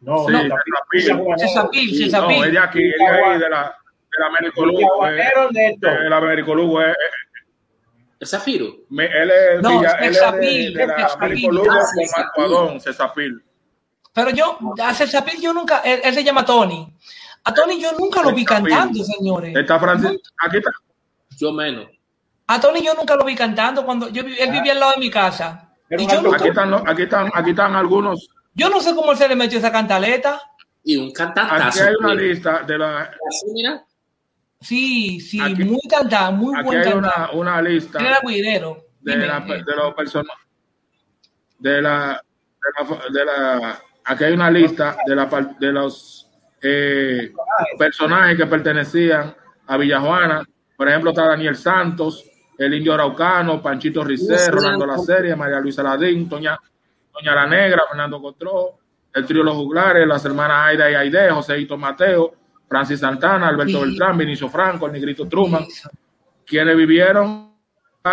no, 0.00 0.26
Sí, 0.26 0.32
no, 0.32 0.40
Cesapil. 0.40 1.02
Cesapil, 1.38 1.98
Cesapil. 2.04 2.38
No, 2.38 2.44
es 2.44 2.52
de 2.52 2.58
aquí, 2.58 2.88
es 2.88 2.94
de 2.98 3.06
ahí, 3.06 3.38
de 3.38 3.48
la, 3.50 3.62
de 3.64 4.18
la 4.20 4.26
Américo 4.26 4.64
Lugo. 4.66 5.06
eh. 5.08 5.20
El 6.06 6.12
Américo 6.12 6.54
Lugo, 6.54 6.82
eh, 6.82 6.94
El 8.20 8.26
Zafiro. 8.26 8.66
me- 8.90 9.06
él 9.06 9.30
es, 9.30 9.62
No, 9.62 9.78
Villa- 9.80 9.92
él 10.00 10.10
es 10.10 10.20
de, 10.40 10.78
de 10.78 10.86
la. 10.86 11.06
Américo 11.06 11.52
Lugo 11.52 11.70
Ah, 11.70 12.66
con 12.66 12.80
Cesapil. 12.80 13.42
Pero 14.12 14.30
yo, 14.30 14.58
a 14.82 14.94
Cesapil 14.94 15.40
yo 15.40 15.52
nunca, 15.52 15.78
él, 15.84 16.00
él 16.02 16.14
se 16.14 16.24
llama 16.24 16.44
Tony. 16.44 16.92
A 17.44 17.54
Tony 17.54 17.80
yo 17.80 17.92
nunca 17.98 18.22
lo 18.22 18.32
vi 18.32 18.44
cantando, 18.44 19.02
señores. 19.04 19.54
Está 19.56 19.78
Francis, 19.78 20.20
aquí 20.44 20.56
está. 20.58 20.70
Yo 21.38 21.52
menos. 21.52 21.86
A 22.46 22.60
Tony 22.60 22.82
yo 22.84 22.94
nunca 22.94 23.14
lo 23.14 23.24
vi 23.24 23.34
cantando 23.34 23.84
cuando 23.84 24.08
yo 24.08 24.24
vi- 24.24 24.38
él 24.38 24.50
vivía 24.50 24.72
al 24.72 24.80
lado 24.80 24.92
de 24.92 24.98
mi 24.98 25.10
casa. 25.10 25.70
Y 25.90 26.06
yo, 26.06 26.20
nunca- 26.22 26.36
Aquí 26.38 26.48
están, 26.48 26.74
aquí 26.86 27.02
están, 27.02 27.30
aquí 27.34 27.50
están 27.50 27.76
algunos. 27.76 28.28
yo 28.54 28.68
no 28.68 28.80
sé 28.80 28.94
cómo 28.94 29.12
él 29.12 29.18
se 29.18 29.28
le 29.28 29.36
metió 29.36 29.58
esa 29.58 29.70
cantaleta. 29.72 30.40
Y 30.82 30.96
un 30.96 31.04
Aquí 31.06 31.12
cantantazo. 31.14 31.84
hay 31.84 31.94
una 32.00 32.14
lista 32.14 32.62
de 32.62 32.78
la. 32.78 33.10
Mira. 33.52 33.84
Sí, 34.60 35.20
sí, 35.20 35.40
Aquí- 35.40 35.62
muy 35.64 35.80
cantado, 35.88 36.32
muy 36.32 36.54
Aquí 36.56 36.64
buen 36.64 36.78
hay 36.78 36.84
cantante. 36.92 37.16
una, 37.18 37.30
una 37.32 37.62
lista 37.62 37.98
guidero. 38.26 38.84
de, 39.00 39.12
Dime, 39.12 39.26
la- 39.26 39.38
eh, 39.46 39.62
de 39.64 39.76
los 39.76 39.94
personajes. 39.94 40.44
de 41.58 41.82
la, 41.82 42.22
de 42.52 42.84
la, 42.84 43.08
de 43.10 43.24
la 43.24 43.82
aquí 44.04 44.24
hay 44.24 44.32
una 44.32 44.50
lista 44.50 44.96
de, 45.06 45.14
la, 45.14 45.26
de 45.60 45.72
los 45.72 46.28
eh, 46.62 47.32
personajes 47.78 48.36
que 48.36 48.46
pertenecían 48.46 49.34
a 49.66 49.76
Villajuana. 49.76 50.44
Por 50.78 50.88
ejemplo, 50.88 51.10
está 51.10 51.26
Daniel 51.26 51.56
Santos, 51.56 52.30
el 52.56 52.72
Indio 52.72 52.94
Araucano, 52.94 53.60
Panchito 53.60 54.04
Ricero, 54.04 54.58
Rolando 54.58 54.86
La 54.86 54.96
Serie, 54.96 55.34
María 55.34 55.58
Luisa 55.58 55.82
Ladín, 55.82 56.28
Doña, 56.28 56.56
Doña 57.12 57.34
La 57.34 57.46
Negra, 57.48 57.82
Fernando 57.88 58.22
Cotró, 58.22 58.78
el 59.12 59.26
trío 59.26 59.42
Los 59.42 59.56
Juglares, 59.56 60.06
las 60.06 60.24
hermanas 60.24 60.68
Aida 60.68 60.88
y 60.88 60.94
Aide, 60.94 61.32
Joséito 61.32 61.76
Mateo, 61.76 62.32
Francis 62.68 63.00
Santana, 63.00 63.48
Alberto 63.48 63.80
Beltrán, 63.80 64.16
Vinicio 64.16 64.48
Franco, 64.48 64.86
el 64.86 64.92
Negrito 64.92 65.26
Truman, 65.26 65.66
quienes 66.46 66.76
vivieron 66.76 67.52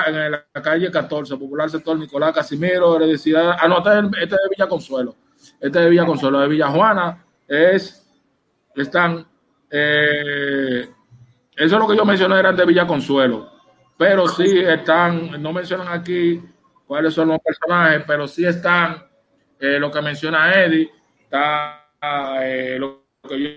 en 0.07 0.31
la 0.31 0.43
calle 0.63 0.89
14, 0.89 1.37
Popular 1.37 1.69
Sector 1.69 1.99
Nicolás 1.99 2.33
Casimiro, 2.33 2.95
Herediciedad. 2.95 3.57
Ah, 3.59 3.67
no, 3.67 3.77
este, 3.77 4.23
este 4.23 4.35
es, 4.35 4.41
de 4.41 4.49
Villa 4.57 4.67
Consuelo. 4.67 5.15
Este 5.37 5.67
es 5.67 5.71
de 5.85 5.89
Villa 5.91 6.05
Consuelo. 6.07 6.39
De 6.39 6.47
Villa 6.47 6.69
Juana 6.69 7.23
es, 7.47 8.03
están, 8.75 9.23
eh, 9.69 10.89
eso 11.55 11.75
es 11.75 11.81
lo 11.81 11.87
que 11.87 11.95
yo 11.97 12.05
mencioné, 12.05 12.39
eran 12.39 12.55
de 12.55 12.65
Villa 12.65 12.87
Consuelo. 12.87 13.51
Pero 13.97 14.27
sí 14.27 14.59
están, 14.59 15.41
no 15.41 15.53
mencionan 15.53 15.87
aquí 15.87 16.41
cuáles 16.85 17.13
son 17.13 17.29
los 17.29 17.39
personajes, 17.39 18.03
pero 18.05 18.27
sí 18.27 18.45
están 18.45 19.03
eh, 19.59 19.79
lo 19.79 19.89
que 19.89 20.01
menciona 20.01 20.53
Eddie, 20.53 20.89
está 21.23 21.89
eh, 22.43 22.77
lo 22.77 23.03
que 23.27 23.41
yo, 23.41 23.49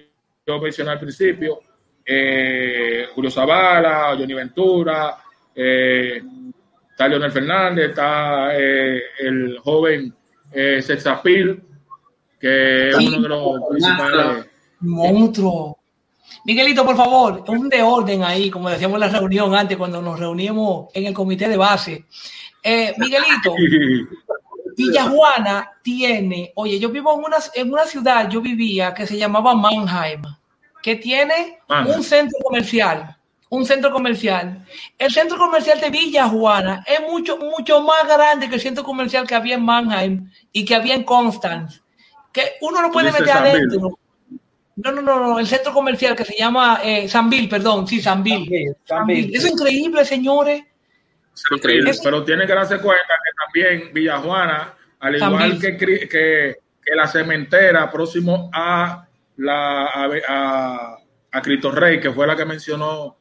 yo, 0.46 0.60
mencioné 0.60 0.92
al 0.92 1.00
principio, 1.00 1.58
eh, 2.04 3.06
Julio 3.14 3.30
Zavala, 3.30 4.14
Johnny 4.16 4.34
Ventura, 4.34 5.16
está 5.52 7.08
Leonel 7.08 7.32
Fernández, 7.32 7.90
está 7.90 8.54
el 8.56 9.58
joven 9.58 10.14
eh, 10.52 10.80
Sexapil, 10.82 11.62
que 12.40 12.88
es 12.88 12.96
uno 12.96 13.20
de 13.20 13.28
los 13.28 13.60
principales. 13.70 14.46
Monstruo. 14.80 15.77
Miguelito, 16.48 16.82
por 16.82 16.96
favor, 16.96 17.44
un 17.48 17.68
de 17.68 17.82
orden 17.82 18.24
ahí, 18.24 18.48
como 18.48 18.70
decíamos 18.70 18.94
en 18.94 19.00
la 19.00 19.18
reunión 19.18 19.54
antes, 19.54 19.76
cuando 19.76 20.00
nos 20.00 20.18
reuníamos 20.18 20.86
en 20.94 21.04
el 21.04 21.12
comité 21.12 21.46
de 21.46 21.58
base. 21.58 22.06
Miguelito, 22.96 23.54
Villajuana 24.78 25.72
tiene, 25.82 26.50
oye, 26.54 26.78
yo 26.78 26.88
vivo 26.88 27.12
en 27.12 27.24
una, 27.26 27.36
en 27.52 27.70
una 27.70 27.84
ciudad, 27.84 28.30
yo 28.30 28.40
vivía, 28.40 28.94
que 28.94 29.06
se 29.06 29.18
llamaba 29.18 29.54
Mannheim, 29.54 30.22
que 30.82 30.96
tiene 30.96 31.58
un 31.94 32.02
centro 32.02 32.38
comercial, 32.42 33.14
un 33.50 33.66
centro 33.66 33.92
comercial. 33.92 34.64
El 34.96 35.12
centro 35.12 35.36
comercial 35.36 35.78
de 35.82 35.90
Villajuana 35.90 36.82
es 36.86 37.02
mucho, 37.02 37.36
mucho 37.36 37.82
más 37.82 38.06
grande 38.06 38.48
que 38.48 38.54
el 38.54 38.62
centro 38.62 38.84
comercial 38.84 39.26
que 39.26 39.34
había 39.34 39.56
en 39.56 39.66
Mannheim 39.66 40.30
y 40.50 40.64
que 40.64 40.74
había 40.74 40.94
en 40.94 41.04
Constance, 41.04 41.82
que 42.32 42.52
uno 42.62 42.80
no 42.80 42.90
puede 42.90 43.12
meter 43.12 43.32
adentro. 43.32 43.98
No, 44.82 44.92
no, 44.92 45.02
no, 45.02 45.20
no, 45.20 45.38
el 45.38 45.46
centro 45.46 45.72
comercial 45.72 46.14
que 46.14 46.24
se 46.24 46.36
llama 46.36 46.80
eh, 46.82 47.08
Sanville, 47.08 47.48
perdón, 47.48 47.86
sí, 47.86 48.00
Sanville. 48.00 48.74
Es 49.32 49.44
increíble, 49.44 50.04
señores 50.04 50.64
increíble. 51.50 51.92
Pero 52.02 52.24
tiene 52.24 52.46
que 52.46 52.54
darse 52.54 52.78
cuenta 52.78 53.14
que 53.24 53.30
también 53.44 53.94
Villajuana, 53.94 54.74
al 55.00 55.16
igual 55.16 55.58
que, 55.60 55.76
que, 55.76 56.56
la 56.94 57.06
cementera 57.06 57.90
próximo 57.90 58.50
a 58.52 59.06
la 59.36 59.86
a, 59.86 60.98
a, 61.32 61.42
Cristo 61.42 61.70
Rey, 61.70 62.00
que 62.00 62.10
fue 62.10 62.26
la 62.26 62.34
que 62.34 62.46
mencionó, 62.46 63.16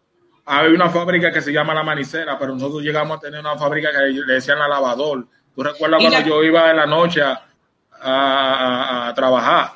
hay 0.46 0.72
una 0.72 0.90
fábrica 0.90 1.34
que 1.34 1.42
se 1.42 1.52
llama 1.52 1.74
La 1.74 1.84
Manicera, 1.84 2.40
pero 2.40 2.54
nosotros 2.54 2.82
llegamos 2.82 3.18
a 3.18 3.20
tener 3.20 3.42
una 3.42 3.58
fábrica 3.58 3.92
que 3.92 3.98
le 4.26 4.34
decían 4.34 4.58
la 4.58 4.70
lavador. 4.70 5.28
¿Tú 5.54 5.64
recuerdas 5.64 6.00
cuando 6.00 6.30
yo 6.30 6.44
iba 6.44 6.72
en 6.72 6.78
la 6.78 6.86
noche 6.86 7.22
a, 7.22 9.10
a, 9.10 9.14
trabajar? 9.14 9.72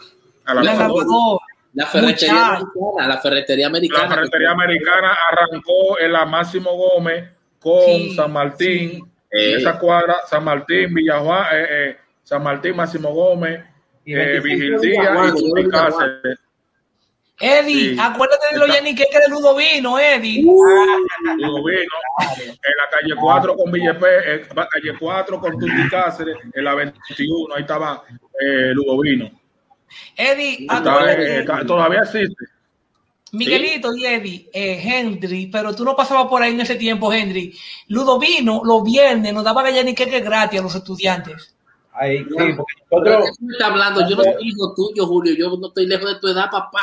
A 0.45 0.53
la, 0.53 0.63
lavador. 0.63 1.40
La 1.73 1.85
ferretería 1.85 2.55
americana, 2.55 3.07
la 3.07 3.17
ferretería 3.21 3.67
americana. 3.67 4.03
La 4.03 4.15
ferretería 4.15 4.51
americana 4.51 5.17
arrancó 5.31 5.99
en 5.99 6.11
la 6.11 6.25
Máximo 6.25 6.75
Gómez 6.75 7.29
con 7.59 8.11
San 8.15 8.33
Martín, 8.33 9.09
esa 9.29 9.79
cuadra, 9.79 10.17
San 10.27 10.43
Martín, 10.43 10.93
Villajuan, 10.93 11.45
eh, 11.53 11.67
eh, 11.69 11.97
San 12.23 12.43
Martín, 12.43 12.75
Máximo 12.75 13.13
Gómez, 13.13 13.63
eh, 14.05 14.39
Vigil 14.43 14.77
Díaz 14.79 15.33
y 15.37 15.69
Cáceres. 15.69 16.39
Eddie, 17.39 17.99
acuérdate 17.99 18.53
de 18.53 18.59
los 18.59 18.67
Yannick 18.67 18.97
que 18.97 19.19
de 19.19 19.27
Ludovino, 19.27 19.97
Eddie. 19.97 20.43
Ludovino, 20.43 21.93
en 22.37 22.77
la 22.77 22.89
calle 22.91 23.15
4 23.19 23.55
con 23.55 23.71
Villepe, 23.71 24.33
en 24.33 24.47
la 24.55 24.67
calle 24.67 24.93
4 24.99 25.39
con 25.39 25.57
Tuti 25.57 25.89
Cáceres, 25.89 26.37
en 26.53 26.63
la 26.63 26.75
21, 26.75 27.55
ahí 27.55 27.61
estaba 27.61 28.03
eh, 28.39 28.73
Ludovino. 28.75 29.40
Eddie, 30.15 30.65
acuérdate. 30.69 31.65
todavía 31.65 32.01
existe. 32.01 32.45
Miguelito 33.33 33.95
y 33.95 34.05
Eddie, 34.05 34.49
eh, 34.51 34.81
Henry, 34.83 35.47
pero 35.47 35.73
tú 35.73 35.85
no 35.85 35.95
pasabas 35.95 36.27
por 36.27 36.41
ahí 36.41 36.53
en 36.53 36.61
ese 36.61 36.75
tiempo, 36.75 37.13
Henry. 37.13 37.57
Ludovino, 37.87 38.61
los 38.65 38.83
viernes, 38.83 39.33
nos 39.33 39.43
daba 39.43 39.63
gallaniqueque 39.63 40.19
gratis 40.19 40.59
a 40.59 40.63
los 40.63 40.75
estudiantes. 40.75 41.55
Ay, 41.93 42.19
sí, 42.19 42.55
porque 42.89 43.09
nosotros... 43.09 43.37
está 43.51 43.67
hablando? 43.67 44.07
Yo 44.09 44.15
no 44.15 44.23
soy 44.23 44.33
hijo 44.39 44.73
tuyo, 44.75 45.05
Julio. 45.05 45.33
Yo 45.35 45.57
no 45.57 45.67
estoy 45.67 45.87
lejos 45.87 46.13
de 46.13 46.19
tu 46.19 46.27
edad, 46.27 46.49
papá. 46.49 46.81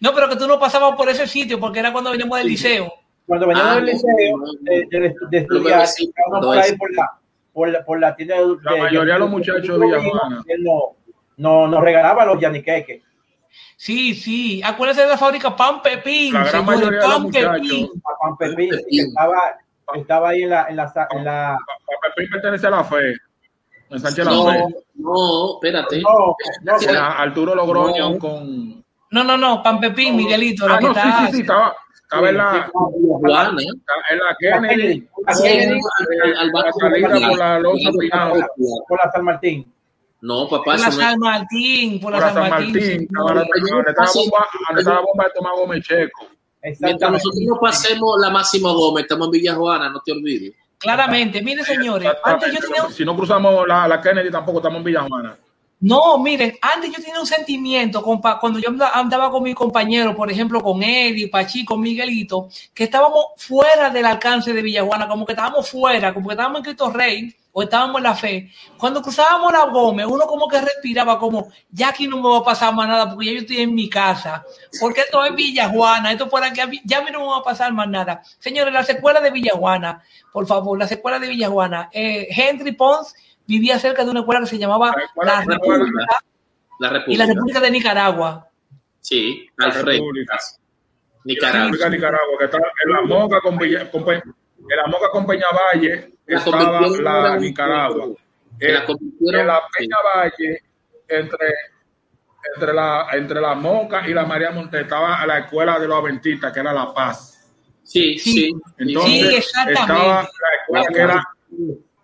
No, 0.00 0.14
pero 0.14 0.28
que 0.28 0.36
tú 0.36 0.46
no 0.46 0.58
pasabas 0.58 0.96
por 0.96 1.08
ese 1.08 1.26
sitio 1.26 1.60
porque 1.60 1.80
era 1.80 1.92
cuando 1.92 2.10
veníamos 2.10 2.38
del 2.38 2.48
liceo. 2.48 2.92
Cuando 3.26 3.46
veníamos 3.46 3.72
ah, 3.72 3.76
del 3.76 3.86
liceo, 3.86 4.38
de, 4.60 4.86
de, 4.90 5.14
de 5.30 5.38
estudiar, 5.38 5.88
por, 6.40 6.58
ahí 6.58 6.76
por, 6.76 6.94
la, 6.94 7.12
por, 7.52 7.68
la, 7.68 7.84
por 7.84 8.00
la 8.00 8.16
tienda 8.16 8.36
de. 8.36 8.56
La 8.62 8.76
mayoría 8.76 9.14
de 9.14 9.20
los 9.20 9.30
muchachos 9.30 9.78
de 9.78 9.86
Villajuana. 9.86 10.42
No, 11.36 11.66
no, 11.66 11.68
nos 11.68 11.82
regalaba 11.82 12.24
los 12.24 12.40
yaniqueques. 12.40 13.02
Sí, 13.76 14.14
sí. 14.14 14.62
Acuérdense 14.64 15.02
de 15.02 15.08
la 15.08 15.18
fábrica 15.18 15.54
Pan 15.54 15.82
Pepín. 15.82 16.34
La 16.34 16.44
gran 16.44 16.64
mayoría 16.64 17.00
Pan 17.00 17.30
de 17.30 17.48
Pepín. 17.48 17.88
Pan 18.20 18.36
Pepín. 18.38 18.70
Estaba, 18.88 19.58
estaba 19.94 20.28
ahí 20.30 20.42
en 20.42 20.50
la, 20.50 20.68
en 20.68 20.76
la, 20.76 21.08
en 21.10 21.24
la... 21.24 21.58
Pan 21.66 22.12
Pepín 22.14 22.30
pertenece 22.30 22.66
a 22.66 22.70
la 22.70 22.84
fe. 22.84 23.14
En 23.92 24.00
Sánchez 24.00 24.24
no, 24.24 24.46
la 24.46 24.52
Fe. 24.52 24.74
No, 24.94 25.54
espérate. 25.54 26.00
No, 26.00 26.34
no, 26.62 26.92
no 26.92 27.00
Arturo 27.00 27.54
Logroño 27.54 28.10
no. 28.10 28.18
con. 28.18 28.84
No, 29.10 29.24
no, 29.24 29.36
no. 29.36 29.62
Pan 29.62 29.80
Pepín, 29.80 30.16
Miguelito. 30.16 30.66
Ah, 30.66 30.80
no, 30.80 30.94
sí, 30.94 31.00
sí, 31.00 31.32
sí. 31.32 31.40
Estaba, 31.42 31.76
estaba 32.02 32.30
en 32.30 32.36
la. 32.38 32.70
Juan, 32.72 33.58
¿eh? 33.58 33.66
En 34.10 34.18
la 34.18 34.36
Kennedy. 34.38 35.08
Al 35.26 36.52
la 36.52 36.72
salida 36.72 37.28
por 37.28 37.38
la 37.38 37.58
Loza 37.58 37.90
Por 38.88 38.98
la 39.04 39.12
San 39.12 39.24
Martín. 39.24 39.70
No, 40.22 40.48
papá. 40.48 40.76
Por 40.76 40.80
la 40.80 40.92
San 40.92 41.18
Martín, 41.18 42.00
por 42.00 42.12
la 42.12 42.32
San 42.32 42.48
Martín. 42.48 43.08
Donde 43.10 43.42
está 44.78 44.94
la 44.94 45.00
bomba 45.00 45.24
de 45.24 45.30
Tomás 45.34 45.52
Gómez 45.56 45.84
Checo. 45.84 46.28
Mientras 46.62 47.10
nosotros 47.10 47.40
no 47.44 47.58
pasemos 47.60 48.20
la 48.20 48.30
Máxima 48.30 48.70
Gómez, 48.70 49.02
estamos 49.02 49.26
en 49.26 49.30
Villa 49.32 49.54
Juana, 49.54 49.88
no 49.90 50.00
te 50.00 50.12
olvides. 50.12 50.54
Claramente, 50.78 51.42
mire 51.42 51.64
señores, 51.64 52.10
antes 52.22 52.52
yo 52.52 52.60
tenía 52.60 52.88
Si 52.90 53.04
no 53.04 53.16
cruzamos 53.16 53.66
la, 53.66 53.88
la 53.88 54.00
Kennedy, 54.00 54.30
tampoco 54.30 54.58
estamos 54.58 54.78
en 54.78 54.84
Villa 54.84 55.02
Juana. 55.02 55.36
No, 55.82 56.16
miren, 56.18 56.56
antes 56.60 56.92
yo 56.92 57.02
tenía 57.02 57.18
un 57.18 57.26
sentimiento 57.26 58.04
cuando 58.04 58.60
yo 58.60 58.68
andaba 58.94 59.32
con 59.32 59.42
mi 59.42 59.52
compañero, 59.52 60.14
por 60.14 60.30
ejemplo, 60.30 60.62
con 60.62 60.80
Eddie, 60.80 61.28
Pachi, 61.28 61.64
con 61.64 61.80
Miguelito, 61.80 62.48
que 62.72 62.84
estábamos 62.84 63.26
fuera 63.36 63.90
del 63.90 64.06
alcance 64.06 64.52
de 64.52 64.62
Villajuana, 64.62 65.08
como 65.08 65.26
que 65.26 65.32
estábamos 65.32 65.68
fuera, 65.68 66.14
como 66.14 66.28
que 66.28 66.34
estábamos 66.34 66.58
en 66.60 66.64
Cristo 66.66 66.88
Rey 66.88 67.34
o 67.50 67.64
estábamos 67.64 67.96
en 67.96 68.02
la 68.04 68.14
fe. 68.14 68.52
Cuando 68.78 69.02
cruzábamos 69.02 69.52
la 69.52 69.66
Gómez, 69.66 70.06
uno 70.06 70.24
como 70.28 70.46
que 70.46 70.60
respiraba 70.60 71.18
como, 71.18 71.48
ya 71.72 71.88
aquí 71.88 72.06
no 72.06 72.18
me 72.18 72.28
va 72.28 72.38
a 72.38 72.44
pasar 72.44 72.72
más 72.72 72.86
nada 72.86 73.10
porque 73.10 73.26
ya 73.26 73.32
yo 73.32 73.38
estoy 73.40 73.56
en 73.62 73.74
mi 73.74 73.90
casa, 73.90 74.44
porque 74.80 75.00
esto 75.00 75.24
es 75.24 75.34
Villajuana, 75.34 76.12
esto 76.12 76.28
por 76.28 76.44
aquí, 76.44 76.60
ya 76.84 76.98
a 76.98 77.02
mí 77.02 77.10
no 77.10 77.22
me 77.22 77.26
va 77.26 77.38
a 77.38 77.42
pasar 77.42 77.72
más 77.72 77.88
nada. 77.88 78.22
Señores, 78.38 78.72
la 78.72 78.84
secuela 78.84 79.20
de 79.20 79.32
Villajuana, 79.32 80.00
por 80.32 80.46
favor, 80.46 80.78
la 80.78 80.86
secuela 80.86 81.18
de 81.18 81.26
Villajuana. 81.26 81.90
Eh, 81.92 82.28
Henry 82.30 82.70
Pons 82.70 83.16
vivía 83.46 83.78
cerca 83.78 84.04
de 84.04 84.10
una 84.10 84.20
escuela 84.20 84.40
que 84.40 84.46
se 84.46 84.58
llamaba 84.58 84.94
la 85.22 85.44
República, 85.44 86.06
la 86.78 86.88
República, 86.88 87.12
y 87.12 87.16
la 87.16 87.26
República 87.26 87.60
de 87.60 87.70
Nicaragua. 87.70 88.48
Sí, 89.00 89.46
Alfred. 89.58 90.00
Nicaragua. 91.24 91.76
La 91.78 91.88
Nicaragua, 91.88 92.38
que 92.38 92.44
estaba 92.44 92.72
en 92.84 92.92
la 92.92 93.02
Moca 93.02 93.40
con, 93.40 93.56
con, 93.56 93.66
en 94.14 94.76
la 94.76 94.86
Moca 94.86 95.10
con 95.10 95.26
Peñavalle 95.26 96.12
estaba 96.26 96.80
la 96.80 97.36
Nicaragua. 97.36 98.06
En, 98.58 98.76
en, 98.76 99.46
la 99.46 99.62
Peñavalle, 99.76 100.62
entre, 101.08 101.54
entre, 102.54 102.72
la, 102.72 103.08
entre 103.12 103.40
la 103.40 103.54
Moca 103.54 104.06
y 104.08 104.14
la 104.14 104.24
María 104.24 104.50
Monte, 104.50 104.80
estaba 104.80 105.24
la 105.26 105.38
escuela 105.38 105.78
de 105.78 105.88
los 105.88 105.98
adventistas, 105.98 106.52
que 106.52 106.60
era 106.60 106.72
La 106.72 106.92
Paz. 106.92 107.50
Sí, 107.82 108.18
sí. 108.18 108.52
Entonces, 108.78 109.52
estaba 109.68 110.22
la 110.22 110.54
escuela 110.60 110.86
que 110.92 111.00
era 111.00 111.24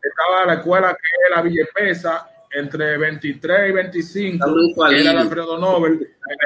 estaba 0.02 0.46
la 0.46 0.54
escuela 0.54 0.92
que 0.92 1.32
era 1.32 1.42
Villepesa 1.42 2.28
entre 2.50 2.96
23 2.96 3.68
y 3.68 3.72
25, 3.72 4.46
que 4.88 5.00
era 5.00 5.10
el 5.10 5.18
Alfredo 5.18 5.58
Nobel, 5.58 5.92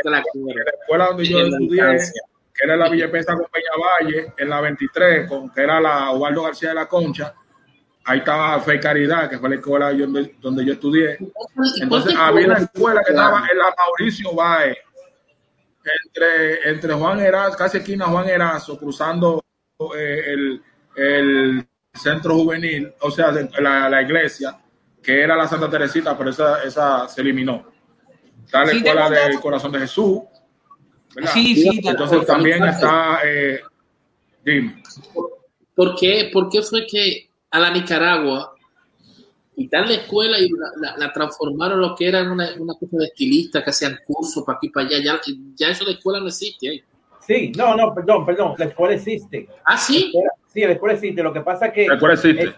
en 0.05 0.13
la, 0.13 0.19
escuela 0.19 1.07
donde 1.07 1.25
yo 1.25 1.39
estudié, 1.41 1.99
que 2.55 2.65
era 2.65 2.77
la 2.77 2.89
Villepesa 2.89 3.35
con 3.35 3.47
Peña 3.53 3.71
Valle, 3.79 4.33
en 4.37 4.49
la 4.49 4.61
23, 4.61 5.29
con, 5.29 5.51
que 5.51 5.63
era 5.63 5.81
la 5.81 6.11
Osvaldo 6.11 6.43
García 6.43 6.71
de 6.71 6.75
la 6.75 6.89
Concha, 6.89 7.35
ahí 8.05 8.19
estaba 8.19 8.61
Fe 8.61 8.81
Caridad, 8.81 9.31
que 9.31 9.39
fue 9.39 9.49
la 9.49 9.55
escuela 9.57 9.93
donde, 9.93 10.35
donde 10.41 10.65
yo 10.65 10.73
estudié. 10.73 11.19
Entonces 11.81 12.15
había 12.17 12.47
una 12.47 12.59
escuela 12.59 13.03
que 13.05 13.13
estaba 13.13 13.47
en 13.51 13.59
la 13.59 13.75
Mauricio 13.77 14.35
Báez, 14.35 14.77
entre, 16.07 16.69
entre 16.69 16.93
Juan 16.95 17.21
Erazo, 17.21 17.57
casi 17.57 17.79
esquina 17.79 18.07
Juan 18.07 18.29
Erazo, 18.29 18.79
cruzando 18.79 19.43
eh, 19.97 20.25
el, 20.27 20.63
el, 20.97 21.67
centro 21.93 22.35
juvenil, 22.35 22.93
o 23.01 23.11
sea, 23.11 23.33
la, 23.61 23.89
la, 23.89 24.03
iglesia, 24.03 24.59
que 25.03 25.21
era 25.23 25.37
la 25.37 25.47
Santa 25.47 25.69
Teresita, 25.69 26.17
pero 26.17 26.31
esa, 26.31 26.63
esa 26.63 27.09
se 27.09 27.21
eliminó. 27.21 27.67
Está 28.45 28.65
la 28.65 28.73
escuela 28.73 29.11
del 29.11 29.41
Corazón 29.41 29.73
de 29.73 29.81
Jesús. 29.81 30.21
Sí, 31.33 31.55
sí, 31.55 31.81
Entonces 31.85 32.27
también 32.27 32.65
está... 32.65 33.21
Eh, 33.25 33.61
dime. 34.45 34.83
¿Por 35.75 35.95
qué, 35.97 36.31
¿Por 36.33 36.49
qué 36.49 36.63
fue 36.63 36.87
que 36.87 37.29
a 37.51 37.59
la 37.59 37.71
Nicaragua 37.71 38.55
quitar 39.55 39.87
la 39.87 39.95
escuela 39.95 40.39
y 40.39 40.49
la, 40.49 40.97
la, 40.97 41.13
transformaron 41.13 41.81
lo 41.81 41.95
que 41.95 42.09
era 42.09 42.23
una, 42.23 42.55
una 42.59 42.75
cosa 42.75 42.97
de 42.99 43.07
estilistas 43.07 43.63
que 43.63 43.71
hacían 43.71 43.99
cursos 44.05 44.43
para 44.45 44.57
aquí 44.57 44.71
para 44.71 44.87
allá. 44.87 44.99
Ya, 44.99 45.21
ya 45.55 45.69
eso 45.69 45.85
de 45.85 45.93
escuela 45.93 46.21
no 46.21 46.29
existe 46.29 46.69
ahí. 46.69 46.83
Sí, 47.27 47.53
no, 47.57 47.77
no, 47.77 47.95
perdón, 47.95 48.27
perdón, 48.27 48.55
la 48.59 48.65
escuela 48.67 48.95
existe. 48.95 49.49
¿Ah, 49.65 49.77
sí? 49.77 50.13
sí, 50.49 50.61
la 50.61 50.73
escuela 50.73 50.95
existe. 50.95 51.23
Lo 51.23 51.33
que 51.33 51.41
pasa 51.41 51.67
es 51.67 51.73
que. 51.73 51.87
La 51.87 51.95
escuela 51.95 52.15
existe. 52.15 52.55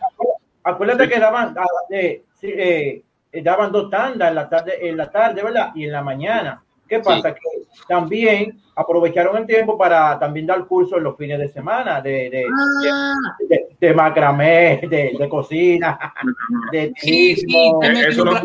acuérdate 0.62 1.08
que 1.08 1.20
daban, 1.20 1.54
ah, 1.58 1.64
eh, 1.90 2.22
eh, 2.42 3.02
daban 3.42 3.70
dos 3.70 3.90
tandas 3.90 4.30
en 4.30 4.34
la 4.34 4.48
tarde, 4.48 4.88
en 4.88 4.96
la 4.96 5.10
tarde, 5.10 5.42
¿verdad? 5.42 5.72
Y 5.74 5.84
en 5.84 5.92
la 5.92 6.02
mañana. 6.02 6.62
¿Qué 6.88 6.98
pasa? 7.00 7.30
Sí. 7.30 7.34
Que 7.34 7.84
también 7.88 8.58
aprovecharon 8.76 9.36
el 9.36 9.46
tiempo 9.46 9.76
para 9.78 10.18
también 10.18 10.46
dar 10.46 10.64
cursos 10.66 10.98
en 10.98 11.04
los 11.04 11.16
fines 11.16 11.38
de 11.38 11.48
semana 11.48 12.00
de, 12.00 12.30
de, 12.30 12.46
ah. 12.46 13.14
de, 13.48 13.66
de 13.78 13.94
macramé, 13.94 14.80
de, 14.88 15.28
cocina, 15.28 15.98
de 16.72 16.92
sí, 16.96 17.36
sí, 17.36 17.72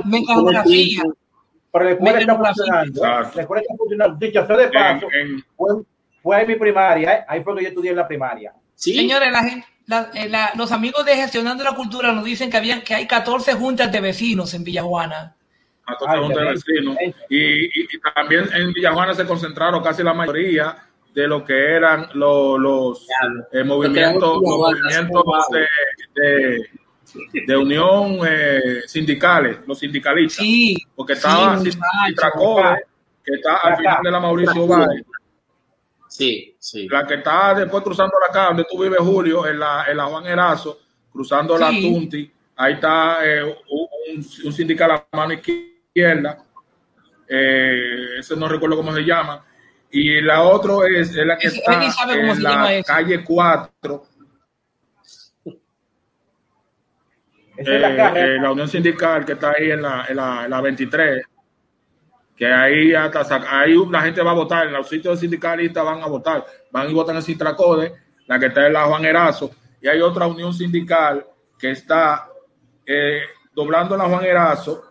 mecanografía. 0.05 1.03
Pero 1.72 1.86
la 1.86 1.91
escuela 1.91 2.20
está 2.20 2.36
funcionando. 2.36 3.05
¿eh? 3.05 3.28
La 3.36 3.41
escuela 3.41 3.61
está 3.61 3.76
funcionando. 3.78 4.17
Dicho 4.17 4.45
sea 4.45 4.57
de 4.57 4.67
paso, 4.70 5.07
en, 5.13 5.30
en... 5.30 5.86
Fue, 6.30 6.41
en 6.41 6.47
mi 6.47 6.55
primaria. 6.55 7.13
¿eh? 7.13 7.25
Ahí 7.27 7.43
fue 7.43 7.55
que 7.55 7.63
yo 7.63 7.69
estudié 7.69 7.89
en 7.89 7.97
la 7.97 8.07
primaria. 8.07 8.53
¿Sí? 8.75 8.95
Señores, 8.95 9.32
la 9.32 9.43
gente, 9.43 9.67
la, 9.88 10.11
eh, 10.13 10.30
la, 10.30 10.51
los 10.55 10.71
amigos 10.71 11.03
de 11.03 11.15
Gestionando 11.15 11.63
la 11.63 11.73
Cultura 11.73 12.11
nos 12.11 12.23
dicen 12.23 12.51
que, 12.51 12.57
había, 12.57 12.84
que 12.84 12.93
hay 12.93 13.07
14 13.07 13.53
juntas 13.55 13.91
de 13.91 13.99
vecinos 13.99 14.53
en 14.53 14.63
Villajuana. 14.63 15.36
14 15.88 16.15
Ay, 16.15 16.23
juntas 16.23 16.43
de 16.43 16.51
vecinos. 16.51 16.97
Y, 17.30 17.38
y, 17.38 17.69
y, 17.73 17.99
también 18.13 18.45
en 18.53 18.71
Villajuana 18.71 19.15
se 19.15 19.25
concentraron 19.25 19.82
casi 19.82 20.03
la 20.03 20.13
mayoría 20.13 20.77
de 21.15 21.27
lo 21.27 21.43
que 21.43 21.75
eran 21.75 22.07
los, 22.13 22.59
los 22.59 23.07
eh, 23.51 23.63
movimientos, 23.63 24.39
los 24.39 24.41
movimientos 24.43 25.23
de, 25.51 26.21
de, 26.21 27.45
de 27.47 27.57
unión 27.57 28.19
eh, 28.27 28.82
sindicales, 28.86 29.57
los 29.65 29.80
sindicalistas. 29.80 30.45
Sí, 30.45 30.77
porque 30.95 31.13
estaba 31.13 31.57
sí, 31.57 31.71
que 33.25 33.34
está 33.34 33.57
al 33.57 33.77
final 33.77 33.97
de 34.03 34.11
la 34.11 34.19
Mauricio 34.19 34.67
Valle. 34.67 35.03
Sí, 36.10 36.55
sí. 36.60 36.88
La 36.89 37.05
que 37.05 37.14
está 37.16 37.53
después 37.53 37.84
cruzando 37.84 38.14
la 38.20 38.34
calle 38.34 38.47
donde 38.47 38.66
tú 38.70 38.82
vives, 38.82 38.99
Julio, 38.99 39.47
en 39.47 39.60
la, 39.60 39.86
en 39.88 39.95
la 39.95 40.05
Juan 40.05 40.26
Erazo, 40.26 40.80
cruzando 41.12 41.55
sí. 41.55 41.64
la 41.64 41.70
Tunti. 41.70 42.32
Ahí 42.55 42.74
está 42.74 43.20
eh, 43.24 43.43
un, 43.43 44.26
un, 44.45 44.53
sindical 44.53 44.91
a 44.91 45.07
mano 45.16 45.34
izquierda. 45.34 46.43
Eh, 47.28 48.18
ese 48.20 48.36
no 48.36 48.49
recuerdo 48.49 48.76
cómo 48.76 48.91
se 48.91 49.01
llama. 49.01 49.45
Y 49.91 50.20
la 50.22 50.41
otra 50.41 50.74
es, 50.88 51.16
es, 51.16 51.26
la 51.26 51.38
que 51.38 51.47
está 51.47 52.14
en 52.14 52.43
la 52.43 52.84
calle 52.84 53.24
4. 53.24 54.03
Eh, 57.57 57.80
la, 57.80 58.10
eh, 58.16 58.39
la, 58.39 58.51
Unión 58.51 58.68
Sindical 58.68 59.26
que 59.26 59.34
está 59.34 59.51
ahí 59.51 59.72
en 59.72 59.82
la, 59.82 60.05
en 60.07 60.16
la, 60.16 60.45
en 60.45 60.49
la 60.49 60.62
23 60.62 61.24
que 62.40 62.46
ahí 62.46 62.94
hasta 62.94 63.60
ahí 63.60 63.76
la 63.92 64.02
gente 64.02 64.22
va 64.22 64.32
a 64.32 64.34
votar, 64.34 64.68
en 64.68 64.72
los 64.72 64.88
sitios 64.88 65.20
sindicalistas 65.20 65.84
van 65.84 66.02
a 66.02 66.08
votar, 66.08 66.46
van 66.72 66.90
y 66.90 66.94
votan 66.94 67.18
en 67.18 67.22
Citracode, 67.22 67.92
la 68.28 68.40
que 68.40 68.46
está 68.46 68.66
en 68.66 68.72
la 68.72 68.86
Juan 68.86 69.04
Erazo, 69.04 69.52
y 69.82 69.90
hay 69.90 70.00
otra 70.00 70.26
unión 70.26 70.54
sindical 70.54 71.26
que 71.58 71.72
está 71.72 72.30
eh, 72.86 73.24
doblando 73.54 73.98
la 73.98 74.06
Juan 74.06 74.24
Erazo 74.24 74.82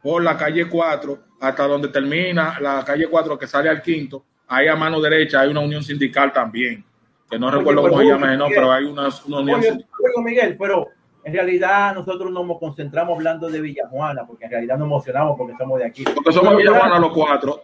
por 0.00 0.22
la 0.22 0.36
calle 0.36 0.68
4 0.68 1.18
hasta 1.40 1.66
donde 1.66 1.88
termina 1.88 2.60
la 2.60 2.84
calle 2.84 3.08
4 3.08 3.36
que 3.36 3.48
sale 3.48 3.68
al 3.68 3.82
quinto, 3.82 4.24
ahí 4.46 4.68
a 4.68 4.76
mano 4.76 5.00
derecha 5.00 5.40
hay 5.40 5.50
una 5.50 5.62
unión 5.62 5.82
sindical 5.82 6.32
también, 6.32 6.84
que 7.28 7.36
no 7.36 7.48
Oye, 7.48 7.56
recuerdo 7.58 7.82
cómo 7.82 7.98
se 7.98 8.06
llama, 8.06 8.36
no, 8.36 8.46
pero 8.46 8.70
hay 8.70 8.84
una, 8.84 9.08
una 9.26 9.40
unión 9.40 9.58
Oye, 9.58 9.70
sindical. 9.70 9.90
Miguel, 10.22 10.56
pero 10.56 10.86
en 11.26 11.32
realidad 11.32 11.92
nosotros 11.92 12.30
nos 12.30 12.56
concentramos 12.56 13.16
hablando 13.16 13.48
de 13.48 13.60
Villajuana, 13.60 14.24
porque 14.24 14.44
en 14.44 14.50
realidad 14.52 14.78
nos 14.78 14.86
emocionamos 14.86 15.36
porque 15.36 15.54
somos 15.58 15.80
de 15.80 15.86
aquí. 15.86 16.04
Porque 16.04 16.32
somos 16.32 16.56
Villajuana 16.56 17.00
los 17.00 17.12
cuatro. 17.12 17.62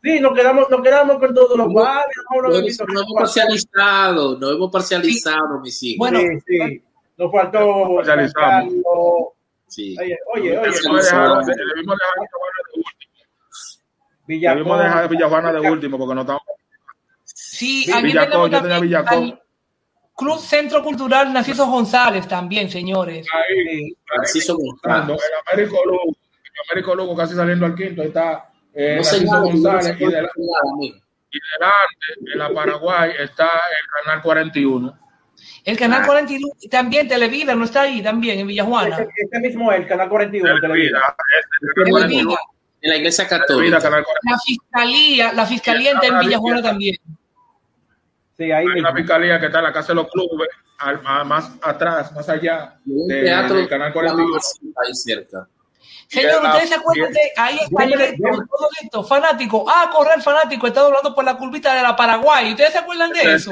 Sí, 0.00 0.20
nos 0.20 0.32
quedamos, 0.32 0.70
nos 0.70 0.80
quedamos 0.82 1.18
con 1.18 1.34
todos 1.34 1.58
los 1.58 1.72
barrios. 1.72 2.24
No, 2.32 2.42
no, 2.42 2.54
hemos, 2.54 2.78
no 2.78 3.00
hemos 3.00 3.12
parcializado, 3.18 4.38
no 4.38 4.50
hemos 4.52 4.70
parcializado, 4.70 5.58
mis 5.60 5.82
hijos. 5.82 5.98
Bueno, 5.98 6.20
sí, 6.20 6.28
sí. 6.46 6.82
Nos 7.16 7.32
faltó. 7.32 7.96
Parcializado. 7.96 8.68
Sí. 9.66 9.96
Oye, 9.98 10.16
oye, 10.34 10.58
oye. 10.58 10.70
Debimos 10.70 11.04
dejar, 11.04 11.44
debimos 11.44 11.98
dejar 14.28 14.54
Debimos 14.54 14.78
dejar 14.78 15.08
Villajuana 15.08 15.52
de 15.52 15.70
último 15.72 15.98
porque 15.98 16.14
no 16.14 16.20
estamos. 16.20 16.42
Sí, 17.24 17.90
aquí 17.92 18.04
Villacón, 18.04 18.48
yo 18.48 18.62
tenía 18.62 18.78
Villacón. 18.78 19.41
Club 20.16 20.38
Centro 20.38 20.82
Cultural 20.82 21.32
Narciso 21.32 21.66
González 21.66 22.28
también, 22.28 22.70
señores. 22.70 23.26
Ahí, 23.32 23.96
Narciso 24.16 24.56
González. 24.56 25.18
El 25.22 25.52
Américo 25.52 25.84
Lugo, 25.84 26.02
el 26.06 26.70
Américo 26.70 26.94
Lugo 26.94 27.16
casi 27.16 27.34
saliendo 27.34 27.66
al 27.66 27.74
quinto, 27.74 28.02
está 28.02 28.50
eh, 28.74 28.96
no 28.96 29.02
Narciso 29.02 29.42
González 29.42 29.96
y, 29.98 30.04
delante, 30.04 30.40
y 30.40 31.38
delante, 31.58 32.32
en 32.32 32.38
la 32.38 32.52
Paraguay, 32.52 33.12
está 33.18 33.44
el 33.44 34.04
Canal 34.04 34.22
41. 34.22 34.98
El 35.64 35.78
Canal 35.78 36.02
ah. 36.02 36.06
41, 36.06 36.46
también 36.70 37.08
Televida, 37.08 37.54
¿no 37.54 37.64
está 37.64 37.82
ahí 37.82 38.02
también, 38.02 38.38
en 38.38 38.46
Villajuana? 38.46 38.98
Este, 38.98 39.12
este 39.16 39.40
mismo 39.40 39.72
es 39.72 39.80
el 39.80 39.86
Canal 39.86 40.08
41. 40.08 40.60
Televida. 40.60 41.16
Este, 41.40 41.90
Televida. 41.90 42.36
En 42.80 42.90
la 42.90 42.96
Iglesia 42.96 43.28
Católica. 43.28 43.80
Televida, 43.80 44.04
la 44.22 44.38
Fiscalía, 44.44 45.32
la 45.32 45.46
Fiscalía 45.46 45.92
está 45.92 46.06
en 46.08 46.18
Villajuana 46.20 46.62
también. 46.62 46.96
Sí, 48.42 48.50
ahí 48.50 48.66
hay 48.74 48.80
una 48.80 48.92
fiscalía 48.92 49.38
que 49.38 49.46
está 49.46 49.58
en 49.58 49.64
la 49.64 49.72
casa 49.72 49.88
de 49.88 49.94
los 49.94 50.08
clubes, 50.08 50.48
al, 50.78 51.00
a, 51.04 51.22
más 51.22 51.52
atrás, 51.62 52.12
más 52.12 52.28
allá 52.28 52.76
de, 52.84 53.22
del 53.22 53.68
canal 53.68 53.92
41. 53.92 54.36
Ahí 54.84 54.94
cerca. 54.94 55.46
Señor, 56.08 56.42
¿ustedes 56.42 56.68
se 56.68 56.74
acuerdan 56.74 57.12
de 57.12 57.20
ahí 57.36 57.58
está 57.62 57.84
el 57.84 58.18
todo 58.18 58.68
esto? 58.82 59.04
Fanático. 59.04 59.64
Ah, 59.68 59.90
correr 59.94 60.20
fanático, 60.20 60.66
está 60.66 60.80
doblando 60.80 61.14
por 61.14 61.24
la 61.24 61.36
curvita 61.36 61.72
de 61.72 61.82
la 61.82 61.94
Paraguay. 61.94 62.50
¿Ustedes 62.50 62.72
se 62.72 62.78
acuerdan 62.78 63.12
de 63.12 63.20
sí, 63.20 63.28
eso? 63.28 63.50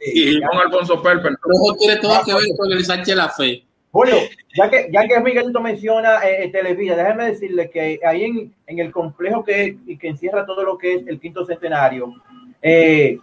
Sí, 0.00 0.36
y 0.36 0.42
con 0.42 0.58
Alfonso 0.58 1.00
Perper. 1.00 1.32
Pero 1.40 1.78
tiene 1.78 1.96
todo 1.98 2.24
que 2.24 2.34
ver 2.34 2.42
con 2.58 2.72
el 2.72 2.84
Sánchez 2.84 3.14
La 3.14 3.28
Fe. 3.28 3.64
Julio, 3.92 4.16
ya 4.56 4.68
que, 4.68 4.88
ya 4.92 5.06
que 5.06 5.20
Miguelito 5.20 5.60
menciona 5.60 6.28
eh, 6.28 6.48
Televisa, 6.50 6.96
déjeme 6.96 7.26
decirle 7.26 7.70
que 7.70 8.00
ahí 8.04 8.24
en, 8.24 8.54
en 8.66 8.78
el 8.80 8.90
complejo 8.90 9.44
que, 9.44 9.76
que 10.00 10.08
encierra 10.08 10.44
todo 10.44 10.64
lo 10.64 10.76
que 10.76 10.94
es 10.96 11.06
el 11.06 11.20
quinto 11.20 11.46
centenario, 11.46 12.12
eh, 12.60 13.18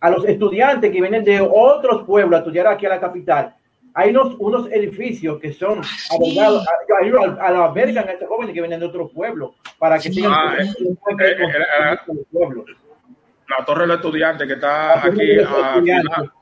a 0.00 0.10
los 0.10 0.24
estudiantes 0.24 0.90
que 0.92 1.00
vienen 1.00 1.24
de 1.24 1.40
otros 1.40 2.04
pueblos 2.04 2.38
a 2.38 2.38
estudiar 2.38 2.66
aquí 2.66 2.86
a 2.86 2.90
la 2.90 3.00
capital, 3.00 3.54
hay 3.94 4.10
unos, 4.10 4.36
unos 4.38 4.70
edificios 4.70 5.40
que 5.40 5.52
son 5.52 5.82
sí. 5.82 6.38
a, 6.38 6.46
a, 6.46 7.46
a 7.46 7.50
la 7.50 7.64
albergan 7.64 8.08
a 8.08 8.12
estos 8.12 8.28
jóvenes 8.28 8.54
que 8.54 8.60
vienen 8.60 8.78
de 8.78 8.86
otros 8.86 9.10
pueblos 9.12 9.56
para 9.78 9.98
que 9.98 10.12
sigan 10.12 10.32
ah, 10.32 10.56
eh, 10.58 10.66
eh, 11.20 11.36
eh. 11.40 11.98
La 13.48 13.64
torre 13.64 13.82
de 13.82 13.86
los 13.88 13.96
estudiantes 13.96 14.46
que 14.46 14.52
está 14.52 15.04
aquí 15.04 15.38
al 15.40 15.82
final, 15.82 16.32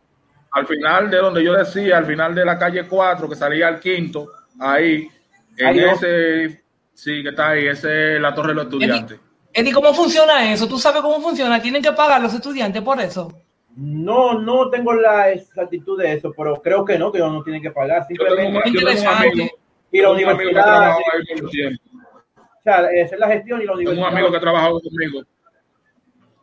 al 0.51 0.67
final, 0.67 1.11
de 1.11 1.17
donde 1.19 1.45
yo 1.45 1.55
decía, 1.55 1.99
al 1.99 2.07
final 2.07 2.35
de 2.35 2.45
la 2.45 2.59
calle 2.59 2.87
4, 2.87 3.29
que 3.29 3.37
salía 3.37 3.69
al 3.69 3.79
quinto, 3.81 4.33
ahí, 4.59 5.09
en 5.57 5.67
ahí 5.67 5.81
ese, 5.81 6.49
no. 6.49 6.57
sí, 6.95 7.23
que 7.23 7.29
está 7.29 7.51
ahí, 7.51 7.67
ese 7.67 8.17
es 8.17 8.21
la 8.21 8.35
torre 8.35 8.49
de 8.49 8.55
los 8.55 8.65
estudiantes. 8.65 9.21
Eddie, 9.53 9.73
¿cómo 9.73 9.95
funciona 9.95 10.53
eso? 10.53 10.69
¿Tú 10.69 10.79
sabes 10.79 11.01
cómo 11.01 11.21
funciona? 11.21 11.63
¿Tienen 11.63 11.83
que 11.83 11.93
pagar 11.93 12.21
los 12.21 12.35
estudiantes 12.35 12.83
por 12.83 13.01
eso? 13.01 13.46
No, 13.77 14.41
no 14.41 14.71
tengo 14.71 14.95
la 14.95 15.31
exactitud 15.31 15.99
de 16.01 16.15
eso, 16.15 16.33
pero 16.37 16.61
creo 16.63 16.85
que 16.85 16.99
no, 16.99 17.13
que 17.13 17.19
no 17.19 17.43
tienen 17.43 17.63
que 17.63 17.71
pagar. 17.71 18.07
Simplemente 18.07 18.73
yo 18.73 18.87
tengo, 18.87 19.03
yo 19.03 19.31
tengo 19.31 19.51
y 19.93 20.01
la 20.01 20.11
universidad. 20.11 20.97
O 21.43 22.63
sea, 22.63 22.91
esa 22.91 23.15
es 23.15 23.21
la 23.21 23.29
gestión 23.29 23.63
y 23.63 23.67
la 23.67 23.73
universidad. 23.73 24.03
Tengo 24.03 24.09
un 24.09 24.13
amigo 24.13 24.31
que 24.31 24.37
ha 24.37 24.41
trabajado 24.41 24.81
conmigo. 24.81 25.23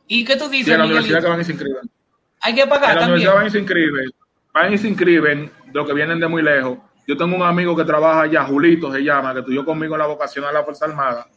¿Y 0.07 0.23
qué 0.23 0.36
tú 0.36 0.47
dices? 0.49 0.73
En 0.73 0.79
la 0.79 0.86
universidad 0.86 1.21
que 1.21 1.27
van 1.27 1.41
y 1.41 1.43
se 1.43 1.51
inscriben. 1.51 1.89
Hay 2.41 2.55
que 2.55 2.67
pagar. 2.67 2.91
En 2.91 2.95
la 2.95 3.01
también. 3.01 3.09
universidad 3.09 3.36
van 3.36 3.47
y 3.47 3.49
se 3.49 3.59
inscriben. 3.59 4.11
Van 4.53 4.73
y 4.73 4.77
se 4.77 4.88
inscriben 4.88 5.51
de 5.65 5.73
los 5.73 5.88
que 5.88 5.93
vienen 5.93 6.19
de 6.19 6.27
muy 6.27 6.41
lejos. 6.41 6.77
Yo 7.07 7.17
tengo 7.17 7.36
un 7.36 7.41
amigo 7.41 7.75
que 7.75 7.84
trabaja 7.84 8.21
allá, 8.21 8.45
Julito 8.45 8.91
se 8.93 9.03
llama, 9.03 9.34
que 9.34 9.39
estudió 9.39 9.65
conmigo 9.65 9.95
en 9.95 9.99
la 9.99 10.07
vocación 10.07 10.45
a 10.45 10.51
la 10.51 10.63
Fuerza 10.63 10.86
Armada. 10.86 11.27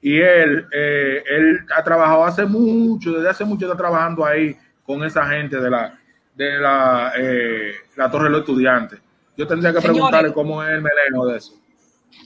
Y 0.00 0.20
él, 0.20 0.66
eh, 0.72 1.22
él 1.26 1.60
ha 1.74 1.82
trabajado 1.82 2.24
hace 2.24 2.44
mucho, 2.44 3.12
desde 3.12 3.30
hace 3.30 3.44
mucho 3.44 3.66
está 3.66 3.76
trabajando 3.76 4.24
ahí 4.24 4.56
con 4.84 5.04
esa 5.04 5.26
gente 5.26 5.58
de 5.60 5.70
la, 5.70 5.98
de 6.34 6.58
la, 6.58 7.12
eh, 7.16 7.72
la 7.96 8.10
Torre 8.10 8.24
de 8.24 8.30
los 8.30 8.40
Estudiantes. 8.40 9.00
Yo 9.36 9.46
tendría 9.46 9.72
que 9.72 9.80
Señores. 9.80 9.94
preguntarle 9.96 10.32
cómo 10.32 10.62
es 10.62 10.70
el 10.70 10.82
meleno 10.82 11.24
de 11.26 11.38
eso. 11.38 11.54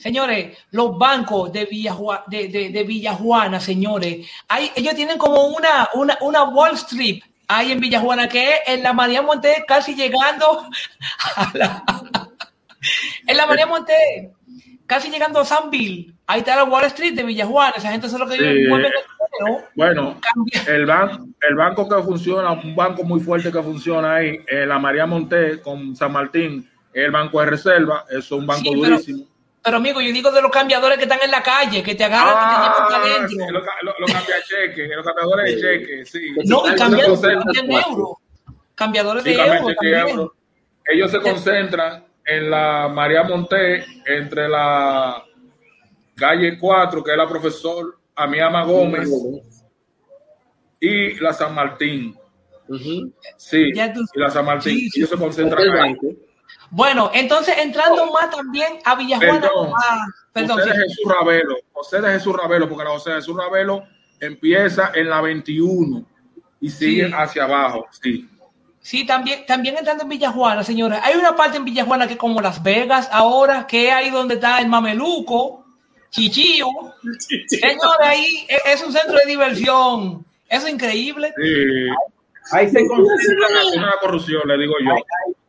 Señores, 0.00 0.58
los 0.72 0.98
bancos 0.98 1.52
de 1.52 1.68
Villajua- 1.68 2.24
de, 2.26 2.48
de, 2.48 2.70
de 2.70 2.82
Villajuana, 2.84 3.60
señores, 3.60 4.28
hay, 4.48 4.70
ellos 4.74 4.94
tienen 4.94 5.16
como 5.16 5.46
una, 5.46 5.88
una, 5.94 6.18
una 6.20 6.42
Wall 6.44 6.74
Street 6.74 7.20
ahí 7.48 7.70
en 7.70 7.78
Villajuana, 7.80 8.28
que 8.28 8.50
es 8.54 8.60
en 8.66 8.82
la 8.82 8.92
María 8.92 9.22
Monte, 9.22 9.64
casi 9.68 9.94
llegando 9.94 10.66
a 11.36 11.50
la, 11.54 11.84
en 13.26 13.36
la 13.36 13.46
María 13.46 13.66
Monte, 13.66 14.32
casi 14.86 15.08
llegando 15.10 15.40
a 15.40 15.44
San 15.44 15.70
Bill. 15.70 16.12
Ahí 16.26 16.40
está 16.40 16.56
la 16.56 16.64
Wall 16.64 16.84
Street 16.86 17.14
de 17.14 17.22
Villajuana, 17.22 17.74
esa 17.76 17.90
gente 17.92 18.08
es 18.08 18.12
lo 18.12 18.26
que 18.26 18.36
Sí. 18.36 18.42
Bueno, 19.74 20.18
Cambia. 20.20 20.74
el, 20.74 20.86
ban- 20.86 21.34
el 21.48 21.54
banco 21.54 21.88
que 21.88 22.02
funciona, 22.02 22.52
un 22.52 22.74
banco 22.74 23.02
muy 23.04 23.20
fuerte 23.20 23.50
que 23.52 23.62
funciona 23.62 24.16
ahí, 24.16 24.40
eh, 24.46 24.66
la 24.66 24.78
María 24.78 25.06
Monté 25.06 25.60
con 25.60 25.94
San 25.96 26.12
Martín, 26.12 26.68
el 26.92 27.10
banco 27.10 27.40
de 27.40 27.46
reserva, 27.46 28.04
eso 28.08 28.18
es 28.18 28.32
un 28.32 28.46
banco 28.46 28.62
Sí, 28.62 28.74
durísimo. 28.74 29.24
Pero 29.62 29.78
amigo, 29.78 30.00
yo 30.00 30.12
digo 30.12 30.30
de 30.30 30.40
los 30.40 30.50
cambiadores 30.50 30.96
que 30.96 31.04
están 31.04 31.18
en 31.24 31.30
la 31.30 31.42
calle, 31.42 31.82
que 31.82 31.94
te 31.96 32.04
agarran 32.04 32.34
y 32.34 32.54
te 32.54 32.60
llevan 32.62 32.72
para 32.76 32.96
Ah, 32.96 33.02
sí, 33.28 33.36
adentro. 33.36 33.50
los 33.50 33.64
ca- 33.64 33.78
los 33.82 33.94
los 33.98 34.12
cambiacheques, 34.12 34.90
los 34.96 35.04
cambiadores 35.04 35.54
de 35.54 35.60
cheques, 35.60 36.10
sí. 36.10 36.20
No, 36.44 36.62
y 36.72 36.74
cambiadores 36.76 37.20
de 37.20 37.66
cuatro. 37.66 37.90
euros. 37.92 38.08
Cambiadores 38.76 39.24
Sí, 39.24 39.30
de 39.34 39.98
euros. 39.98 40.30
Ellos 40.86 41.10
se 41.10 41.20
concentran 41.20 42.04
en 42.24 42.50
la 42.50 42.88
María 42.88 43.24
Monté, 43.24 43.84
entre 44.06 44.48
la 44.48 45.22
calle 46.14 46.58
4, 46.58 47.02
que 47.02 47.10
es 47.10 47.16
la 47.16 47.28
profesor 47.28 47.98
Amiama 48.16 48.64
Gómez, 48.64 49.08
y 50.80 51.14
la 51.20 51.32
San 51.32 51.54
Martín. 51.54 52.16
Sí, 53.36 53.72
Ya 53.74 53.92
tú- 53.92 54.04
y 54.14 54.18
la 54.18 54.30
San 54.30 54.44
Martín. 54.44 54.72
Sí, 54.74 54.90
sí. 54.90 54.98
Ellos 55.00 55.10
se 55.10 55.16
concentran 55.16 55.68
ahí. 55.78 55.96
Bueno, 56.70 57.10
entonces 57.14 57.56
entrando 57.58 58.10
más 58.12 58.30
también 58.30 58.78
a 58.84 58.94
Villajuana. 58.96 59.40
Perdón, 59.40 59.72
ah, 59.76 60.06
perdón, 60.32 60.58
José 60.58 60.70
sí. 60.72 60.76
de 60.78 60.82
Jesús 60.84 61.12
Ravelo, 61.12 61.56
José 61.72 62.00
de 62.00 62.12
Jesús 62.12 62.36
Ravelo, 62.36 62.68
porque 62.68 62.84
la 62.84 62.90
José 62.90 63.10
de 63.10 63.16
Jesús 63.16 63.36
Ravelo 63.36 63.84
empieza 64.20 64.90
en 64.94 65.08
la 65.10 65.20
21 65.20 66.04
y 66.60 66.70
sigue 66.70 67.06
Sí. 67.06 67.12
hacia 67.14 67.44
abajo. 67.44 67.86
Sí. 68.02 68.28
Sí, 68.80 69.04
también, 69.04 69.44
también 69.46 69.76
entrando 69.76 70.04
en 70.04 70.08
Villajuana, 70.08 70.62
señores. 70.62 71.00
Hay 71.02 71.16
una 71.16 71.34
parte 71.34 71.56
en 71.56 71.64
Villajuana 71.64 72.06
que 72.06 72.12
es 72.14 72.18
como 72.18 72.40
Las 72.40 72.62
Vegas 72.62 73.08
ahora, 73.12 73.66
que 73.66 73.88
es 73.88 73.92
ahí 73.94 74.10
donde 74.10 74.34
está 74.34 74.60
el 74.60 74.68
Mameluco, 74.68 75.65
Chichillo. 76.10 76.66
Señores, 77.48 77.80
ahí 78.00 78.46
es, 78.66 78.82
un 78.84 78.92
centro 78.92 79.16
de 79.18 79.26
diversión. 79.30 80.24
Eso 80.48 80.66
es 80.66 80.72
increíble. 80.72 81.32
sí. 81.36 81.88
Ahí 82.52 82.68
se 82.70 82.86
concentra. 82.86 83.48
Es 83.68 83.76
una 83.76 83.94
corrupción, 84.00 84.42
le 84.46 84.56
digo 84.58 84.74
yo. 84.84 84.94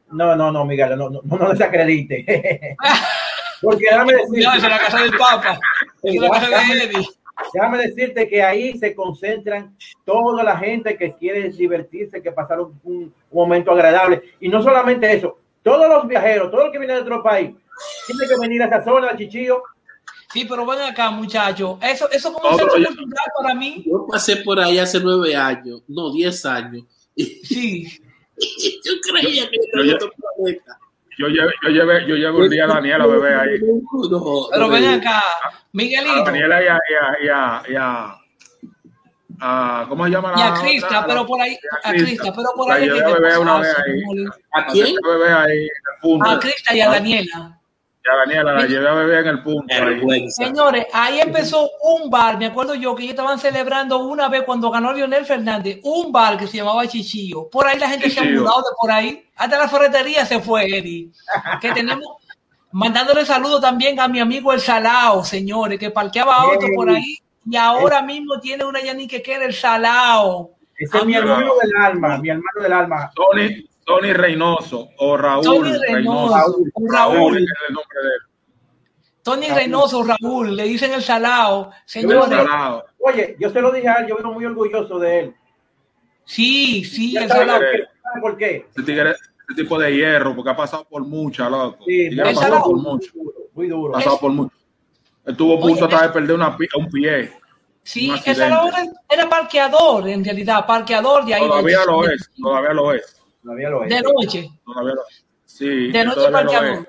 No, 0.10 0.36
no, 0.36 0.52
no, 0.52 0.66
Miguel, 0.66 0.98
no, 0.98 1.10
no, 1.12 1.22
no, 1.24 1.50
desacredite. 1.52 2.76
Porque 3.62 3.86
déjame 3.90 4.14
decirte, 4.14 4.42
No, 4.44 4.54
esa 4.56 4.66
es 4.68 4.72
la 4.72 4.80
casa 4.80 5.02
del 5.04 5.12
Papa. 5.18 5.60
Esa 6.02 6.16
es 6.16 6.22
la 6.22 6.30
casa 6.30 6.48
de 6.50 6.84
Eddie. 6.84 7.08
déjame 7.54 7.78
decirte 7.80 8.28
que 8.28 8.42
ahí 8.42 8.78
se 8.80 8.96
concentran 8.96 9.76
toda 10.06 10.44
la 10.44 10.58
gente 10.58 10.98
que 10.98 11.14
quiere 11.14 11.50
divertirse, 11.50 12.22
que 12.22 12.32
pasar 12.32 12.62
un, 12.62 12.80
un- 12.84 13.14
momento 13.32 13.72
agradable. 13.72 14.24
Y 14.40 14.48
no 14.50 14.62
solamente 14.64 15.12
eso, 15.14 15.38
todos 15.62 15.88
los 15.88 16.08
viajeros, 16.08 16.50
todo 16.50 16.66
el 16.66 16.72
que 16.72 16.80
viene 16.80 16.96
de 16.96 17.02
otro 17.02 17.22
país, 17.22 17.52
tiene 18.08 18.28
que 18.28 18.40
venir 18.42 18.64
a 18.64 18.66
esa 18.68 18.84
zona, 18.84 19.16
Chichillo. 19.16 19.62
Sí, 20.38 20.46
pero 20.46 20.68
ven 20.68 20.82
acá, 20.82 21.10
muchachos. 21.10 21.78
Eso, 21.82 22.08
eso 22.12 22.32
como 22.32 22.50
un 22.50 22.60
centro 22.60 22.78
ya. 22.78 22.88
cultural 22.90 23.26
para 23.42 23.56
mí. 23.56 23.84
Yo 23.88 24.06
pasé 24.08 24.38
por 24.38 24.60
ahí 24.60 24.78
hace 24.78 25.00
nueve 25.00 25.36
años, 25.36 25.82
no, 25.88 26.12
diez 26.14 26.46
años. 26.46 26.84
Sí. 27.16 27.88
Yo 28.86 28.94
creía 29.02 29.50
que 29.50 29.58
Yo 29.84 29.96
otro 29.96 30.12
planeta. 30.38 30.78
Yo 31.18 31.28
llevé, 31.30 31.52
yo 31.64 31.70
llevé, 31.72 32.08
yo 32.08 32.16
llevé 32.16 32.38
un 32.38 32.50
día 32.52 32.66
a 32.66 32.68
Daniela 32.68 33.08
bebé 33.08 33.34
ahí. 33.34 33.60
No, 33.60 34.48
Pero 34.52 34.68
no, 34.68 34.70
ven 34.70 34.84
no. 34.84 34.92
acá, 34.98 35.18
A 35.18 35.52
Miguelito. 35.72 36.24
Daniela 36.24 36.64
y 36.64 36.68
a, 36.68 36.76
y 36.78 36.94
a, 36.94 37.24
y 37.24 37.28
a, 37.28 37.64
y 37.72 37.76
a- 37.76 38.18
a- 39.40 39.86
¿cómo 39.90 40.06
se 40.06 40.12
llama 40.12 40.34
la 40.34 40.40
Y 40.40 40.42
a? 40.44 40.54
Crista, 40.54 40.92
La- 41.02 41.08
pero 41.08 41.26
por 41.26 41.42
ahí, 41.42 41.58
a 41.84 41.92
Crista, 41.94 42.32
pero 42.36 42.50
por 42.56 42.68
La 42.70 42.76
ahí 42.76 42.86
que 42.88 42.92
a 43.02 43.06
te 43.08 43.14
bebé 43.14 43.38
una 43.40 43.60
vez 43.60 43.76
ahí. 43.80 44.26
¿A 44.54 44.60
La 44.62 44.68
quién? 44.68 44.96
a 45.04 45.08
bebé 45.08 45.30
ahí. 45.34 45.68
A 46.22 46.40
Crista 46.40 46.76
y 46.76 46.82
a 46.82 46.90
Daniela. 46.92 47.60
Y 48.08 48.10
a 48.10 48.16
Daniela 48.16 48.54
la 48.54 48.66
llevé 48.66 48.88
a 48.88 48.94
bebé 48.94 49.20
en 49.20 49.28
el 49.28 49.44
punto. 49.44 49.74
ahí. 49.74 50.32
Señores, 50.32 50.88
ahí 50.94 51.20
empezó 51.20 51.70
un 51.82 52.10
bar, 52.10 52.38
me 52.38 52.46
acuerdo 52.46 52.76
yo 52.76 52.96
que 52.96 53.04
ellos 53.04 53.12
estaban 53.12 53.38
celebrando 53.38 54.00
una 54.00 54.30
vez 54.30 54.44
cuando 54.44 54.72
ganó 54.72 54.94
Leonel 54.94 55.26
Fernández, 55.26 55.80
un 55.84 56.12
bar 56.12 56.38
que 56.38 56.48
se 56.48 56.58
llamaba 56.58 56.88
Chichillo. 56.88 57.50
Por 57.50 57.68
ahí 57.68 57.78
la 57.78 57.90
gente 57.90 58.10
se 58.10 58.20
ha 58.20 58.24
mudado 58.24 58.62
de 58.62 58.76
por 58.80 58.92
ahí. 58.92 59.26
Hasta 59.36 59.58
la 59.58 59.68
ferretería 59.68 60.26
se 60.26 60.40
fue, 60.40 60.66
Eri. 60.78 61.12
Que 61.60 61.72
tenemos, 61.72 62.18
mandándole 62.72 63.26
saludos 63.26 63.62
también 63.62 64.00
a 64.00 64.08
mi 64.08 64.20
amigo 64.20 64.54
El 64.54 64.62
Salao, 64.62 65.26
señores, 65.26 65.78
que 65.78 65.92
parqueaba 65.92 66.36
auto 66.36 66.66
por 66.76 66.90
ahí 66.90 67.18
y 67.50 67.56
ahora 67.56 68.02
mismo 68.02 68.40
tiene 68.40 68.66
una 68.66 68.82
Yanique 68.82 69.22
que 69.22 69.34
era 69.34 69.46
El 69.46 69.54
Salao. 69.54 70.52
Ese 70.78 70.98
es 70.98 71.06
mi 71.06 71.16
hermano 71.16 71.54
del 71.62 71.76
alma, 71.76 72.18
mi 72.20 72.30
hermano 72.30 72.62
del 72.62 72.74
alma. 72.74 73.12
Tony, 73.16 73.68
Tony 73.88 74.12
Reynoso 74.12 74.90
o 74.98 75.16
Raúl 75.18 75.44
Tony 75.46 75.72
Reynoso. 75.72 75.94
Reynoso, 75.96 76.36
Raúl. 76.36 76.72
Raúl 76.92 77.16
Raúl, 77.16 77.38
es 77.38 77.44
el 77.70 77.74
nombre 77.74 78.00
de 78.02 78.08
él. 78.10 78.22
Tony 79.24 79.48
Reynoso, 79.50 80.04
Raúl, 80.04 80.56
le 80.58 80.64
dicen 80.64 80.92
El 80.94 81.02
Salao. 81.02 81.70
veo 81.70 81.74
Señores, 81.86 82.26
Salado. 82.30 82.86
Oye, 83.00 83.38
yo 83.40 83.50
se 83.50 83.62
lo 83.62 83.72
dije 83.72 83.88
a 83.88 83.96
él, 84.00 84.08
yo 84.08 84.18
vengo 84.18 84.34
muy 84.34 84.44
orgulloso 84.46 85.00
de 85.00 85.20
él. 85.22 85.36
sí, 86.26 86.84
sí, 86.84 87.14
Ya 87.14 87.24
El 87.24 87.30
Salao. 87.30 87.60
por 87.60 87.72
qué, 87.72 87.78
sabe 88.04 88.22
por 88.22 88.38
qué. 88.38 88.66
Ese 88.76 88.84
tigre, 88.84 89.16
tipo 89.56 89.80
de 89.80 89.96
hierro, 89.96 90.36
porque 90.36 90.52
ha 90.52 90.56
pasado 90.58 90.86
por 90.90 91.06
mucha, 91.06 91.50
loco. 91.50 91.86
Sí, 91.86 92.08
El 92.08 92.20
ha 92.20 92.24
pasado 92.26 92.42
Salado. 92.44 92.64
por 92.66 92.78
mucho. 92.82 93.12
duro, 93.16 93.34
muy 93.54 93.68
duro. 93.70 93.94
Ha 93.96 94.00
pasado 94.00 94.20
por 94.20 94.32
mucho. 94.32 94.56
Estuvo 95.26 95.58
a 95.58 95.62
punto 95.62 95.86
hasta 95.86 96.08
de 96.08 96.10
perder 96.10 96.36
una, 96.36 96.58
un 96.78 96.90
pie. 96.90 97.32
Sí, 97.84 98.12
El. 98.26 98.36
Salao 98.36 98.68
era, 98.68 98.84
era 99.10 99.30
parqueador, 99.30 100.10
en 100.10 100.26
realidad, 100.26 100.66
parqueador 100.66 101.24
de 101.26 101.34
ahí. 101.36 101.48
Todavía 101.48 101.80
de- 101.80 101.86
lo 101.86 102.02
de- 102.02 102.16
es, 102.16 102.30
todavía 102.42 102.74
lo 102.74 102.94
es. 102.94 103.17
Todavía 103.48 103.70
lo 103.70 103.84
es. 103.86 103.90
De 103.90 104.02
noche, 104.02 104.50
Todavía 104.66 104.94
lo 104.96 105.02
Sí, 105.46 105.66
de 105.92 106.04
noche 106.04 106.16
todavía 106.16 106.42
lo 106.42 106.52
parqueador. 106.52 106.78
es. 106.84 106.88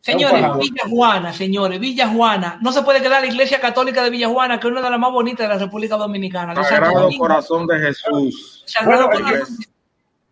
Señores. 0.00 0.42
Villa 0.58 0.82
Juana, 0.88 1.32
señores, 1.34 1.80
Villa 1.80 2.08
Juana. 2.08 2.58
No 2.62 2.72
se 2.72 2.82
puede 2.82 3.02
quedar 3.02 3.20
la 3.20 3.26
iglesia 3.26 3.60
católica 3.60 4.02
de 4.02 4.08
Villa 4.08 4.28
Juana, 4.28 4.58
que 4.58 4.66
es 4.68 4.72
una 4.72 4.80
de 4.80 4.88
las 4.90 4.98
más 4.98 5.12
bonitas 5.12 5.46
de 5.46 5.54
la 5.54 5.60
República 5.60 5.96
Dominicana. 5.96 6.54
Sagrado. 6.64 7.10
Corazón 7.18 7.66
de 7.66 7.78
Jesús. 7.78 8.62
Sagrado 8.66 9.08
Bueno, 9.08 9.26
Corazón. 9.28 9.56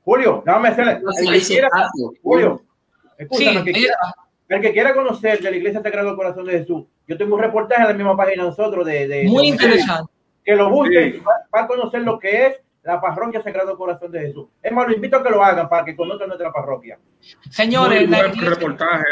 Julio, 0.02 0.42
déjame 0.46 0.68
hacerle. 0.68 1.00
El 1.20 1.32
que 1.40 1.46
quiera. 1.46 1.68
Julio, 2.22 2.62
Sí, 2.62 3.12
escúchame, 3.18 3.58
el 3.58 3.64
que 3.64 3.72
quiera- 3.72 3.94
está. 3.94 4.14
El 4.48 4.60
que 4.62 4.72
quiera 4.72 4.94
conocer 4.94 5.40
de 5.42 5.50
la 5.50 5.56
Iglesia 5.56 5.82
Sagrado 5.82 6.16
Corazón 6.16 6.46
de 6.46 6.52
Jesús, 6.60 6.84
yo 7.08 7.18
tengo 7.18 7.34
un 7.34 7.42
reportaje 7.42 7.82
en 7.82 7.88
la 7.88 7.94
misma 7.94 8.16
página 8.16 8.44
de 8.44 8.48
nosotros 8.48 8.86
de, 8.86 9.08
de- 9.08 9.24
Muy 9.24 9.42
de- 9.42 9.48
interesante. 9.48 10.10
que 10.44 10.54
lo 10.54 10.70
busquen 10.70 11.12
Sí. 11.12 11.18
y 11.18 11.20
va, 11.20 11.32
va 11.54 11.64
a 11.64 11.66
conocer 11.66 12.00
lo 12.02 12.18
que 12.18 12.46
es 12.46 12.56
la 12.86 13.00
parroquia 13.00 13.42
Sagrado 13.42 13.76
Corazón 13.76 14.12
de 14.12 14.20
Jesús. 14.20 14.46
Es 14.62 14.72
más, 14.72 14.86
lo 14.86 14.94
invito 14.94 15.16
a 15.16 15.22
que 15.22 15.30
lo 15.30 15.42
hagan 15.42 15.68
para 15.68 15.84
que 15.84 15.96
conozcan 15.96 16.28
nuestra 16.28 16.52
parroquia. 16.52 16.98
Señores, 17.50 18.02
Muy 18.02 18.10
la 18.10 18.18
buen 18.18 18.30
iglesia- 18.32 18.50
reportaje, 18.54 19.04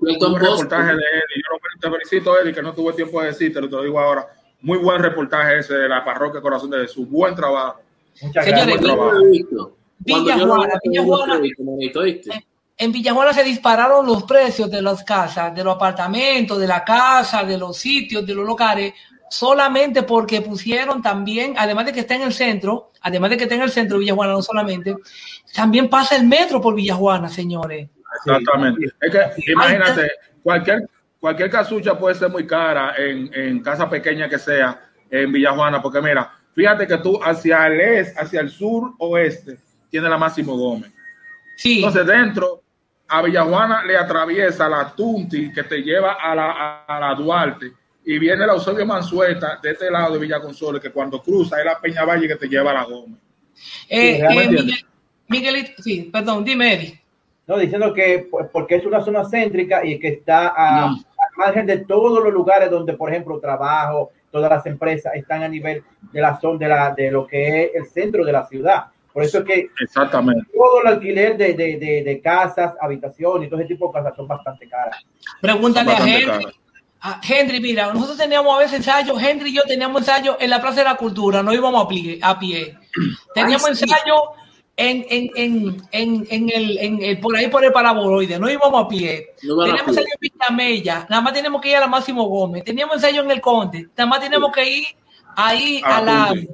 muy 0.00 0.16
buen 0.18 0.34
reportaje 0.40 0.86
de 0.92 0.98
Eddie. 1.02 1.42
Yo 1.44 1.52
lo- 1.52 1.60
te 1.80 1.90
felicito, 1.90 2.40
Eddie, 2.40 2.54
que 2.54 2.62
no 2.62 2.72
tuve 2.74 2.92
tiempo 2.94 3.20
de 3.20 3.26
decirte, 3.28 3.60
te 3.60 3.66
lo 3.68 3.82
digo 3.82 4.00
ahora. 4.00 4.26
Muy 4.62 4.78
buen 4.78 5.02
reportaje 5.02 5.58
ese 5.58 5.74
de 5.74 5.88
la 5.88 6.04
parroquia 6.04 6.40
Corazón 6.40 6.70
de 6.70 6.78
Jesús. 6.80 7.08
Buen 7.08 7.34
trabajo. 7.34 7.80
Muchas 8.22 8.44
Señores, 8.44 8.66
gracias. 8.80 8.82
Lo 9.50 9.76
Villa 9.98 10.36
lo 10.36 10.46
Juana, 10.54 10.74
vi, 10.82 10.88
Villa 10.90 11.02
Juana. 11.04 11.34
lo 11.34 11.40
vi, 11.40 11.52
como 11.52 11.72
bonito, 11.72 12.00
¿oíste? 12.00 12.46
en 12.82 12.92
Villajuana 12.92 13.34
se 13.34 13.44
dispararon 13.44 14.06
los 14.06 14.22
precios 14.22 14.70
de 14.70 14.80
las 14.80 15.04
casas, 15.04 15.54
de 15.54 15.62
los 15.62 15.76
apartamentos, 15.76 16.58
de 16.58 16.66
la 16.66 16.82
casa, 16.82 17.44
de 17.44 17.58
los 17.58 17.76
sitios, 17.76 18.24
de 18.24 18.34
los 18.34 18.46
locales, 18.46 18.94
solamente 19.30 20.02
porque 20.02 20.42
pusieron 20.42 21.00
también, 21.00 21.54
además 21.56 21.86
de 21.86 21.92
que 21.92 22.00
está 22.00 22.16
en 22.16 22.22
el 22.22 22.32
centro, 22.32 22.90
además 23.00 23.30
de 23.30 23.36
que 23.36 23.44
está 23.44 23.54
en 23.54 23.62
el 23.62 23.70
centro 23.70 23.96
de 23.96 24.00
Villajuana, 24.00 24.32
no 24.32 24.42
solamente, 24.42 24.96
también 25.54 25.88
pasa 25.88 26.16
el 26.16 26.26
metro 26.26 26.60
por 26.60 26.74
Villajuana, 26.74 27.28
señores. 27.28 27.88
Exactamente. 28.26 28.86
Es 29.00 29.12
que 29.12 29.52
imagínate, 29.52 30.10
cualquier, 30.42 30.90
cualquier 31.20 31.48
casucha 31.48 31.96
puede 31.96 32.16
ser 32.16 32.28
muy 32.28 32.44
cara 32.44 32.94
en, 32.98 33.32
en 33.32 33.60
casa 33.62 33.88
pequeña 33.88 34.28
que 34.28 34.38
sea 34.38 34.82
en 35.08 35.30
Villajuana, 35.30 35.80
porque 35.80 36.02
mira, 36.02 36.32
fíjate 36.52 36.88
que 36.88 36.98
tú 36.98 37.20
hacia 37.22 37.68
el 37.68 37.80
este, 37.80 38.20
hacia 38.20 38.40
el 38.40 38.50
sur 38.50 38.94
oeste, 38.98 39.58
tiene 39.88 40.08
la 40.08 40.18
Máximo 40.18 40.56
Gómez. 40.56 40.92
Sí, 41.56 41.76
Entonces 41.76 42.04
dentro, 42.04 42.62
a 43.06 43.22
Villajuana 43.22 43.84
le 43.84 43.96
atraviesa 43.96 44.68
la 44.68 44.92
Tunti 44.92 45.52
que 45.52 45.62
te 45.62 45.82
lleva 45.82 46.14
a 46.14 46.34
la, 46.34 46.50
a, 46.50 46.96
a 46.96 47.00
la 47.00 47.14
Duarte 47.14 47.79
y 48.14 48.18
viene 48.18 48.46
la 48.46 48.54
Eusebio 48.54 48.84
Mansueta 48.86 49.58
de 49.62 49.70
este 49.70 49.90
lado 49.90 50.14
de 50.14 50.18
Villa 50.20 50.40
Consuelo, 50.40 50.80
que 50.80 50.90
cuando 50.90 51.22
cruza 51.22 51.58
es 51.58 51.64
la 51.64 51.78
Peña 51.80 52.04
Valle 52.04 52.26
que 52.26 52.36
te 52.36 52.48
lleva 52.48 52.70
a 52.72 52.74
la 52.74 52.84
Gómez. 52.84 53.18
eh, 53.88 54.18
eh. 54.18 54.26
Miguel- 54.28 54.84
Miguelito, 55.28 55.82
sí, 55.82 56.10
perdón, 56.12 56.44
dime, 56.44 56.74
Eddie. 56.74 57.00
No, 57.46 57.56
diciendo 57.56 57.92
que 57.94 58.26
pues, 58.30 58.46
porque 58.52 58.76
es 58.76 58.84
una 58.86 59.00
zona 59.04 59.24
céntrica 59.24 59.84
y 59.84 59.98
que 59.98 60.08
está 60.08 60.48
a, 60.56 60.80
No. 60.80 60.86
al 60.96 61.36
margen 61.36 61.66
de 61.66 61.78
todos 61.78 62.22
los 62.24 62.32
lugares 62.32 62.70
donde, 62.70 62.94
por 62.94 63.10
ejemplo, 63.10 63.38
trabajo, 63.38 64.10
todas 64.30 64.50
las 64.50 64.66
empresas 64.66 65.12
están 65.14 65.42
a 65.44 65.48
nivel 65.48 65.82
de 66.12 66.20
la 66.20 66.38
zona 66.40 66.58
de, 66.58 66.68
la, 66.68 66.94
de 66.96 67.10
lo 67.12 67.26
que 67.26 67.64
es 67.64 67.70
el 67.74 67.86
centro 67.86 68.24
de 68.24 68.32
la 68.32 68.46
ciudad. 68.46 68.86
Por 69.12 69.22
eso 69.24 69.38
es 69.38 69.44
que 69.44 69.68
Exactamente. 69.80 70.46
todo 70.52 70.82
el 70.82 70.86
alquiler 70.88 71.36
de, 71.36 71.54
de, 71.54 71.76
de, 71.78 72.02
de 72.04 72.20
casas, 72.20 72.74
habitaciones 72.80 73.46
y 73.46 73.50
todo 73.50 73.60
ese 73.60 73.68
tipo 73.68 73.88
de 73.88 73.92
casas 73.94 74.14
son 74.16 74.26
bastante 74.28 74.68
caras. 74.68 75.04
Pregúntale 75.40 75.90
a 75.90 75.94
Bastante 75.94 76.22
Henry. 76.22 76.26
caro. 76.44 76.52
A 77.02 77.20
Henry, 77.26 77.60
mira, 77.60 77.92
nosotros 77.94 78.18
teníamos 78.18 78.54
a 78.54 78.58
veces 78.58 78.74
ensayos, 78.78 79.22
Henry 79.22 79.50
y 79.50 79.54
yo 79.54 79.62
teníamos 79.62 80.02
ensayos 80.02 80.36
en 80.38 80.50
la 80.50 80.60
Plaza 80.60 80.80
de 80.80 80.84
la 80.84 80.96
Cultura, 80.96 81.42
no 81.42 81.52
íbamos 81.52 81.84
a 81.84 81.88
pie. 81.88 82.18
A 82.22 82.38
pie. 82.38 82.76
Teníamos 83.34 83.68
Ay, 83.68 83.74
sí. 83.76 83.84
ensayo 83.84 84.14
en, 84.76 85.06
en, 85.08 85.30
en, 85.36 85.82
en, 85.92 86.26
en 86.30 86.50
el, 86.50 86.78
en 86.78 87.02
el- 87.02 87.18
por 87.20 87.36
ahí 87.36 87.48
por 87.48 87.64
el 87.64 87.72
paraboloide, 87.72 88.38
no 88.38 88.50
íbamos 88.50 88.84
a 88.84 88.88
pie. 88.88 89.30
No 89.42 89.58
teníamos 89.64 89.88
ensayo 89.88 90.06
en 90.14 90.20
Villamella, 90.20 91.06
nada 91.08 91.22
más 91.22 91.32
teníamos 91.32 91.60
que 91.60 91.70
ir 91.70 91.76
a 91.76 91.80
la 91.80 91.86
Máximo 91.86 92.24
Gómez. 92.28 92.64
Teníamos 92.64 92.96
ensayo 92.96 93.22
en 93.22 93.30
el 93.30 93.40
Conde, 93.40 93.88
nada 93.96 94.06
más 94.06 94.20
teníamos 94.20 94.52
que 94.52 94.68
ir 94.70 94.84
ahí 95.36 95.80
A 95.84 95.96
a, 95.98 96.02
la 96.02 96.28
Tunti. 96.28 96.48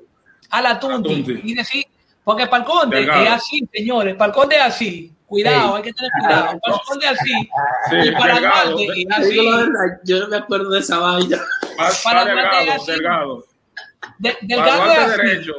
a 0.51 0.63
la 0.63 0.79
Tunti. 0.81 0.95
A 1.23 1.25
Tunti. 1.25 1.41
Y 1.45 1.55
decir, 1.55 1.85
porque 2.25 2.47
para 2.47 2.63
el 2.63 2.69
Conde 2.69 2.97
Delgado. 2.99 3.23
es 3.25 3.31
así, 3.31 3.69
señores, 3.73 4.15
para 4.17 4.29
el 4.31 4.35
Conde 4.35 4.57
es 4.57 4.63
así. 4.63 5.13
Cuidado, 5.27 5.75
hay 5.77 5.83
que 5.83 5.93
tener 5.93 6.11
cuidado. 6.21 6.45
Para 6.45 6.77
el 6.77 6.81
Conde 6.87 7.07
es 7.07 7.13
así. 7.21 7.33
Sí, 7.33 7.97
y 8.09 8.13
para 8.13 8.37
el 8.37 8.43
delgado, 8.43 8.71
Marte 8.71 8.87
de- 8.93 9.01
es 9.03 9.09
Te 9.09 9.15
así. 9.15 9.37
yo 10.05 10.21
no 10.21 10.29
me 10.29 10.37
acuerdo 10.37 10.71
de 10.71 10.79
esa 10.81 10.99
vaina. 10.99 11.39
Para 12.05 12.25
delgado, 12.25 12.73
así. 12.73 12.93
delgado. 12.93 13.45
De- 14.19 14.33
Para 14.33 14.47
delgado 14.47 14.85
es 14.93 14.99
adelante 14.99 15.15
así. 15.23 15.27
derecho, 15.29 15.53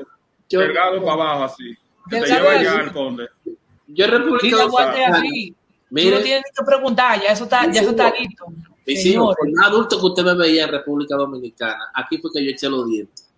Yo- 0.49 0.59
delgado 0.61 1.01
para 1.01 1.13
abajo 1.13 1.43
así. 1.43 1.77
Que 2.09 2.15
te 2.15 2.21
Delgado 2.21 2.41
lleva 2.43 2.59
allá 2.59 2.71
así. 2.71 2.79
al 2.79 2.93
conde. 2.93 3.27
Yo 3.87 4.05
es 4.05 4.11
Dominicana, 4.11 5.17
así. 5.17 5.49
Tú 5.51 5.55
Mire. 5.89 6.11
no 6.17 6.21
tienes 6.21 6.43
que 6.57 6.65
preguntar, 6.65 7.21
ya 7.21 7.29
eso 7.31 7.43
está, 7.45 7.69
ya 7.71 7.81
eso 7.81 7.89
está 7.91 8.13
listo. 8.17 8.45
mis 8.85 9.05
hijos, 9.05 9.35
Señores. 9.35 9.37
por 9.37 9.51
más 9.51 9.67
adulto 9.67 9.99
que 9.99 10.05
usted 10.05 10.23
me 10.23 10.35
veía 10.35 10.63
en 10.65 10.71
República 10.71 11.15
Dominicana, 11.17 11.91
aquí 11.93 12.17
fue 12.19 12.31
que 12.33 12.43
yo 12.45 12.51
eché 12.51 12.69
los 12.69 12.87
dientes. 12.89 13.29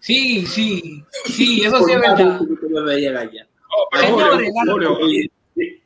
Sí, 0.00 0.44
sí, 0.46 1.02
sí, 1.26 1.62
eso 1.64 1.78
Por 1.78 1.86
sí 1.88 1.94
es 1.94 2.00
verdad. 2.00 2.16
que 2.38 2.44
usted 2.52 2.68
me 2.68 2.80
veía 2.82 3.18
allá. 3.18 3.46
Oh, 3.74 3.88
pero 3.90 4.02
Señores, 4.04 4.50
Julio, 4.52 4.96
Julio, 4.96 5.30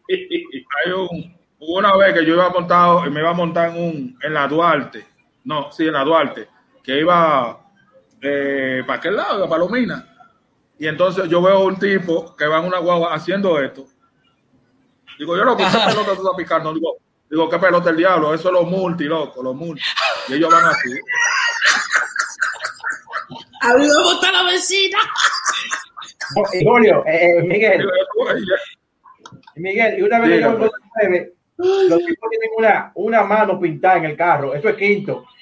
hay 0.09 0.93
un, 0.93 1.37
hubo 1.59 1.79
una 1.79 1.97
vez 1.97 2.15
que 2.15 2.25
yo 2.25 2.35
iba 2.35 2.49
montado, 2.51 3.03
me 3.11 3.21
iba 3.21 3.31
a 3.31 3.35
montar 3.35 3.71
en 3.71 3.77
un, 3.77 4.19
en 4.23 4.35
la 4.35 4.47
Duarte, 4.47 5.07
no, 5.45 5.71
sí, 5.73 5.87
en 5.87 5.93
la 5.93 6.05
Duarte, 6.05 6.49
que 6.83 7.01
iba 7.01 7.61
eh, 8.21 8.83
para 8.87 8.99
aquel 8.99 9.17
lado, 9.17 9.43
de 9.43 9.49
Palomina. 9.49 10.13
Y 10.79 10.87
entonces 10.87 11.29
yo 11.29 11.41
veo 11.41 11.61
un 11.61 11.79
tipo 11.79 12.37
que 12.37 12.47
va 12.47 12.59
en 12.59 12.67
una 12.67 12.79
guagua 12.79 13.15
haciendo 13.15 13.59
esto. 13.61 13.87
Digo, 15.19 15.37
yo 15.37 15.45
no, 15.45 15.57
¿qué 15.57 15.65
Ajá. 15.65 15.87
pelota 15.87 16.15
tú 16.15 16.23
estás 16.23 16.37
picando? 16.37 16.75
Digo, 16.75 16.97
digo, 17.31 17.49
¿qué 17.49 17.59
pelota 17.59 17.91
el 17.91 17.97
diablo? 17.97 18.35
Eso 18.35 18.49
es 18.49 18.53
los 18.53 18.67
multi, 18.67 19.05
loco, 19.05 19.43
los 19.43 19.55
multi. 19.55 19.83
Y 20.29 20.35
ellos 20.35 20.53
van 20.53 20.67
así. 20.67 20.91
A 23.63 23.75
mí 23.75 23.87
me 23.87 24.03
gusta 24.03 24.33
la 24.33 24.43
vecina. 24.45 24.99
Julio, 26.65 27.05
eh, 27.07 27.39
eh, 27.39 27.43
Miguel, 27.43 27.89
Miguel, 29.57 29.99
y 29.99 30.03
una 30.03 30.19
vez 30.21 30.31
que 30.31 30.41
yo 30.41 30.51
mueve, 30.59 31.33
los 31.57 31.99
tipos 32.05 32.31
tienen 32.31 32.51
una, 32.59 32.93
una 32.95 33.23
mano 33.25 33.59
pintada 33.59 33.97
en 33.99 34.05
el 34.07 34.17
carro, 34.17 34.55
eso 34.55 34.69
es 34.69 34.77
quinto. 34.77 35.25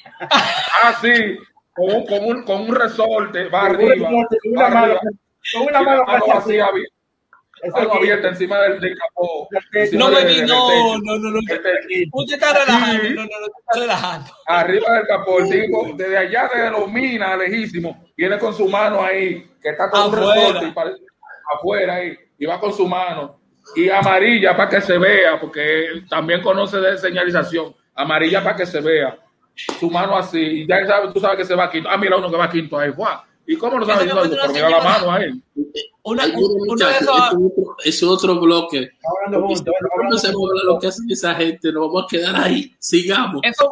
Ah, 0.83 0.95
sí, 1.01 1.39
con 1.73 1.91
un, 1.93 2.07
con 2.07 2.25
un, 2.25 2.43
con 2.45 2.61
un 2.69 2.75
resorte, 2.75 3.49
va 3.49 3.67
Con 3.69 3.71
arriba. 3.77 4.09
una- 4.09 4.27
con 4.29 4.53
una 4.53 4.63
va 4.63 4.69
mano, 4.71 4.85
arriba. 4.85 5.01
con 5.53 5.63
una 5.63 5.81
Y 5.81 5.85
mano 5.85 6.05
mano 6.05 6.25
así, 6.35 6.51
arriba. 6.61 6.69
abi- 6.69 6.85
Eso 7.63 7.77
algo 7.79 7.95
abierta 7.95 8.17
quinto. 8.17 8.29
encima 8.29 8.59
del, 8.61 8.81
del 8.81 8.99
capó. 8.99 9.49
No 9.95 10.11
me 10.11 10.25
del 10.25 10.47
no, 10.47 10.99
no, 10.99 11.19
no, 11.19 11.31
no. 11.31 11.39
Usted 11.39 12.35
está 12.35 12.53
relajando, 12.53 13.03
Sí. 13.03 13.15
no, 13.15 13.23
no, 13.23 13.29
no, 13.41 13.47
usted 13.47 13.61
está 13.67 13.81
relajando. 13.81 14.31
arriba 14.47 14.93
del 14.95 15.07
capó, 15.07 15.39
el 15.41 15.51
tipo, 15.51 15.91
desde 15.97 16.19
allá, 16.19 16.51
desde 16.55 16.71
los 16.71 16.93
minas, 16.93 17.39
lejísimo, 17.39 18.05
viene 18.17 18.39
con 18.39 18.55
su 18.55 18.69
mano 18.69 19.03
ahí, 19.03 19.51
que 19.63 19.71
está 19.71 19.89
con 19.91 20.09
un 20.09 20.13
resorte 20.15 20.73
afuera 21.57 21.95
ahí, 21.95 22.17
y 22.39 22.47
va 22.47 22.61
con 22.61 22.73
su 22.73 22.87
mano. 22.87 23.41
Y 23.77 23.89
amarilla 23.89 24.57
para 24.57 24.69
que 24.71 24.81
se 24.81 24.99
vea, 24.99 25.41
porque 25.41 25.87
él 25.87 26.09
también 26.09 26.43
conoce 26.43 26.79
de 26.79 26.99
señalización. 26.99 27.75
Amarilla 27.95 28.43
para 28.43 28.57
que 28.57 28.67
se 28.67 28.81
vea. 28.81 29.19
Su 29.79 29.89
mano 29.91 30.17
así, 30.17 30.39
y 30.41 30.67
ya 30.67 30.77
él 30.79 30.87
sabe, 30.89 31.13
tú 31.13 31.21
sabes 31.21 31.39
que 31.39 31.45
se 31.45 31.55
va 31.55 31.65
a 31.65 31.71
quinto. 31.71 31.89
Ah, 31.89 31.97
mira 31.97 32.17
uno 32.17 32.31
que 32.31 32.37
va 32.37 32.45
a 32.45 32.51
quinto 32.51 32.77
ahí, 32.79 32.93
Juan. 32.95 33.19
¿Y 33.47 33.57
cómo 33.57 33.79
lo 33.79 33.87
sabes? 33.87 34.11
Una 34.13 34.23
pero 34.23 34.53
mira 34.53 34.71
la 34.71 34.81
mano 34.81 35.13
ahí. 35.13 35.31
Una, 36.03 36.25
mire, 36.27 36.37
uno 36.39 36.87
de 36.87 36.93
es 36.93 37.09
otro- 37.09 37.77
ese 37.81 37.89
es 37.89 38.03
otro 38.03 38.41
bloque. 38.41 38.91
Juntos, 39.33 39.65
No 39.67 39.73
hablando 39.95 40.19
se 40.19 40.29
habla 40.29 40.65
lo 40.65 40.79
que 40.79 40.87
hace 40.89 41.03
esa 41.09 41.35
gente, 41.35 41.71
nos 41.73 41.87
vamos 41.89 42.05
a 42.05 42.07
quedar 42.09 42.37
ahí. 42.37 42.75
Sigamos. 42.79 43.41
esos, 43.45 43.69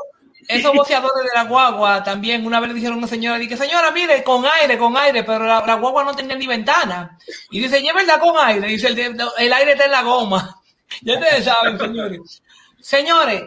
esos 0.48 0.72
boceadores 0.74 1.24
de 1.24 1.34
la 1.34 1.44
guagua 1.44 2.02
también, 2.02 2.44
una 2.46 2.60
vez 2.60 2.68
le 2.68 2.74
dijeron 2.74 2.96
a 2.96 2.98
una 2.98 3.06
señora, 3.06 3.38
dije, 3.38 3.56
señora, 3.56 3.90
mire, 3.90 4.22
con 4.22 4.44
aire, 4.44 4.78
con 4.78 4.96
aire, 4.96 5.24
pero 5.24 5.46
la, 5.46 5.64
la 5.64 5.74
guagua 5.74 6.04
no 6.04 6.14
tenía 6.14 6.36
ni 6.36 6.46
ventana. 6.46 7.18
Y 7.50 7.60
dice, 7.60 7.80
llévenla 7.80 8.18
con 8.18 8.34
aire. 8.38 8.68
Dice, 8.68 8.88
el, 8.88 8.98
el 8.98 9.52
aire 9.52 9.72
está 9.72 9.84
en 9.86 9.90
la 9.92 10.02
goma. 10.02 10.58
Ya 11.00 11.14
ustedes 11.14 11.46
saben, 11.46 11.78
señores. 11.78 12.42
Señores, 12.78 13.44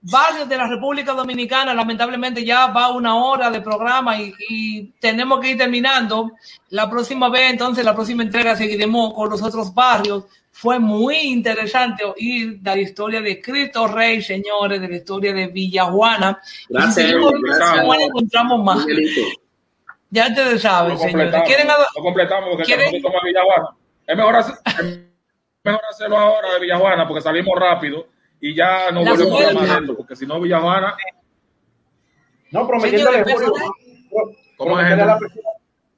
barrios 0.00 0.48
de 0.48 0.56
la 0.56 0.66
República 0.66 1.12
Dominicana, 1.12 1.72
lamentablemente 1.72 2.44
ya 2.44 2.66
va 2.66 2.90
una 2.90 3.14
hora 3.14 3.52
de 3.52 3.60
programa 3.60 4.20
y, 4.20 4.34
y 4.48 4.84
tenemos 4.98 5.38
que 5.38 5.50
ir 5.50 5.58
terminando. 5.58 6.32
La 6.70 6.90
próxima 6.90 7.28
vez, 7.28 7.52
entonces, 7.52 7.84
la 7.84 7.94
próxima 7.94 8.24
entrega 8.24 8.56
seguiremos 8.56 9.14
con 9.14 9.30
los 9.30 9.40
otros 9.42 9.72
barrios. 9.72 10.24
Fue 10.60 10.80
muy 10.80 11.16
interesante 11.18 12.04
oír 12.04 12.58
de 12.58 12.70
la 12.74 12.80
historia 12.80 13.20
de 13.20 13.40
Cristo 13.40 13.86
Rey, 13.86 14.20
señores, 14.20 14.80
de 14.80 14.88
la 14.88 14.96
historia 14.96 15.32
de 15.32 15.46
Villajuana. 15.46 16.40
Gracias, 16.68 16.98
Y 16.98 17.10
si 17.12 17.16
gracias. 17.16 17.72
Villajuana, 17.74 18.02
encontramos 18.04 18.64
más. 18.64 18.84
Ya 20.10 20.26
ustedes 20.26 20.60
saben, 20.62 20.94
Lo 20.94 20.98
señores. 20.98 21.32
¿Quieren 21.46 21.68
completamos 22.02 22.48
porque 22.50 22.64
¿Quieren- 22.64 22.90
de 22.90 22.98
Villajuana. 23.24 23.68
Es 24.04 24.16
mejor, 24.16 24.34
hacer- 24.34 24.54
es 24.66 24.98
mejor 25.62 25.80
hacerlo 25.90 26.18
ahora 26.18 26.54
de 26.54 26.60
Villajuana 26.60 27.06
porque 27.06 27.20
salimos 27.22 27.56
rápido 27.56 28.08
y 28.40 28.52
ya 28.56 28.90
no 28.90 29.04
La 29.04 29.10
volvemos 29.12 29.70
a 29.70 29.78
esto, 29.78 29.96
porque 29.96 30.16
si 30.16 30.26
no 30.26 30.40
Villajuana, 30.40 30.96
No, 32.50 32.66
prometiéndole, 32.66 33.18
Señores, 33.18 33.32
Julio, 33.34 33.52
personas- 33.52 33.76
pro- 34.10 34.32
¿Cómo 34.56 34.74
prometerle, 34.74 35.02
a 35.02 35.06
la 35.06 35.18
persona, 35.18 35.48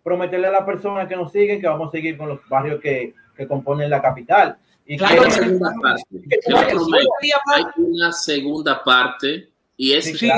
prometerle 0.02 0.46
a 0.48 0.50
la 0.50 0.66
persona 0.66 1.08
que 1.08 1.16
nos 1.16 1.32
siguen 1.32 1.60
que 1.62 1.66
vamos 1.66 1.88
a 1.88 1.92
seguir 1.92 2.18
con 2.18 2.28
los 2.28 2.46
barrios 2.48 2.78
que, 2.80 3.14
que 3.40 3.48
componen 3.48 3.88
la 3.88 4.02
capital. 4.02 4.56
Y 4.84 4.98
Claro, 4.98 5.22
que, 5.24 5.30
segunda 5.30 5.72
parte. 5.80 6.02
que 6.28 6.38
Hay 7.54 7.64
una 7.76 8.12
segunda 8.12 8.84
parte 8.84 9.50
y 9.76 9.92
es 9.92 10.04
Sí, 10.18 10.28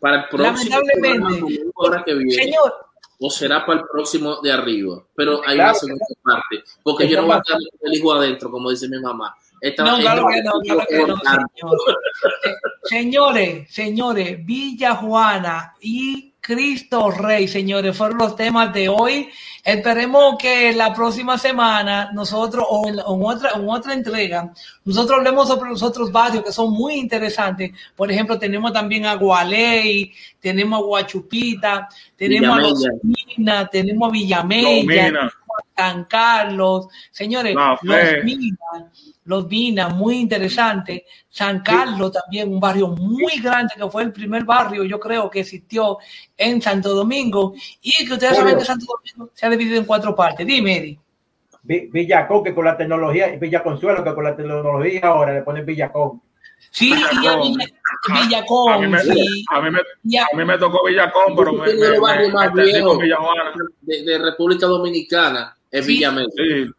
para 0.00 0.22
el 0.22 0.28
próximo 0.30 0.76
Lamentablemente. 0.78 1.60
programa, 1.74 2.04
que 2.04 2.14
viene 2.14 2.32
señor, 2.32 2.74
o 3.20 3.30
será 3.30 3.64
para 3.66 3.80
el 3.80 3.86
próximo 3.92 4.40
de 4.42 4.52
arriba. 4.52 5.02
Pero 5.14 5.40
hay 5.46 5.56
Claro 5.56 5.70
una 5.70 5.74
segunda 5.74 6.06
parte 6.24 6.64
porque 6.82 7.08
yo 7.08 7.20
no 7.20 7.26
voy 7.26 7.36
a 7.36 7.42
con 7.42 7.58
el 7.82 7.94
hijo 7.94 8.12
adentro, 8.14 8.50
como 8.50 8.70
dice 8.70 8.88
mi 8.88 8.98
mamá. 9.00 9.34
Esta- 9.60 9.84
No, 9.84 9.98
claro 9.98 10.26
que 10.28 10.42
no, 10.42 10.52
claro 10.64 10.86
que 10.88 11.06
no, 11.06 11.16
señor. 11.18 11.78
Eh, 12.44 12.50
Señores, 12.84 13.72
señores, 13.74 14.44
Villa 14.44 14.94
Juana 14.96 15.74
y 15.80 16.31
Cristo 16.42 17.08
Rey, 17.12 17.46
señores, 17.46 17.96
fueron 17.96 18.18
los 18.18 18.34
temas 18.34 18.74
de 18.74 18.88
hoy. 18.88 19.30
Esperemos 19.62 20.34
que 20.36 20.72
la 20.72 20.92
próxima 20.92 21.38
semana 21.38 22.10
nosotros, 22.12 22.66
o 22.68 22.88
en, 22.88 22.98
otra, 22.98 23.50
en 23.54 23.68
otra 23.70 23.92
entrega, 23.92 24.52
nosotros 24.84 25.18
hablemos 25.18 25.46
sobre 25.46 25.70
los 25.70 25.84
otros 25.84 26.10
barrios 26.10 26.42
que 26.42 26.50
son 26.50 26.72
muy 26.72 26.94
interesantes. 26.94 27.70
Por 27.94 28.10
ejemplo, 28.10 28.40
tenemos 28.40 28.72
también 28.72 29.06
a 29.06 29.14
Gualey, 29.14 30.12
tenemos 30.40 30.80
a 30.80 30.82
Guachupita, 30.82 31.88
tenemos 32.16 32.58
a 32.58 32.60
Los. 32.60 32.88
Minas, 33.36 33.70
tenemos 33.70 34.08
a 34.08 34.12
Villamella, 34.12 34.82
Minas. 34.82 34.96
tenemos 34.96 35.32
a 35.32 35.80
San 35.80 36.04
Carlos. 36.06 36.88
Señores, 37.12 37.54
los. 37.54 38.24
Minas, 38.24 39.11
los 39.24 39.46
Minas, 39.48 39.94
muy 39.94 40.16
interesante. 40.18 41.06
San 41.28 41.60
Carlos 41.60 42.12
también, 42.12 42.52
un 42.52 42.58
barrio 42.60 42.88
muy 42.88 43.38
grande 43.40 43.74
que 43.76 43.88
fue 43.88 44.02
el 44.02 44.12
primer 44.12 44.44
barrio, 44.44 44.84
yo 44.84 44.98
creo, 44.98 45.30
que 45.30 45.40
existió 45.40 45.98
en 46.36 46.60
Santo 46.60 46.94
Domingo 46.94 47.54
y 47.80 48.04
que 48.06 48.12
ustedes 48.14 48.32
Julio. 48.32 48.42
saben 48.44 48.58
que 48.58 48.64
Santo 48.64 48.86
Domingo 48.86 49.30
se 49.34 49.46
ha 49.46 49.50
dividido 49.50 49.76
en 49.78 49.84
cuatro 49.84 50.14
partes. 50.16 50.46
Dime, 50.46 50.76
Eddie. 50.78 50.98
Vi- 51.64 51.88
Villacón, 51.92 52.42
que 52.42 52.52
con 52.54 52.64
la 52.64 52.76
tecnología, 52.76 53.32
y 53.32 53.38
Villa 53.38 53.62
Consuelo, 53.62 54.02
que 54.02 54.12
con 54.14 54.24
la 54.24 54.34
tecnología 54.34 55.00
ahora 55.04 55.32
le 55.34 55.42
ponen 55.42 55.64
Villacón. 55.64 56.20
Sí, 56.70 56.90
y 56.90 56.92
a 56.92 57.10
Villacón. 57.10 57.52
Villa- 57.52 57.64
a 58.74 58.78
mí 58.78 58.86
me, 58.88 58.98
sí. 59.00 59.44
a 59.52 59.60
mí 59.60 59.70
me, 59.70 59.78
Y 60.04 60.16
a- 60.16 60.24
a 60.32 60.36
mí 60.36 60.44
me 60.44 60.58
tocó 60.58 60.84
Villacón, 60.86 61.36
pero 61.36 61.52
me, 61.52 61.72
me, 61.74 61.90
me, 61.90 62.28
más 62.32 62.52
de, 62.54 64.02
de 64.04 64.18
República 64.18 64.66
Dominicana 64.66 65.56
es 65.70 65.86
Sí. 65.86 65.92
Villamella. 65.92 66.28
Sí, 66.36 66.70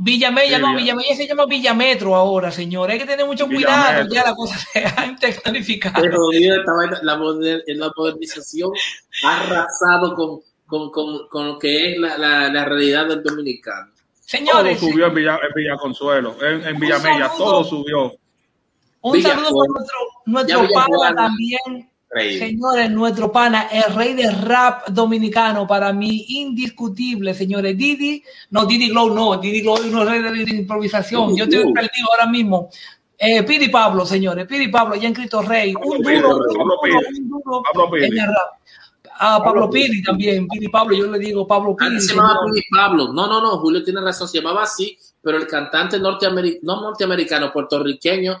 Villamella, 0.00 0.56
Sí, 0.56 0.62
no, 0.62 0.68
Villa- 0.68 0.78
Villamella 0.94 1.16
se 1.16 1.26
llama 1.26 1.46
Villametro 1.46 2.14
ahora, 2.14 2.52
señor. 2.52 2.88
Hay 2.90 2.98
que 2.98 3.04
tener 3.06 3.26
mucho 3.26 3.46
cuidado, 3.46 3.82
Villametro. 4.04 4.14
ya 4.14 4.24
la 4.24 4.34
cosa 4.34 4.56
se 4.72 4.84
ha 4.96 5.06
intercalificado. 5.06 6.00
Pero 6.00 6.16
jodido, 6.18 6.56
esta 6.60 6.72
vaina, 6.72 6.98
la, 7.02 7.16
moder- 7.16 7.62
la 7.66 7.90
modernización 7.96 8.70
ha 9.24 9.40
arrasado 9.40 10.14
con, 10.14 10.40
con, 10.66 10.90
con, 10.92 11.28
con 11.28 11.46
lo 11.48 11.58
que 11.58 11.92
es 11.92 11.98
la, 11.98 12.16
la, 12.16 12.48
la 12.48 12.64
realidad 12.64 13.06
del 13.08 13.22
dominicano. 13.24 13.90
todo 13.92 13.96
Señores, 14.24 14.78
subió 14.78 15.06
en 15.06 15.14
Villa, 15.14 15.38
en 15.42 15.54
Villa 15.54 15.76
Consuelo, 15.76 16.36
en, 16.42 16.64
en 16.66 16.78
Villamella, 16.78 17.30
todo 17.36 17.64
subió. 17.64 18.12
un 19.00 19.12
Villa 19.12 19.30
saludo 19.30 19.50
para 19.58 19.72
nuestro, 19.72 19.96
nuestro 20.26 20.56
Ya 20.56 20.62
Villa 21.36 21.58
Señores, 22.10 22.90
nuestro 22.90 23.30
pana, 23.30 23.68
el 23.70 23.94
rey 23.94 24.14
de 24.14 24.30
rap 24.30 24.88
dominicano, 24.88 25.66
para 25.66 25.92
mí, 25.92 26.24
indiscutible, 26.28 27.34
señores. 27.34 27.76
Didi, 27.76 28.22
no, 28.50 28.64
Didi 28.64 28.88
Glow, 28.88 29.14
no, 29.14 29.36
Didi 29.36 29.60
Glow 29.60 29.76
es 29.76 29.92
un 29.92 30.06
rey 30.06 30.44
de 30.44 30.56
improvisación. 30.56 31.36
Yo 31.36 31.44
estoy 31.44 31.72
perdido 31.72 32.08
ahora 32.12 32.26
mismo. 32.26 32.70
Eh, 33.20 33.42
Pidi 33.42 33.68
Pablo, 33.68 34.06
señores, 34.06 34.46
Pidi 34.46 34.68
Pablo, 34.68 34.94
ya 34.94 35.08
en 35.08 35.14
Cristo 35.14 35.42
Rey, 35.42 35.74
un 35.74 36.00
duro, 36.00 36.36
un 36.36 37.28
duro, 37.28 37.62
Pablo 37.72 37.96
en 37.96 38.16
el 38.16 38.26
rap. 38.26 38.60
Ah, 39.18 39.42
Pablo 39.42 39.68
Pidi 39.68 40.00
también, 40.04 40.46
Pidi 40.46 40.68
Pablo, 40.68 40.96
yo 40.96 41.10
le 41.10 41.18
digo 41.18 41.44
Pablo 41.44 41.74
Pidi. 41.74 42.00
se 42.00 42.14
llamaba 42.14 42.38
Pidi 42.46 42.62
Pablo, 42.70 43.12
no, 43.12 43.26
no, 43.26 43.40
no, 43.40 43.58
Julio 43.58 43.82
tiene 43.82 44.00
razón, 44.00 44.28
se 44.28 44.38
llamaba 44.38 44.62
así, 44.62 44.96
pero 45.20 45.36
el 45.36 45.48
cantante 45.48 45.98
norteamericano, 45.98 46.76
no 46.76 46.80
norteamericano, 46.80 47.52
puertorriqueño, 47.52 48.40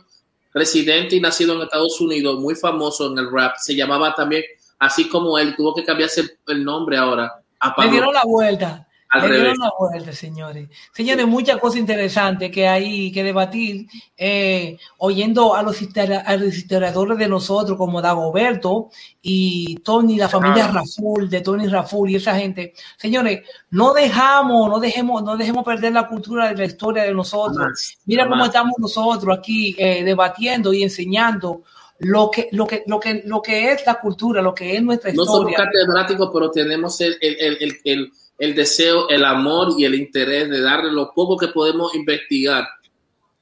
residente 0.58 1.16
y 1.16 1.20
nacido 1.20 1.54
en 1.54 1.62
Estados 1.62 2.00
Unidos, 2.00 2.38
muy 2.40 2.54
famoso 2.54 3.10
en 3.10 3.18
el 3.18 3.30
rap, 3.30 3.56
se 3.58 3.74
llamaba 3.74 4.14
también, 4.14 4.42
así 4.78 5.08
como 5.08 5.38
él, 5.38 5.54
tuvo 5.56 5.74
que 5.74 5.84
cambiarse 5.84 6.24
el, 6.46 6.64
nombre 6.64 6.96
ahora. 6.96 7.32
A 7.60 7.74
Pablo. 7.74 7.90
Le 7.90 7.96
dieron 7.96 8.14
la 8.14 8.22
vuelta. 8.24 8.87
Al 9.10 9.30
Le 9.30 9.36
dieron 9.36 9.58
la 9.58 9.72
vuelta, 9.78 10.12
señores. 10.12 10.68
Señores, 10.92 11.26
muchas 11.26 11.56
cosas 11.56 11.80
interesantes 11.80 12.50
que 12.50 12.68
hay 12.68 13.10
que 13.10 13.24
debatir, 13.24 13.86
eh, 14.16 14.76
oyendo 14.98 15.54
a 15.54 15.62
los, 15.62 15.80
historiadores 15.80 17.16
de 17.16 17.28
nosotros 17.28 17.78
como 17.78 18.02
Dagoberto 18.02 18.90
y 19.22 19.76
Tony, 19.76 20.16
la 20.16 20.28
familia 20.28 20.68
Raful, 20.68 21.30
de 21.30 21.40
Tony 21.40 21.68
Raful 21.68 22.10
y 22.10 22.16
esa 22.16 22.36
gente. 22.36 22.74
Señores, 22.98 23.40
no 23.70 23.94
dejamos, 23.94 24.68
no 24.68 24.78
dejemos, 24.78 25.22
no 25.22 25.38
dejemos 25.38 25.64
perder 25.64 25.92
la 25.92 26.06
cultura 26.06 26.48
de 26.48 26.56
la 26.56 26.64
historia 26.66 27.04
de 27.04 27.14
nosotros. 27.14 27.96
Mira 28.04 28.28
cómo 28.28 28.44
estamos 28.44 28.74
nosotros 28.78 29.38
aquí 29.38 29.74
eh, 29.78 30.04
debatiendo 30.04 30.74
y 30.74 30.82
enseñando 30.82 31.62
lo 32.00 32.30
que, 32.30 32.48
lo 32.52 32.66
que, 32.66 32.84
lo 32.86 33.00
que, 33.00 33.22
lo 33.24 33.42
que 33.42 33.72
es 33.72 33.84
la 33.86 34.00
cultura, 34.00 34.40
lo 34.40 34.54
que 34.54 34.76
es 34.76 34.82
nuestra 34.82 35.10
historia. 35.10 35.30
No 35.30 35.36
somos 35.36 35.52
catedráticos, 35.54 36.30
pero 36.32 36.50
tenemos 36.50 37.00
el, 37.00 37.16
el, 37.20 37.80
el 37.84 38.12
el 38.38 38.54
deseo, 38.54 39.08
el 39.08 39.24
amor 39.24 39.74
y 39.76 39.84
el 39.84 39.94
interés 39.96 40.48
de 40.48 40.60
darle 40.60 40.92
lo 40.92 41.12
poco 41.12 41.36
que 41.36 41.48
podemos 41.48 41.94
investigar, 41.94 42.66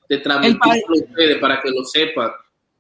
de 0.09 0.19
transmitirlo 0.19 0.95
a 0.95 1.11
ustedes 1.11 1.39
para 1.39 1.61
que 1.61 1.71
lo 1.71 1.85
sepan, 1.85 2.31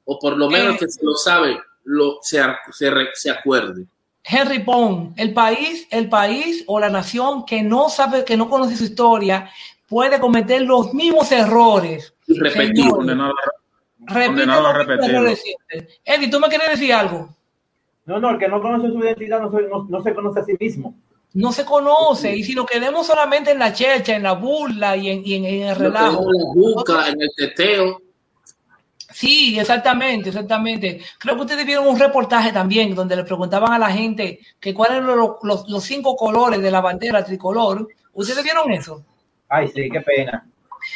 o 0.06 0.18
por 0.18 0.36
lo 0.36 0.48
menos 0.48 0.76
eh. 0.76 0.78
que 0.80 0.88
se 0.88 1.04
lo 1.04 1.14
sabe, 1.14 1.58
lo, 1.84 2.18
se, 2.22 2.42
se, 2.72 2.90
se 3.14 3.30
acuerde. 3.30 3.86
Henry 4.24 4.60
Pong, 4.60 5.12
el 5.16 5.32
país, 5.32 5.86
el 5.90 6.08
país 6.08 6.64
o 6.66 6.80
la 6.80 6.88
nación 6.88 7.44
que 7.44 7.62
no 7.62 7.88
sabe, 7.90 8.24
que 8.24 8.36
no 8.36 8.48
conoce 8.48 8.76
su 8.76 8.84
historia, 8.84 9.50
puede 9.86 10.18
cometer 10.18 10.62
los 10.62 10.92
mismos 10.94 11.30
errores. 11.30 12.14
Y 13.98 14.14
repetir. 14.14 15.48
Eddie, 16.04 16.30
¿tú 16.30 16.40
me 16.40 16.48
quieres 16.48 16.70
decir 16.70 16.92
algo? 16.92 17.28
No, 18.04 18.20
no, 18.20 18.30
el 18.30 18.38
que 18.38 18.48
no 18.48 18.60
conoce 18.60 18.88
su 18.88 18.98
identidad 18.98 19.40
no, 19.40 19.84
no 19.88 20.02
se 20.02 20.14
conoce 20.14 20.40
a 20.40 20.44
sí 20.44 20.56
mismo 20.60 20.94
no 21.36 21.52
se 21.52 21.64
conoce. 21.64 22.34
Y 22.34 22.42
si 22.42 22.54
lo 22.54 22.64
queremos 22.64 23.06
solamente 23.06 23.50
en 23.50 23.58
la 23.58 23.72
checha, 23.72 24.16
en 24.16 24.22
la 24.22 24.32
burla 24.32 24.96
y 24.96 25.10
en, 25.10 25.22
y 25.24 25.34
en, 25.34 25.44
el 25.44 25.76
relajo. 25.76 26.24
En 26.32 26.94
la 26.94 27.08
en 27.08 27.20
el 27.20 27.30
teteo. 27.36 28.00
Sí, 29.12 29.58
exactamente, 29.58 30.30
exactamente. 30.30 31.00
Creo 31.18 31.36
que 31.36 31.42
ustedes 31.42 31.66
vieron 31.66 31.86
un 31.88 31.98
reportaje 31.98 32.52
también 32.52 32.94
donde 32.94 33.16
le 33.16 33.24
preguntaban 33.24 33.72
a 33.72 33.78
la 33.78 33.90
gente 33.90 34.40
que 34.58 34.72
cuáles 34.72 34.98
eran 34.98 35.16
los, 35.16 35.36
los, 35.42 35.68
los 35.68 35.84
cinco 35.84 36.16
colores 36.16 36.60
de 36.60 36.70
la 36.70 36.80
bandera 36.80 37.22
tricolor. 37.22 37.86
¿Ustedes 38.14 38.42
vieron 38.42 38.72
eso? 38.72 39.04
Ay, 39.48 39.68
sí, 39.68 39.90
qué 39.90 40.00
pena. 40.00 40.46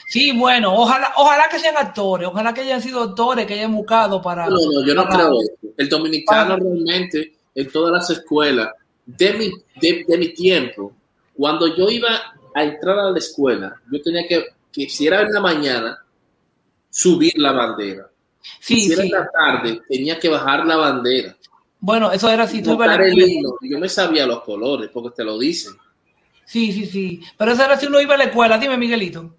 Sí, 0.07 0.33
bueno, 0.33 0.75
ojalá, 0.75 1.13
ojalá 1.17 1.49
que 1.49 1.59
sean 1.59 1.77
actores, 1.77 2.29
ojalá 2.29 2.53
que 2.53 2.63
hayan 2.63 2.83
sido 2.83 3.03
actores 3.03 3.47
que 3.47 3.55
hayan 3.55 3.75
buscado 3.75 4.21
para. 4.21 4.47
No, 4.47 4.57
no, 4.57 4.87
yo 4.87 4.95
no 4.95 5.07
creo 5.09 5.41
eso. 5.41 5.73
El 5.77 5.89
dominicano 5.89 6.57
realmente 6.57 7.33
en 7.55 7.71
todas 7.71 7.93
las 7.93 8.11
escuelas 8.11 8.71
de 9.07 9.33
mi, 9.35 9.51
de, 9.81 10.19
mi 10.19 10.29
tiempo, 10.35 10.93
cuando 11.35 11.75
yo 11.77 11.89
iba 11.89 12.35
a 12.55 12.63
entrar 12.63 12.99
a 12.99 13.11
la 13.11 13.19
escuela, 13.19 13.75
yo 13.91 14.01
tenía 14.03 14.27
que, 14.27 14.47
que 14.73 14.89
si 14.89 15.07
era 15.07 15.23
en 15.23 15.33
la 15.33 15.41
mañana, 15.41 15.99
subir 16.89 17.33
la 17.37 17.53
bandera. 17.53 18.11
si 18.61 18.93
era 18.93 19.03
en 19.03 19.11
la 19.11 19.29
tarde, 19.31 19.81
tenía 19.89 20.19
que 20.19 20.29
bajar 20.29 20.67
la 20.67 20.77
bandera. 20.77 21.37
Bueno, 21.81 22.13
eso 22.13 22.29
era 22.29 22.47
si 22.47 22.63
tú 22.63 22.75
ibas 22.75 22.91
a 22.91 23.01
Yo 23.63 23.79
me 23.79 23.89
sabía 23.89 24.27
los 24.27 24.43
colores, 24.43 24.91
porque 24.93 25.17
te 25.17 25.25
lo 25.25 25.39
dicen. 25.39 25.73
Sí, 26.45 26.73
sí, 26.73 26.85
sí. 26.85 27.23
Pero 27.39 27.53
eso 27.53 27.65
era 27.65 27.79
si 27.79 27.87
uno 27.87 28.01
iba 28.01 28.15
a 28.15 28.19
la 28.19 28.25
escuela. 28.25 28.59
Dime, 28.59 28.77
Miguelito. 28.77 29.37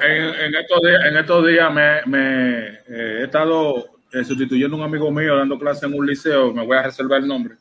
En, 0.00 0.54
estos 0.54 0.80
días, 0.82 1.04
en 1.06 1.16
estos 1.16 1.46
días 1.46 1.72
me, 1.72 2.00
me 2.06 2.68
eh, 2.68 3.20
he 3.20 3.24
estado 3.24 3.84
eh, 4.12 4.24
sustituyendo 4.24 4.76
a 4.76 4.80
un 4.80 4.84
amigo 4.84 5.10
mío 5.10 5.36
dando 5.36 5.58
clase 5.58 5.86
en 5.86 5.94
un 5.94 6.06
liceo. 6.06 6.52
Me 6.52 6.64
voy 6.64 6.76
a 6.76 6.82
reservar 6.82 7.20
el 7.20 7.28
nombre. 7.28 7.56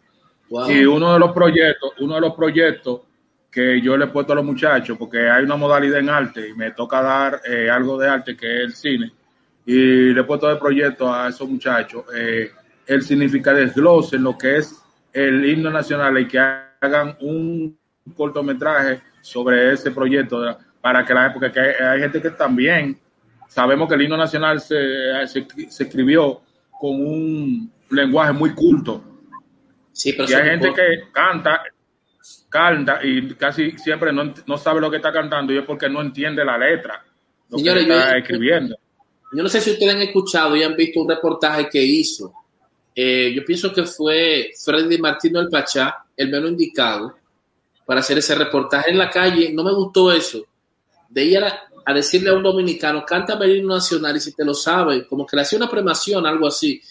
Y 0.69 0.85
uno 0.85 1.13
de 1.13 1.19
los 1.19 1.31
proyectos, 1.31 1.93
uno 1.99 2.15
de 2.15 2.21
los 2.21 2.33
proyectos 2.35 3.01
que 3.49 3.81
yo 3.81 3.97
le 3.97 4.05
he 4.05 4.07
puesto 4.07 4.33
a 4.33 4.35
los 4.35 4.45
muchachos, 4.45 4.97
porque 4.97 5.29
hay 5.29 5.43
una 5.43 5.55
modalidad 5.55 5.99
en 5.99 6.09
arte 6.09 6.49
y 6.49 6.53
me 6.53 6.71
toca 6.71 7.01
dar 7.01 7.41
eh, 7.45 7.69
algo 7.69 7.97
de 7.97 8.07
arte 8.07 8.35
que 8.35 8.57
es 8.57 8.61
el 8.63 8.73
cine, 8.73 9.11
y 9.65 10.13
le 10.13 10.21
he 10.21 10.23
puesto 10.23 10.47
de 10.47 10.55
proyecto 10.57 11.13
a 11.13 11.29
esos 11.29 11.47
muchachos 11.47 12.05
el 12.85 13.01
significado 13.01 13.57
desglose 13.57 14.15
en 14.15 14.23
lo 14.23 14.37
que 14.37 14.57
es 14.57 14.81
el 15.11 15.45
himno 15.45 15.69
nacional 15.69 16.17
y 16.19 16.27
que 16.27 16.39
hagan 16.39 17.15
un 17.21 17.77
cortometraje 18.15 19.01
sobre 19.21 19.71
ese 19.73 19.91
proyecto 19.91 20.57
para 20.83 21.05
que 21.05 21.13
la 21.13 21.27
época 21.27 21.49
que 21.49 21.59
hay, 21.59 21.99
gente 22.01 22.21
que 22.21 22.31
también 22.31 22.99
sabemos 23.47 23.87
que 23.87 23.95
el 23.95 24.01
himno 24.01 24.17
nacional 24.17 24.59
se, 24.59 25.25
se 25.25 25.83
escribió 25.83 26.41
con 26.69 26.91
un 26.91 27.71
lenguaje 27.89 28.33
muy 28.33 28.53
culto 28.53 29.13
y 30.03 30.33
hay 30.33 30.49
gente 30.49 30.73
que 30.73 31.11
canta, 31.11 31.63
canta 32.49 32.99
y 33.03 33.33
casi 33.35 33.77
siempre 33.77 34.11
no, 34.11 34.57
sabe 34.57 34.81
lo 34.81 34.89
que 34.89 34.97
está 34.97 35.11
cantando 35.11 35.53
y 35.53 35.57
es 35.57 35.65
porque 35.65 35.87
no 35.87 36.01
entiende 36.01 36.43
la 36.43 36.57
letra, 36.57 37.03
lo 37.49 37.57
que 37.57 37.81
está 37.81 38.17
escribiendo. 38.17 38.75
Yo 39.31 39.43
no 39.43 39.49
sé 39.49 39.61
si 39.61 39.71
ustedes 39.71 39.93
han 39.95 40.01
escuchado 40.01 40.55
y 40.55 40.63
han 40.63 40.75
visto 40.75 41.01
un 41.01 41.09
reportaje 41.09 41.69
que 41.69 41.81
hizo. 41.81 42.33
Eh, 42.95 43.33
yo 43.35 43.43
pienso 43.45 43.73
que 43.73 43.83
fue 43.85 44.51
Freddy 44.63 44.99
Martino 44.99 45.39
el 45.39 45.49
Pachá, 45.49 46.05
el 46.15 46.29
menos 46.29 46.51
indicado, 46.51 47.15
para 47.85 47.99
hacer 47.99 48.19
ese 48.19 48.35
reportaje 48.35 48.91
en 48.91 48.97
la 48.97 49.09
calle. 49.09 49.51
No 49.51 49.63
me 49.63 49.73
gustó 49.73 50.11
eso. 50.11 50.45
De 51.13 51.23
ir 51.23 51.43
a, 51.43 51.93
decirle 51.93 52.31
a 52.31 52.33
un 52.33 52.43
dominicano, 52.43 53.05
canta 53.05 53.33
el 53.33 53.65
nacional 53.67 54.17
y 54.17 54.19
si 54.19 54.33
te 54.33 54.43
lo 54.43 54.53
sabe, 54.53 55.05
como 55.05 55.25
que 55.25 55.35
le 55.35 55.43
hacía 55.43 55.59
una 55.59 55.69
premación, 55.69 56.25
algo 56.25 56.47
así. 56.47 56.81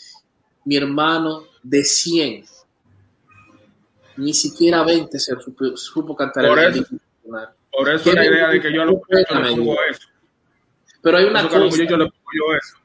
Mi 0.65 0.77
hermano 0.77 1.45
de 1.63 1.83
100 1.83 2.45
ni 4.17 4.35
siquiera 4.35 4.85
20 4.85 5.19
se 5.19 5.35
supo, 5.75 6.15
cantar 6.15 6.47
por 6.47 6.59
el 6.59 6.75
eso, 6.75 6.97
Por 7.71 7.89
eso 7.89 8.13
la 8.13 8.27
idea 8.27 8.49
de 8.49 8.61
que 8.61 8.73
yo 8.73 8.83
a 8.83 8.85
los 8.85 8.95
muchachos 8.97 9.41
le 9.41 9.91
eso. 9.91 10.09
Pero 11.03 11.17
hay 11.17 11.25
una 11.25 11.49
cosa. 11.49 11.59
yo 11.59 11.97
le 11.97 12.05
pongo 12.05 12.31
yo 12.33 12.57
eso. 12.57 12.77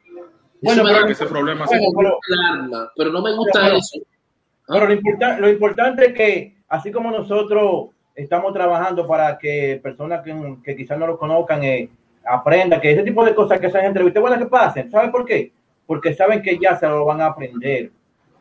Bueno, 0.60 0.84
pero, 0.84 1.06
que 1.06 1.12
ese 1.12 1.26
problema 1.28 1.66
bueno, 1.66 1.86
pero, 1.96 2.92
pero, 2.96 3.12
no 3.12 3.22
me 3.22 3.36
gusta 3.36 3.76
eso. 3.76 4.00
Pero 4.68 4.88
lo, 4.88 5.40
lo, 5.40 5.50
importante 5.50 6.08
es 6.08 6.14
que, 6.16 6.58
así 6.68 6.92
como 6.92 7.12
nosotros 7.12 7.90
estamos 8.18 8.52
trabajando 8.52 9.06
para 9.08 9.38
que 9.38 9.80
personas 9.82 10.24
que, 10.24 10.58
que 10.64 10.76
quizás 10.76 10.98
no 10.98 11.06
lo 11.06 11.18
conozcan 11.18 11.64
eh, 11.64 11.90
aprendan, 12.26 12.82
que 12.82 12.92
ese 12.92 13.04
tipo 13.04 13.24
de 13.24 13.36
cosas 13.36 13.60
que 13.60 13.70
se 13.70 13.78
han 13.78 13.86
entrevistas, 13.86 14.22
bueno, 14.22 14.38
que 14.38 14.48
pasen. 14.48 14.90
¿Saben 14.92 15.12
por 15.12 15.24
qué? 15.24 15.54
Porque 15.86 16.14
saben 16.14 16.42
que 16.42 16.58
ya 16.60 16.76
se 16.76 16.88
lo 16.88 17.06
van 17.06 17.22
a 17.22 17.28
aprender. 17.28 17.92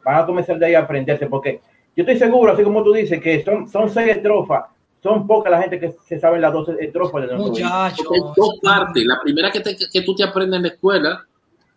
Van 0.02 0.16
a 0.16 0.26
comenzar 0.26 0.58
de 0.58 0.66
ahí 0.66 0.74
a 0.74 0.80
aprenderse. 0.80 1.26
Porque 1.26 1.60
yo 1.94 2.02
estoy 2.02 2.16
seguro, 2.16 2.52
así 2.52 2.62
como 2.64 2.82
tú 2.82 2.92
dices, 2.92 3.20
que 3.20 3.44
son, 3.44 3.68
son 3.68 3.90
seis 3.90 4.16
estrofas. 4.16 4.64
Son 5.02 5.26
pocas 5.26 5.52
la 5.52 5.60
gente 5.60 5.78
que 5.78 5.92
se 5.92 6.18
sabe 6.18 6.40
las 6.40 6.52
dos 6.52 6.68
estrofas 6.80 7.22
de 7.22 7.36
nuestro 7.36 7.50
Muchachos. 7.50 8.06
Dos 8.34 8.58
partes. 8.62 9.04
La 9.04 9.20
primera 9.22 9.50
que, 9.52 9.60
te, 9.60 9.76
que 9.76 10.00
tú 10.00 10.14
te 10.16 10.24
aprendes 10.24 10.56
en 10.56 10.62
la 10.62 10.68
escuela, 10.68 11.24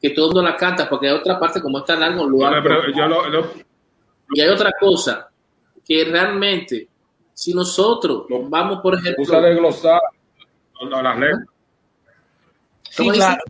que 0.02 0.12
todo 0.12 0.30
el 0.30 0.36
mundo 0.36 0.50
la 0.50 0.56
canta, 0.56 0.90
porque 0.90 1.10
hay 1.10 1.14
otra 1.14 1.38
parte, 1.38 1.62
como 1.62 1.80
está 1.80 1.96
largo, 1.96 2.26
lugar. 2.26 2.64
Y 4.32 4.42
hay 4.42 4.50
otra 4.50 4.72
cosa, 4.80 5.30
que 5.86 6.06
realmente, 6.06 6.88
si 7.40 7.54
nosotros 7.54 8.26
vamos, 8.50 8.82
por 8.82 8.96
ejemplo. 8.96 9.24
Usa 9.24 9.40
de 9.40 9.56
glosar 9.56 10.02
las 10.82 11.18
letras. 11.18 11.48
Sí, 12.90 13.10
claro. 13.10 13.42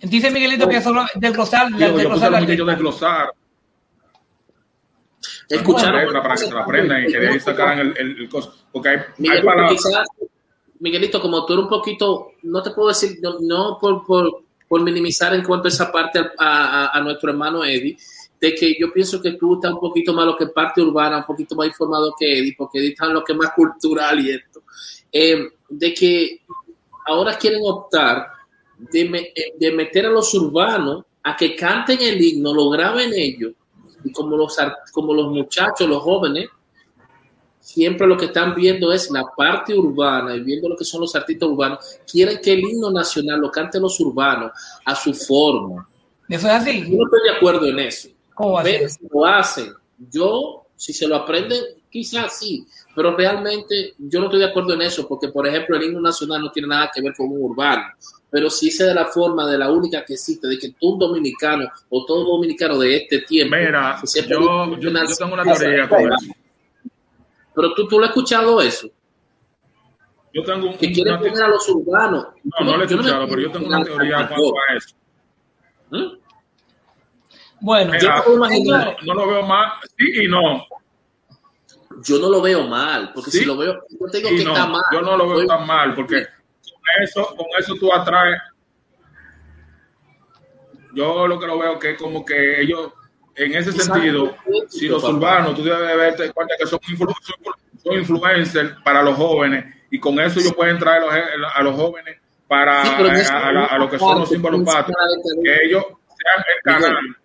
Dice 0.00 0.30
Miguelito 0.30 0.66
que 0.66 0.80
solo 0.80 1.04
del 1.16 1.34
glosar. 1.34 1.70
Del, 1.70 1.98
del 2.46 2.76
glosar, 2.78 3.30
Escucharon. 5.50 6.14
para 6.14 6.34
que 6.34 6.38
se 6.38 6.54
la 6.54 6.62
aprendan 6.62 7.04
y 7.04 7.12
que 7.12 7.18
de 7.18 7.28
ahí 7.28 7.40
sacaran 7.40 7.78
el, 7.78 7.96
el, 7.98 8.30
Porque 8.72 8.88
hay, 8.88 8.98
Miguelito, 9.18 9.52
Miguelito, 10.80 11.20
como 11.20 11.44
tú 11.44 11.52
eres 11.52 11.64
un 11.64 11.68
poquito, 11.68 12.32
no 12.42 12.62
te 12.62 12.70
puedo 12.70 12.88
decir, 12.88 13.18
no, 13.42 13.76
por, 13.78 14.06
por, 14.06 14.44
por, 14.66 14.82
minimizar 14.82 15.34
en 15.34 15.44
cuanto 15.44 15.68
a 15.68 15.70
esa 15.70 15.92
parte 15.92 16.20
a, 16.38 16.96
a, 16.96 17.00
nuestro 17.02 17.30
hermano 17.30 17.64
Eddie, 17.64 17.98
de 18.40 18.54
que 18.54 18.76
yo 18.78 18.92
pienso 18.92 19.20
que 19.20 19.32
tú 19.32 19.54
estás 19.54 19.72
un 19.72 19.80
poquito 19.80 20.12
más 20.12 20.26
lo 20.26 20.36
que 20.36 20.46
parte 20.46 20.82
urbana, 20.82 21.18
un 21.18 21.24
poquito 21.24 21.54
más 21.54 21.66
informado 21.68 22.14
que 22.18 22.38
Eddie, 22.38 22.54
porque 22.56 22.78
Eddie 22.78 22.90
está 22.90 23.06
en 23.06 23.14
lo 23.14 23.24
que 23.24 23.32
es 23.32 23.38
más 23.38 23.52
cultural 23.52 24.20
y 24.20 24.30
esto. 24.30 24.62
Eh, 25.10 25.48
de 25.68 25.94
que 25.94 26.42
ahora 27.06 27.36
quieren 27.38 27.60
optar 27.64 28.28
de, 28.78 29.32
de 29.58 29.72
meter 29.72 30.06
a 30.06 30.10
los 30.10 30.32
urbanos 30.34 31.04
a 31.22 31.36
que 31.36 31.56
canten 31.56 32.00
el 32.00 32.20
himno, 32.20 32.54
lo 32.54 32.70
graben 32.70 33.12
ellos, 33.14 33.52
y 34.04 34.12
como 34.12 34.36
los, 34.36 34.56
como 34.92 35.12
los 35.12 35.32
muchachos, 35.32 35.88
los 35.88 36.02
jóvenes, 36.02 36.48
siempre 37.58 38.06
lo 38.06 38.16
que 38.16 38.26
están 38.26 38.54
viendo 38.54 38.92
es 38.92 39.10
la 39.10 39.24
parte 39.36 39.74
urbana 39.74 40.36
y 40.36 40.40
viendo 40.40 40.68
lo 40.68 40.76
que 40.76 40.84
son 40.84 41.00
los 41.00 41.16
artistas 41.16 41.48
urbanos, 41.48 41.98
quieren 42.10 42.38
que 42.40 42.52
el 42.52 42.60
himno 42.60 42.92
nacional 42.92 43.40
lo 43.40 43.50
canten 43.50 43.82
los 43.82 43.98
urbanos 43.98 44.52
a 44.84 44.94
su 44.94 45.12
forma. 45.12 45.88
¿Eso 46.28 46.46
es 46.46 46.52
así? 46.52 46.82
Yo 46.82 46.96
no 46.96 47.04
estoy 47.04 47.20
de 47.24 47.36
acuerdo 47.36 47.66
en 47.66 47.80
eso. 47.80 48.08
¿Cómo 48.36 48.52
va 48.52 48.60
a 48.60 48.64
Pero 48.64 48.80
ser? 48.80 48.90
si 48.90 49.08
lo 49.10 49.24
hacen, 49.24 49.72
yo, 50.10 50.66
si 50.76 50.92
se 50.92 51.08
lo 51.08 51.16
aprenden, 51.16 51.58
quizás 51.90 52.38
sí, 52.38 52.66
pero 52.94 53.16
realmente 53.16 53.94
yo 53.96 54.20
no 54.20 54.26
estoy 54.26 54.40
de 54.40 54.46
acuerdo 54.50 54.74
en 54.74 54.82
eso, 54.82 55.08
porque 55.08 55.28
por 55.28 55.46
ejemplo 55.46 55.74
el 55.74 55.84
himno 55.84 56.02
nacional 56.02 56.42
no 56.42 56.52
tiene 56.52 56.68
nada 56.68 56.90
que 56.94 57.00
ver 57.00 57.14
con 57.16 57.32
un 57.32 57.42
urbano, 57.42 57.84
pero 58.30 58.50
sí 58.50 58.70
se 58.70 58.84
de 58.84 58.92
la 58.92 59.06
forma 59.06 59.50
de 59.50 59.56
la 59.56 59.70
única 59.72 60.04
que 60.04 60.12
existe, 60.12 60.46
de 60.48 60.58
que 60.58 60.68
tú 60.78 60.90
un 60.90 60.98
dominicano 60.98 61.66
o 61.88 62.04
todo 62.04 62.24
dominicano 62.24 62.78
de 62.78 62.96
este 62.96 63.20
tiempo. 63.20 63.56
Mira, 63.56 64.02
yo, 64.28 64.76
tengo 65.16 65.32
una 65.32 65.44
teoría 65.44 65.88
con 65.88 66.12
eso. 66.12 66.32
Pero 67.54 67.72
tú, 67.72 67.88
tú 67.88 67.98
lo 67.98 68.04
has 68.04 68.10
escuchado 68.10 68.60
eso, 68.60 68.90
Yo 70.34 70.42
tengo 70.44 70.66
un, 70.66 70.76
que 70.76 70.92
quieren 70.92 71.14
una 71.14 71.22
poner 71.22 71.42
a 71.42 71.48
los 71.48 71.66
urbanos. 71.70 72.26
No, 72.44 72.66
no 72.66 72.76
lo 72.76 72.82
he 72.82 72.86
escuchado, 72.86 73.26
pero 73.26 73.40
yo 73.40 73.50
tengo 73.50 73.66
una 73.66 73.82
teoría 73.82 74.20
en 74.20 74.26
cuanto 74.26 74.54
a 74.58 74.76
eso. 74.76 74.94
¿Mm? 75.88 76.25
Bueno, 77.60 77.92
Yo 77.94 77.98
Mira, 78.00 78.22
puedo 78.22 78.36
imaginar, 78.36 78.96
No 79.02 79.14
lo 79.14 79.26
veo 79.28 79.42
más, 79.42 79.72
sí 79.96 80.24
y 80.24 80.28
no. 80.28 80.66
yo 82.04 82.18
no 82.18 82.28
lo 82.28 82.42
veo 82.42 82.66
mal, 82.68 83.12
porque 83.14 83.30
Sí. 83.30 83.38
si 83.38 83.44
lo 83.46 83.56
veo, 83.56 83.74
yo 83.88 84.06
te 84.10 84.18
digo 84.18 84.30
y 84.30 84.38
que 84.38 84.44
no. 84.44 84.52
está 84.52 84.66
mal. 84.66 84.82
Yo 84.92 85.00
no 85.00 85.16
lo 85.16 85.28
veo 85.28 85.46
tan 85.46 85.66
mal, 85.66 85.94
porque 85.94 86.26
con 86.26 87.02
eso, 87.02 87.26
con 87.36 87.46
eso 87.58 87.74
tú 87.80 87.92
atraes. 87.92 88.40
Yo 90.94 91.26
lo 91.26 91.38
que 91.38 91.46
lo 91.46 91.58
veo 91.58 91.78
que 91.78 91.90
es 91.92 91.98
como 91.98 92.24
que 92.24 92.60
ellos, 92.62 92.92
en 93.34 93.54
ese 93.54 93.72
sentido, 93.72 94.34
si 94.68 94.88
los 94.88 95.02
urbanos, 95.04 95.54
tú 95.54 95.62
debes 95.62 95.86
de 95.88 95.96
verte 95.96 96.32
cuenta 96.32 96.54
que 96.58 96.66
son, 96.66 96.78
influ- 96.80 97.14
son- 97.82 97.92
influencers 97.94 98.76
para 98.82 99.02
los 99.02 99.16
jóvenes 99.16 99.64
y 99.90 99.98
con 100.00 100.18
eso 100.20 100.40
ellos 100.40 100.54
pueden 100.54 100.78
traer 100.78 101.02
a 101.02 101.36
los, 101.36 101.52
a 101.54 101.62
los 101.62 101.74
jóvenes 101.76 102.18
para 102.48 102.82
Sí, 102.84 102.88
a, 103.30 103.48
a 103.48 103.52
la- 103.52 103.64
a 103.66 103.78
lo 103.78 103.90
que 103.90 103.98
son 103.98 104.20
los 104.20 104.28
símbolos 104.28 104.62
patrios, 104.64 104.96
que 105.42 105.56
ellos 105.66 105.84
sean 105.84 106.44
el 106.56 106.62
canal. 106.62 107.16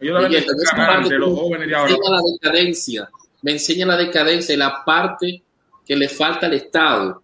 Ellos 0.00 0.18
deben 0.18 0.22
de 0.22 0.28
Miguel, 0.28 0.42
ser 0.44 0.54
en 0.54 0.62
esa 0.62 0.76
canal 0.76 0.94
parte 0.94 1.08
de 1.14 1.18
los 1.18 1.28
tú 1.28 1.36
jóvenes 1.36 1.68
de 1.68 1.74
me 1.74 1.82
enseña 1.82 2.10
la 2.10 2.22
decadencia, 2.32 3.10
me 3.42 3.52
enseña 3.52 3.86
la 3.86 3.96
decadencia 3.96 4.54
y 4.54 4.58
la 4.58 4.84
parte 4.84 5.42
que 5.86 5.96
le 5.96 6.08
falta 6.08 6.46
al 6.46 6.54
Estado. 6.54 7.22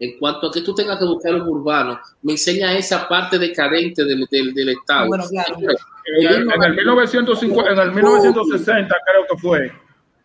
En 0.00 0.16
cuanto 0.16 0.46
a 0.46 0.52
que 0.52 0.60
tú 0.60 0.74
tengas 0.74 0.96
que 0.96 1.04
buscar 1.04 1.34
un 1.34 1.42
urbano, 1.42 1.98
me 2.22 2.32
enseña 2.32 2.72
esa 2.76 3.08
parte 3.08 3.36
decadente 3.36 4.04
del, 4.04 4.26
del, 4.30 4.54
del 4.54 4.68
Estado. 4.68 5.08
Bueno, 5.08 5.24
claro. 5.28 5.56
En 5.58 6.26
el, 6.26 6.52
en 6.52 6.62
el 6.62 6.74
1950, 6.76 7.72
en 7.72 7.78
el 7.78 7.92
1960 7.92 8.96
creo 9.04 9.26
que 9.28 9.42
fue. 9.42 9.72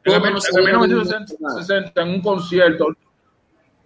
En 0.03 0.13
el, 0.13 0.25
en 0.25 0.25
el 0.25 0.65
ve 0.65 0.71
nada. 0.71 0.87
1960 0.87 2.01
en 2.01 2.09
un 2.09 2.21
concierto, 2.21 2.87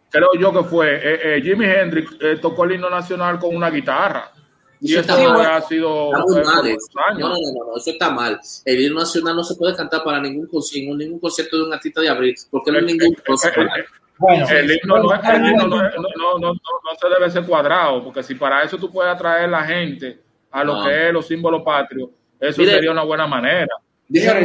creo 0.10 0.30
yo 0.40 0.52
que 0.52 0.64
fue, 0.64 0.96
eh, 0.96 1.38
eh, 1.38 1.42
Jimi 1.42 1.66
Hendrix 1.66 2.12
eh, 2.20 2.38
tocó 2.42 2.66
el 2.66 2.74
himno 2.74 2.90
nacional 2.90 3.40
con 3.40 3.56
una 3.56 3.70
guitarra. 3.70 4.32
Y 4.80 4.92
Eso 4.92 5.02
está 5.02 5.18
mal. 5.18 5.46
ha 5.46 5.62
sido 5.62 6.12
Está 6.14 6.24
muy 6.26 6.38
eh, 6.38 6.42
por 6.42 6.46
mal 6.46 6.56
muchos 6.64 6.68
eso. 6.78 6.88
No, 6.94 7.04
años. 7.06 7.20
no, 7.20 7.36
no, 7.60 7.66
no, 7.72 7.78
eso 7.78 7.90
está 7.92 8.10
mal. 8.12 8.40
El 8.66 8.82
himno 8.82 9.00
nacional 9.00 9.36
no 9.36 9.44
se 9.44 9.56
puede 9.56 9.76
cantar 9.76 10.04
para 10.04 10.20
ningún 10.22 10.48
concierto, 10.48 10.96
ningún 10.96 11.20
concierto 11.20 11.58
de 11.58 11.64
un 11.64 11.74
artista 11.74 12.02
de 12.02 12.10
abril, 12.10 12.36
porque 12.52 12.72
no 12.72 12.78
Eh, 12.78 12.82
hay 12.82 12.86
ningún 12.94 13.14
eh, 13.14 13.18
eh, 13.18 13.50
eh, 13.80 13.86
Bueno, 14.20 14.48
El 14.50 14.72
himno, 14.72 14.98
no, 14.98 15.04
no, 15.04 15.10
no, 15.10 15.20
no, 15.20 16.40
no, 16.40 16.54
no 16.54 16.96
se 17.00 17.10
debe 17.10 17.30
ser 17.32 17.44
cuadrado, 17.46 18.04
porque 18.04 18.22
si 18.24 18.36
para 18.36 18.64
eso 18.64 18.78
tú 18.78 18.92
puedes 18.92 19.14
atraer 19.14 19.50
la 19.50 19.64
gente 19.64 20.20
a 20.52 20.64
lo 20.64 20.76
No. 20.76 20.86
que 20.86 21.08
es 21.08 21.14
los 21.14 21.28
símbolos 21.28 21.62
patrios, 21.64 22.10
eso 22.40 22.62
Mire, 22.62 22.74
sería 22.74 22.92
una 22.92 23.04
buena 23.04 23.26
manera. 23.28 23.68
Del 24.08 24.24
escúchame, 24.24 24.44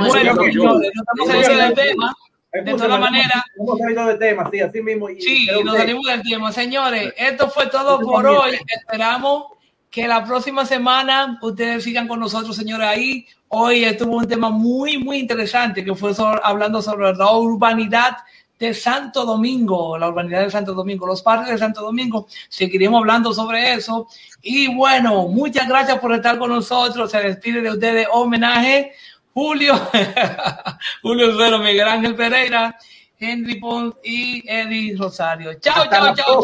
todas 2.76 3.00
maneras- 3.00 3.42
Hemos 3.58 3.78
salido 3.78 4.06
de 4.08 4.16
tema, 4.18 4.50
sí, 4.50 4.60
así 4.60 4.82
mismo. 4.82 5.08
y 5.08 5.20
Sí, 5.20 5.48
nos 5.64 5.76
salimos 5.76 6.04
del 6.06 6.22
tema. 6.22 6.52
Señores, 6.52 7.14
esto 7.16 7.48
fue 7.48 7.66
todo 7.68 8.00
por 8.00 8.26
hoy. 8.26 8.58
Esperamos 8.66 9.44
que 9.92 10.08
la 10.08 10.24
próxima 10.24 10.64
semana 10.64 11.38
ustedes 11.42 11.84
sigan 11.84 12.08
con 12.08 12.18
nosotros, 12.18 12.56
señores, 12.56 12.88
ahí. 12.88 13.26
Hoy 13.48 13.84
estuvo 13.84 14.16
un 14.16 14.26
tema 14.26 14.48
muy, 14.48 14.96
muy 14.96 15.18
interesante 15.18 15.84
que 15.84 15.94
fue 15.94 16.14
sobre- 16.14 16.40
hablando 16.42 16.80
sobre 16.80 17.14
la 17.14 17.30
urbanidad 17.32 18.16
de 18.58 18.72
Santo 18.72 19.26
Domingo, 19.26 19.98
la 19.98 20.08
urbanidad 20.08 20.40
de 20.44 20.50
Santo 20.50 20.72
Domingo, 20.72 21.06
los 21.06 21.22
barrios 21.22 21.50
de 21.50 21.58
Santo 21.58 21.82
Domingo. 21.82 22.26
Seguiremos 22.48 23.00
hablando 23.00 23.34
sobre 23.34 23.74
eso. 23.74 24.08
Y 24.40 24.74
bueno, 24.74 25.28
muchas 25.28 25.68
gracias 25.68 25.98
por 25.98 26.14
estar 26.14 26.38
con 26.38 26.48
nosotros. 26.48 27.10
Se 27.10 27.18
despide 27.20 27.60
de 27.60 27.70
ustedes 27.72 28.08
homenaje 28.10 28.92
Julio, 29.34 29.74
Julio 31.02 31.34
Cero, 31.38 31.58
Miguel 31.58 31.88
Ángel 31.88 32.14
Pereira, 32.14 32.78
Henry 33.18 33.60
Pons 33.60 33.94
y 34.02 34.42
Eddie 34.50 34.96
Rosario. 34.96 35.52
Chao, 35.60 35.84
chao, 35.90 36.14
chao, 36.14 36.40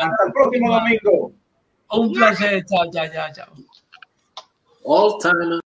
hasta 0.00 0.24
el 0.26 0.32
próximo 0.32 0.72
domingo. 0.72 1.32
Un 1.90 2.12
placer. 2.12 2.64
Chao, 2.68 2.90
chao, 2.90 3.06
chao, 3.08 3.32
chao. 3.34 3.46
All 4.84 5.18
time 5.18 5.60